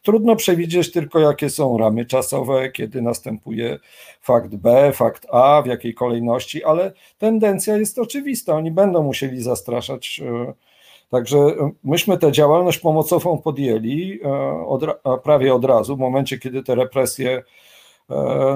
[0.02, 3.78] trudno przewidzieć tylko, jakie są ramy czasowe, kiedy następuje
[4.20, 8.54] fakt B, fakt A, w jakiej kolejności, ale tendencja jest oczywista.
[8.54, 10.20] Oni będą musieli zastraszać.
[10.24, 10.52] E,
[11.10, 11.38] także
[11.84, 14.28] myśmy tę działalność pomocową podjęli e,
[14.66, 14.84] od,
[15.22, 17.42] prawie od razu, w momencie, kiedy te represje E,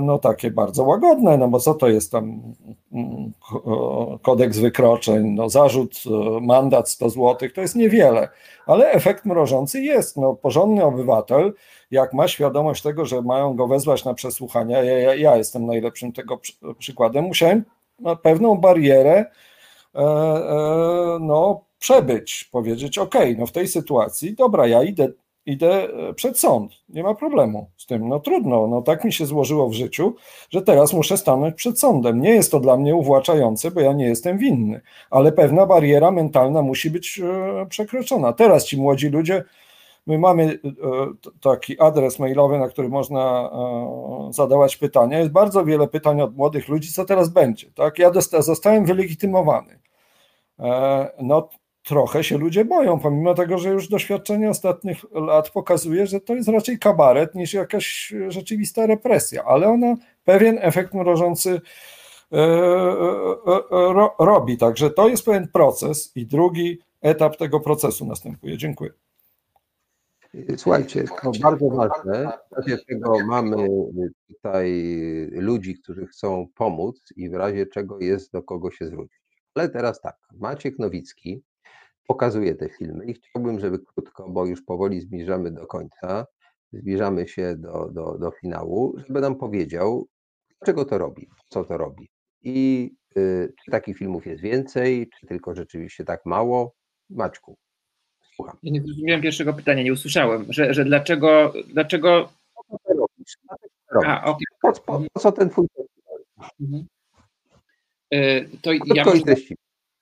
[0.02, 2.42] no takie bardzo łagodne, no bo co to jest tam
[2.92, 3.32] mm,
[4.22, 8.28] kodeks wykroczeń, no zarzut, e, mandat 100 zł, to jest niewiele,
[8.66, 11.52] ale efekt mrożący jest, no porządny obywatel,
[11.90, 16.12] jak ma świadomość tego, że mają go wezwać na przesłuchania, ja, ja, ja jestem najlepszym
[16.12, 16.40] tego
[16.78, 17.64] przykładem, musiałem
[18.22, 19.24] pewną barierę
[19.94, 20.04] e,
[21.20, 25.08] no przebyć, powiedzieć, ok, no w tej sytuacji, dobra, ja idę
[25.46, 26.72] idę e, przed sąd.
[26.88, 28.08] Nie ma problemu z tym.
[28.08, 30.14] No trudno, no tak mi się złożyło w życiu,
[30.50, 32.20] że teraz muszę stanąć przed sądem.
[32.20, 36.62] Nie jest to dla mnie uwłaczające, bo ja nie jestem winny, ale pewna bariera mentalna
[36.62, 38.32] musi być e, przekroczona.
[38.32, 39.44] Teraz ci młodzi ludzie,
[40.06, 40.68] my mamy e,
[41.40, 43.50] taki adres mailowy, na który można
[44.30, 45.18] zadawać pytania.
[45.18, 47.70] Jest bardzo wiele pytań od młodych ludzi, co teraz będzie.
[47.70, 47.98] Tak?
[47.98, 49.78] Ja zostałem wylegitymowany.
[51.22, 51.48] No
[51.82, 56.48] trochę się ludzie boją, pomimo tego, że już doświadczenie ostatnich lat pokazuje, że to jest
[56.48, 61.60] raczej kabaret niż jakaś rzeczywista represja, ale ona pewien efekt mrożący
[62.32, 62.48] e, e,
[63.70, 64.56] e, robi.
[64.56, 68.58] Także to jest pewien proces i drugi etap tego procesu następuje.
[68.58, 68.90] Dziękuję.
[70.56, 72.32] Słuchajcie, to bardzo ważne.
[72.50, 73.68] W razie tego mamy
[74.28, 74.82] tutaj
[75.32, 79.22] ludzi, którzy chcą pomóc i w razie czego jest do kogo się zwrócić.
[79.54, 81.42] Ale teraz tak, Maciek Nowicki
[82.06, 86.26] pokazuje te filmy i chciałbym, żeby krótko, bo już powoli zbliżamy do końca,
[86.72, 90.08] zbliżamy się do, do, do finału, żeby nam powiedział,
[90.58, 92.08] dlaczego to robi, co to robi
[92.42, 96.74] i y, czy takich filmów jest więcej, czy tylko rzeczywiście tak mało.
[97.10, 97.56] Maćku,
[98.34, 98.56] słucham.
[98.62, 102.28] Ja nie zrozumiałem pierwszego pytania, nie usłyszałem, że, że dlaczego, dlaczego...
[102.70, 103.38] Co to robisz?
[104.06, 104.44] A, okay.
[104.62, 105.66] po, po, po, co ten twój
[106.60, 106.86] mhm.
[108.14, 109.22] Y, to Krótko ja może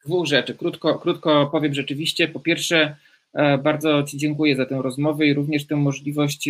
[0.05, 0.55] dwóch rzeczy.
[0.55, 2.29] Krótko, krótko powiem rzeczywiście.
[2.29, 2.97] Po pierwsze,
[3.35, 6.49] e, bardzo Ci dziękuję za tę rozmowę i również tę możliwość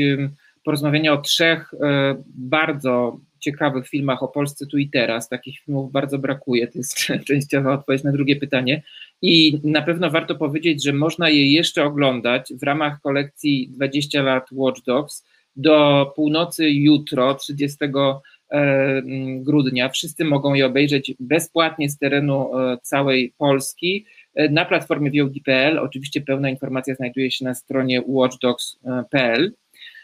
[0.65, 5.29] porozmawiania o trzech e, bardzo ciekawych filmach o Polsce tu i teraz.
[5.29, 6.67] Takich filmów bardzo brakuje.
[6.67, 6.99] To jest
[7.29, 8.83] częściowa odpowiedź na drugie pytanie.
[9.23, 14.49] I na pewno warto powiedzieć, że można je jeszcze oglądać w ramach kolekcji 20 lat
[14.53, 18.21] Watch Dogs do północy jutro, 30 E,
[19.41, 19.89] grudnia.
[19.89, 25.79] Wszyscy mogą je obejrzeć bezpłatnie z terenu e, całej Polski e, na platformie VOD.pl.
[25.79, 29.53] Oczywiście pełna informacja znajduje się na stronie watchdogs.pl.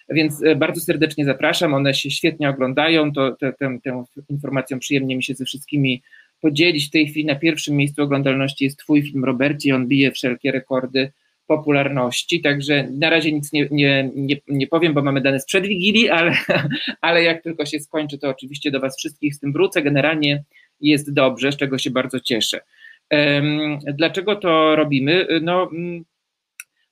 [0.09, 5.23] Więc bardzo serdecznie zapraszam, one się świetnie oglądają, to tę, tę, tę informacją przyjemnie mi
[5.23, 6.03] się ze wszystkimi
[6.41, 6.89] podzielić.
[6.89, 11.13] W tej chwili na pierwszym miejscu oglądalności jest Twój film Robercie, on bije wszelkie rekordy
[11.47, 16.09] popularności, także na razie nic nie, nie, nie, nie powiem, bo mamy dane sprzed Wigilii,
[16.09, 16.33] ale,
[17.01, 19.83] ale jak tylko się skończy, to oczywiście do Was wszystkich z tym wrócę.
[19.83, 20.45] Generalnie
[20.81, 22.61] jest dobrze, z czego się bardzo cieszę.
[23.95, 25.27] Dlaczego to robimy?
[25.43, 26.05] No, mm,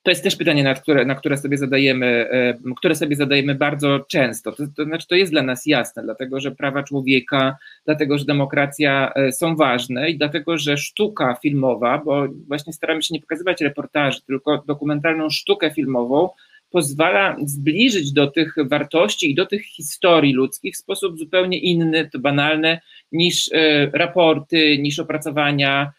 [0.04, 4.00] to jest też pytanie, na które, na które sobie zadajemy, e, które sobie zadajemy bardzo
[4.08, 4.52] często.
[4.52, 9.12] To, to znaczy, to jest dla nas jasne, dlatego że prawa człowieka, dlatego że demokracja
[9.14, 14.20] e, są ważne i dlatego, że sztuka filmowa, bo właśnie staramy się nie pokazywać reportaży,
[14.26, 16.28] tylko dokumentalną sztukę filmową,
[16.70, 22.18] pozwala zbliżyć do tych wartości i do tych historii ludzkich w sposób zupełnie inny, to
[22.18, 22.80] banalne,
[23.12, 25.92] niż e, raporty, niż opracowania.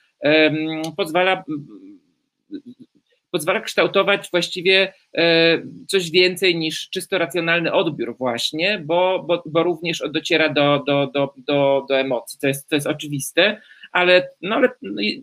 [0.98, 1.44] Pozwala
[3.36, 10.04] pozwala kształtować właściwie e, coś więcej niż czysto racjonalny odbiór właśnie, bo, bo, bo również
[10.10, 14.70] dociera do, do, do, do, do emocji, to jest, to jest oczywiste, ale, no, ale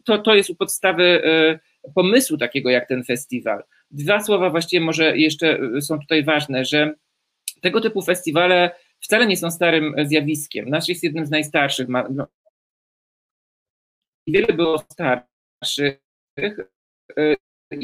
[0.05, 3.63] to, to jest u podstawy e, pomysłu takiego jak ten festiwal.
[3.91, 6.95] Dwa słowa właściwie może jeszcze są tutaj ważne, że
[7.61, 8.71] tego typu festiwale
[9.01, 10.69] wcale nie są starym zjawiskiem.
[10.69, 11.89] Nasz jest jednym z najstarszych.
[11.89, 12.27] No,
[14.27, 16.03] wiele było starszych.
[17.73, 17.79] E,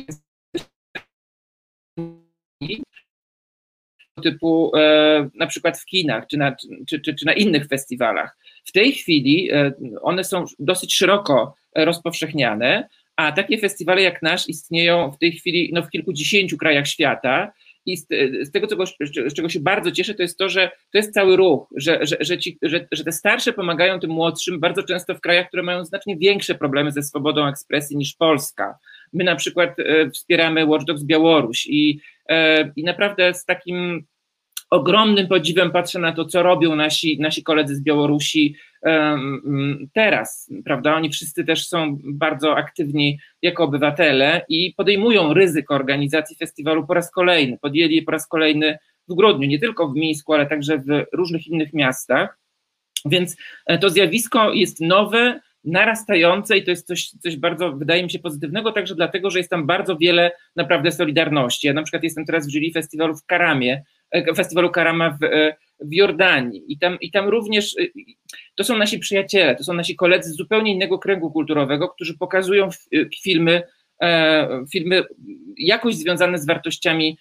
[4.23, 6.57] typu e, na przykład w kinach czy na,
[6.89, 8.37] czy, czy, czy na innych festiwalach.
[8.65, 15.11] W tej chwili e, one są dosyć szeroko rozpowszechniane, a takie festiwale jak nasz istnieją
[15.11, 17.53] w tej chwili no, w kilkudziesięciu krajach świata.
[17.87, 18.07] I z,
[18.43, 18.87] z tego, czego,
[19.27, 22.17] z czego się bardzo cieszę, to jest to, że to jest cały ruch, że, że,
[22.21, 25.85] że, ci, że, że te starsze pomagają tym młodszym, bardzo często w krajach, które mają
[25.85, 28.79] znacznie większe problemy ze swobodą ekspresji niż Polska.
[29.13, 34.05] My na przykład e, wspieramy Watch Dogs Białoruś i, e, i naprawdę z takim
[34.71, 38.55] ogromnym podziwem patrzę na to, co robią nasi, nasi koledzy z Białorusi
[39.93, 40.95] teraz, prawda?
[40.95, 47.11] Oni wszyscy też są bardzo aktywni jako obywatele i podejmują ryzyko organizacji festiwalu po raz
[47.11, 47.59] kolejny.
[47.59, 48.79] Podjęli je po raz kolejny
[49.09, 52.39] w grudniu, nie tylko w Mińsku, ale także w różnych innych miastach.
[53.05, 53.37] Więc
[53.67, 58.19] e, to zjawisko jest nowe, narastające i to jest coś, coś bardzo, wydaje mi się,
[58.19, 61.67] pozytywnego, także dlatego, że jest tam bardzo wiele naprawdę solidarności.
[61.67, 65.57] Ja na przykład jestem teraz w jury festiwalu w Karamie, e, festiwalu Karama w, e,
[65.81, 67.85] w Jordanii i tam, i tam również e,
[68.55, 72.69] to są nasi przyjaciele, to są nasi koledzy z zupełnie innego kręgu kulturowego, którzy pokazują
[73.23, 73.63] filmy,
[74.73, 75.03] filmy
[75.57, 77.19] jakoś związane z wartościami,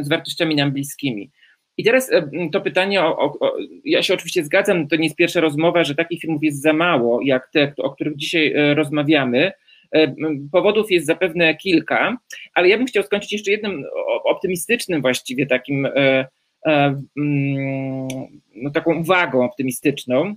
[0.00, 1.30] z wartościami nam bliskimi.
[1.80, 5.40] I teraz e, to pytanie, o, o, ja się oczywiście zgadzam, to nie jest pierwsza
[5.40, 9.52] rozmowa, że takich filmów jest za mało, jak te, o których dzisiaj e, rozmawiamy.
[10.52, 12.16] Powodów jest zapewne kilka,
[12.54, 13.84] ale ja bym chciał skończyć jeszcze jednym
[14.24, 15.88] optymistycznym właściwie takim,
[18.54, 20.34] no taką uwagą optymistyczną.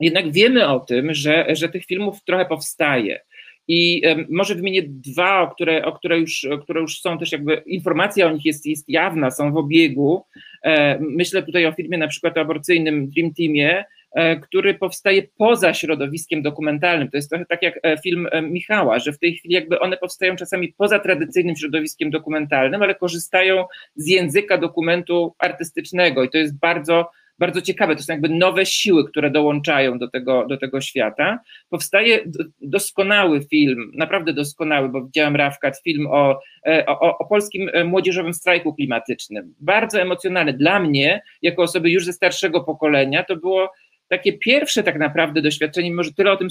[0.00, 3.20] Jednak wiemy o tym, że, że tych filmów trochę powstaje.
[3.68, 8.30] I może wymienię dwa, które, o które, już, które już są też jakby, informacja o
[8.30, 10.24] nich jest, jest jawna, są w obiegu.
[10.64, 13.84] E, myślę tutaj o filmie na przykład aborcyjnym Dream Teamie,
[14.14, 17.10] e, który powstaje poza środowiskiem dokumentalnym.
[17.10, 20.36] To jest trochę tak jak e, film Michała, że w tej chwili jakby one powstają
[20.36, 23.64] czasami poza tradycyjnym środowiskiem dokumentalnym, ale korzystają
[23.94, 27.10] z języka dokumentu artystycznego i to jest bardzo
[27.42, 27.96] bardzo ciekawe.
[27.96, 31.38] To są jakby nowe siły, które dołączają do tego, do tego świata.
[31.70, 32.24] Powstaje
[32.60, 38.34] doskonały film, naprawdę doskonały, bo widziałem Rawkat, film o, e, o, o polskim e, młodzieżowym
[38.34, 39.54] strajku klimatycznym.
[39.60, 40.52] Bardzo emocjonalny.
[40.52, 43.72] Dla mnie, jako osoby już ze starszego pokolenia, to było
[44.08, 46.48] takie pierwsze tak naprawdę doświadczenie, może tyle o tym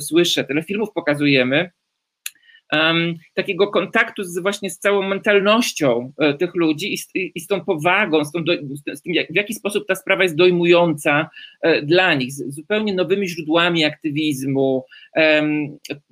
[0.00, 1.70] słyszę, tyle filmów pokazujemy,
[3.34, 7.64] takiego kontaktu z, właśnie z całą mentalnością e, tych ludzi i z, i z tą
[7.64, 8.52] powagą, z, tą do,
[8.94, 11.30] z tym, jak, w jaki sposób ta sprawa jest dojmująca
[11.60, 14.84] e, dla nich, z zupełnie nowymi źródłami aktywizmu.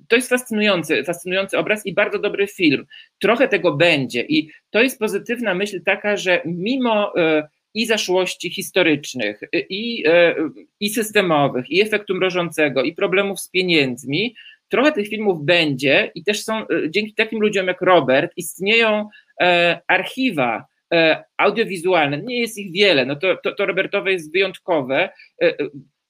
[0.07, 2.85] To jest fascynujący, fascynujący obraz i bardzo dobry film.
[3.19, 9.41] Trochę tego będzie i to jest pozytywna myśl taka, że mimo e, i zaszłości historycznych,
[9.69, 10.03] i,
[10.79, 14.35] i systemowych, i efektu mrożącego, i problemów z pieniędzmi,
[14.73, 19.09] trochę tych filmów będzie i też są, e, dzięki takim ludziom jak Robert, istnieją
[19.41, 25.09] e, archiwa e, audiowizualne, nie jest ich wiele, no to, to, to Robertowe jest wyjątkowe,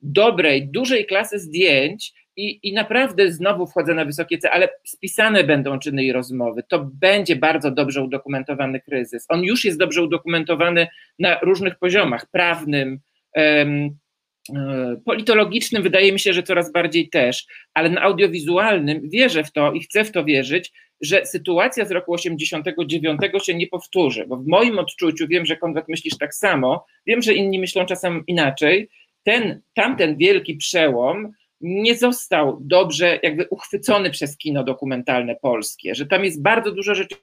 [0.02, 5.80] dobrej, dużej klasy zdjęć i, i naprawdę znowu wchodzę na wysokie cele, ale spisane będą
[5.80, 6.64] czyny i rozmowy.
[6.70, 9.26] To będzie bardzo dobrze udokumentowany kryzys.
[9.30, 10.88] On już jest dobrze udokumentowany
[11.20, 13.00] na różnych poziomach, prawnym,
[15.06, 19.80] politologicznym wydaje mi się, że coraz bardziej też, ale na audiowizualnym wierzę w to i
[19.80, 20.72] chcę w to wierzyć,
[21.02, 25.90] że sytuacja z roku 89 się nie powtórzy, bo w moim odczuciu, wiem, że Konrad
[25.90, 28.90] myślisz tak samo, wiem, że inni myślą czasem inaczej,
[29.24, 36.24] ten, tamten wielki przełom nie został dobrze jakby uchwycony przez kino dokumentalne polskie, że tam
[36.24, 37.16] jest bardzo dużo rzeczy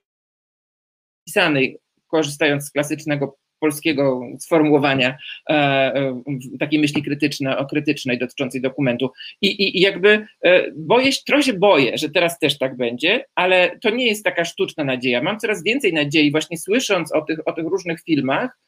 [1.26, 5.18] pisanej, korzystając z klasycznego polskiego sformułowania
[5.50, 6.22] e, e,
[6.58, 9.10] takiej myśli krytycznej, o krytycznej dotyczącej dokumentu.
[9.40, 13.78] I, i, i jakby e, boję trochę się boję, że teraz też tak będzie, ale
[13.78, 15.22] to nie jest taka sztuczna nadzieja.
[15.22, 18.58] Mam coraz więcej nadziei, właśnie słysząc o tych, o tych różnych filmach,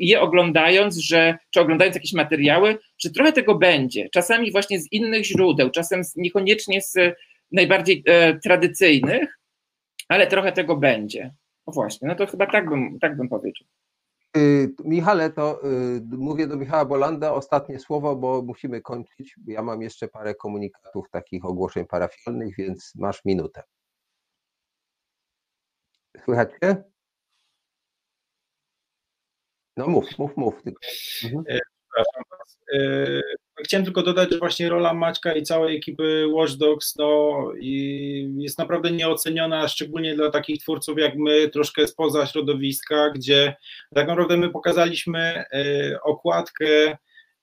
[0.00, 4.08] je oglądając, że, czy oglądając jakieś materiały, że trochę tego będzie.
[4.08, 6.96] Czasami właśnie z innych źródeł, czasem niekoniecznie z
[7.52, 9.38] najbardziej e, tradycyjnych,
[10.08, 11.34] ale trochę tego będzie.
[11.66, 13.68] No właśnie, no to chyba tak bym, tak bym powiedział.
[14.36, 19.36] Y, Michale, to y, mówię do Michała Bolanda ostatnie słowo, bo musimy kończyć.
[19.46, 23.62] Ja mam jeszcze parę komunikatów, takich ogłoszeń parafialnych, więc masz minutę.
[26.24, 26.50] Słychać?
[29.76, 30.54] No mów, mów, mów.
[31.24, 31.44] Mhm.
[32.00, 32.62] E, przepraszam.
[33.58, 37.32] E, chciałem tylko dodać, że właśnie rola Maćka i całej ekipy Watch Dogs no,
[38.38, 43.56] jest naprawdę nieoceniona, szczególnie dla takich twórców jak my, troszkę spoza środowiska, gdzie
[43.94, 45.44] tak naprawdę my pokazaliśmy e,
[46.02, 46.96] okładkę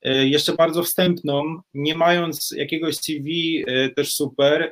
[0.04, 3.66] jeszcze bardzo wstępną, nie mając jakiegoś CV
[3.96, 4.72] też super,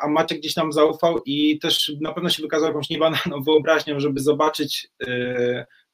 [0.00, 4.20] a Maciek gdzieś nam zaufał i też na pewno się wykazał jakąś niebananą wyobraźnią, żeby
[4.20, 4.88] zobaczyć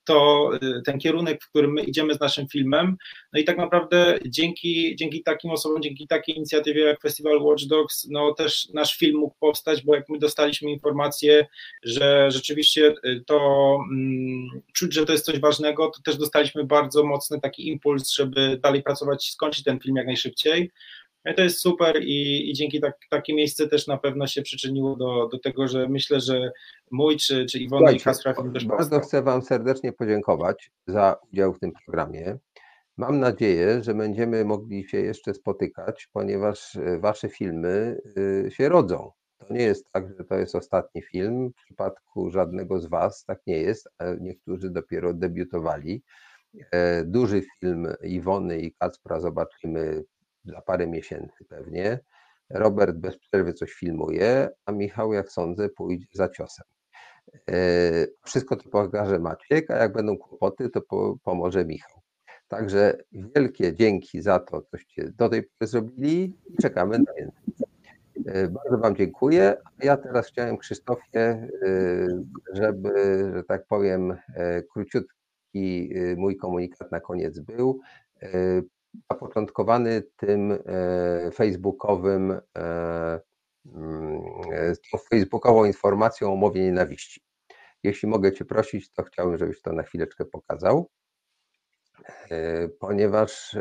[0.04, 2.96] to y, ten kierunek, w którym my idziemy z naszym filmem.
[3.32, 8.08] No i tak naprawdę dzięki, dzięki takim osobom, dzięki takiej inicjatywie jak Festival Watch Dogs,
[8.10, 11.46] no też nasz film mógł powstać, bo jak my dostaliśmy informację,
[11.82, 17.04] że rzeczywiście y, to mm, czuć, że to jest coś ważnego, to też dostaliśmy bardzo
[17.04, 20.70] mocny taki impuls, żeby dalej pracować, skończyć ten film jak najszybciej.
[21.24, 24.96] No to jest super i, i dzięki tak, takie miejsce też na pewno się przyczyniło
[24.96, 26.50] do, do tego, że myślę, że
[26.90, 29.00] mój czy, czy Iwona i Kaspra film też Bardzo powstał.
[29.00, 32.38] chcę Wam serdecznie podziękować za udział w tym programie.
[32.96, 38.00] Mam nadzieję, że będziemy mogli się jeszcze spotykać, ponieważ e, Wasze filmy
[38.46, 39.10] e, się rodzą.
[39.38, 41.50] To nie jest tak, że to jest ostatni film.
[41.50, 43.88] W przypadku żadnego z Was tak nie jest.
[44.20, 46.02] Niektórzy dopiero debiutowali.
[46.72, 50.04] E, duży film Iwony i Kacpra zobaczymy
[50.50, 51.98] za parę miesięcy pewnie.
[52.50, 56.66] Robert bez przerwy coś filmuje, a Michał, jak sądzę, pójdzie za ciosem.
[57.50, 57.56] E,
[58.24, 62.00] wszystko to pokaże Maciek, a jak będą kłopoty, to po, pomoże Michał.
[62.48, 67.54] Także wielkie dzięki za to, coście do tej pory zrobili i czekamy na więcej.
[68.26, 69.56] E, bardzo Wam dziękuję.
[69.82, 71.48] Ja teraz chciałem Krzysztofie, e,
[72.52, 72.90] żeby,
[73.34, 74.16] że tak powiem,
[74.72, 77.80] króciutki mój komunikat na koniec był
[79.10, 83.20] zapoczątkowany tym e, facebookowym e,
[83.66, 84.22] mm,
[84.92, 87.20] tą facebookową informacją o mowie nienawiści.
[87.82, 90.90] Jeśli mogę Cię prosić, to chciałbym, żebyś to na chwileczkę pokazał,
[92.80, 93.56] ponieważ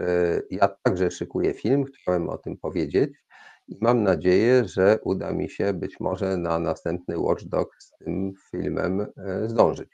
[0.52, 3.14] ja także szykuję film, chciałem o tym powiedzieć
[3.68, 9.06] i mam nadzieję, że uda mi się być może na następny Watchdog z tym filmem
[9.46, 9.90] zdążyć.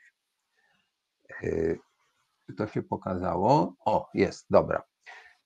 [2.45, 3.75] Czy to się pokazało?
[3.85, 4.83] O, jest, dobra.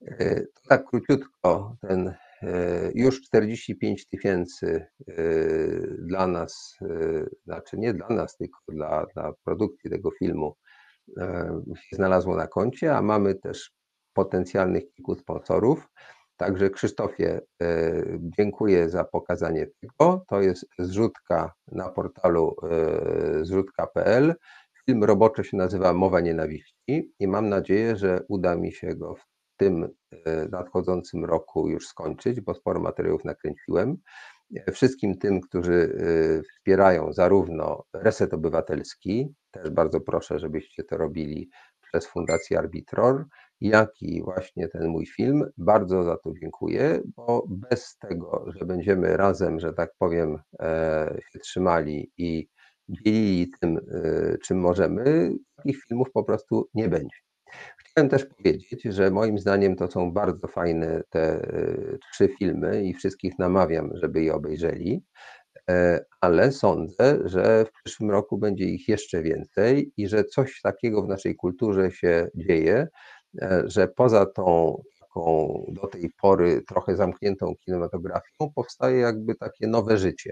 [0.08, 2.14] E, tak króciutko, ten
[2.44, 5.14] e, już 45 tysięcy e,
[5.98, 6.78] dla nas,
[7.46, 10.56] znaczy nie dla nas, tylko dla, dla produkcji tego filmu
[11.76, 13.72] się znalazło na koncie, a mamy też
[14.14, 15.88] potencjalnych kilku sponsorów.
[16.38, 17.42] Także Krzysztofie,
[18.20, 20.26] dziękuję za pokazanie tego.
[20.28, 22.56] To jest zrzutka na portalu
[23.42, 24.36] zrzutka.pl.
[24.86, 29.29] Film roboczy się nazywa Mowa Nienawiści i mam nadzieję, że uda mi się go w
[29.60, 33.98] tym e, nadchodzącym roku już skończyć, bo sporo materiałów nakręciłem.
[34.56, 41.50] E, wszystkim tym, którzy e, wspierają zarówno Reset Obywatelski, też bardzo proszę, żebyście to robili
[41.82, 43.26] przez Fundację Arbitror,
[43.62, 45.46] jak i właśnie ten mój film.
[45.58, 50.38] Bardzo za to dziękuję, bo bez tego, że będziemy razem, że tak powiem,
[51.32, 52.48] się trzymali i
[52.90, 53.80] dzielili tym,
[54.44, 57.29] czym możemy, takich filmów po prostu nie będzie.
[58.00, 62.94] Chciałem też powiedzieć, że moim zdaniem to są bardzo fajne te e, trzy filmy i
[62.94, 65.04] wszystkich namawiam, żeby je obejrzeli,
[65.70, 71.04] e, ale sądzę, że w przyszłym roku będzie ich jeszcze więcej i że coś takiego
[71.04, 72.88] w naszej kulturze się dzieje,
[73.42, 79.98] e, że poza tą taką do tej pory trochę zamkniętą kinematografią powstaje jakby takie nowe
[79.98, 80.32] życie.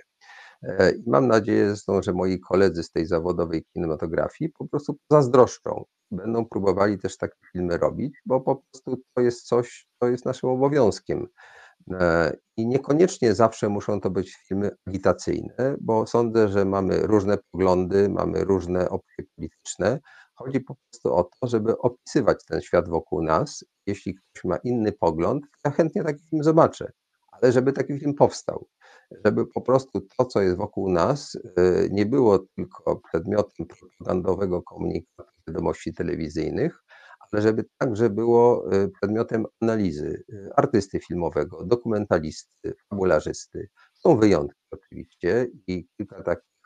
[0.97, 6.45] I mam nadzieję zresztą, że moi koledzy z tej zawodowej kinematografii po prostu zazdroszczą będą
[6.45, 11.27] próbowali też takie filmy robić, bo po prostu to jest coś, co jest naszym obowiązkiem.
[11.91, 18.09] E, I niekoniecznie zawsze muszą to być filmy agitacyjne, bo sądzę, że mamy różne poglądy,
[18.09, 19.99] mamy różne opcje polityczne.
[20.35, 23.65] Chodzi po prostu o to, żeby opisywać ten świat wokół nas.
[23.85, 26.91] Jeśli ktoś ma inny pogląd, ja chętnie taki film zobaczę,
[27.31, 28.67] ale żeby taki film powstał
[29.25, 35.31] żeby po prostu to, co jest wokół nas, y, nie było tylko przedmiotem propagandowego komunikatu
[35.47, 36.83] wiadomości telewizyjnych,
[37.19, 43.69] ale żeby także było y, przedmiotem analizy y, artysty filmowego, dokumentalisty, fabularzysty.
[43.93, 46.57] Są wyjątki oczywiście i kilka takich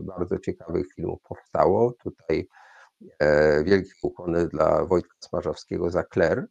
[0.00, 1.92] bardzo ciekawych filmów powstało.
[1.92, 2.48] Tutaj
[3.18, 6.46] e, wielkie ukłony dla Wojtka Smarzowskiego za Claire.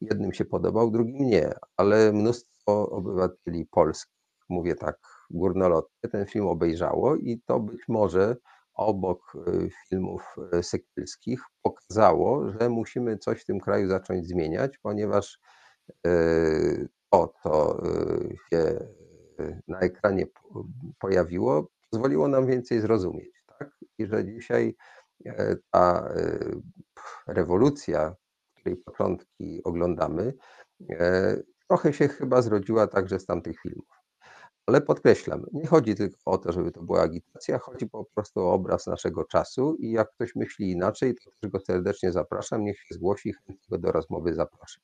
[0.00, 4.98] Jednym się podobał, drugim nie, ale mnóstwo obywateli polskich mówię tak
[5.30, 8.36] górnolotnie, ten film obejrzało i to być może
[8.74, 15.38] obok y, filmów y, sekielskich pokazało, że musimy coś w tym kraju zacząć zmieniać, ponieważ
[16.06, 17.82] y, to, co
[18.50, 18.78] się
[19.68, 20.26] na ekranie
[20.98, 23.44] pojawiło, pozwoliło nam więcej zrozumieć.
[23.58, 23.70] Tak?
[23.98, 24.76] I że dzisiaj
[25.26, 26.14] e, ta
[27.26, 28.14] rewolucja,
[28.56, 30.34] której początki oglądamy,
[30.90, 31.36] e,
[31.68, 33.93] trochę się chyba zrodziła także z tamtych filmów.
[34.66, 38.52] Ale podkreślam, nie chodzi tylko o to, żeby to była agitacja, chodzi po prostu o
[38.52, 42.94] obraz naszego czasu i jak ktoś myśli inaczej, to też go serdecznie zapraszam, niech się
[42.94, 44.82] zgłosi, chętnie go do rozmowy zapraszam.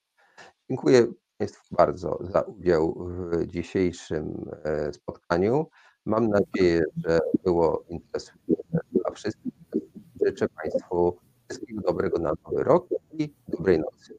[0.68, 1.06] Dziękuję
[1.38, 5.66] Państwu bardzo za udział w dzisiejszym e, spotkaniu.
[6.06, 9.52] Mam nadzieję, że było interesujące dla wszystkich.
[10.26, 11.16] Życzę Państwu
[11.48, 14.18] wszystkiego dobrego na nowy rok i dobrej nocy.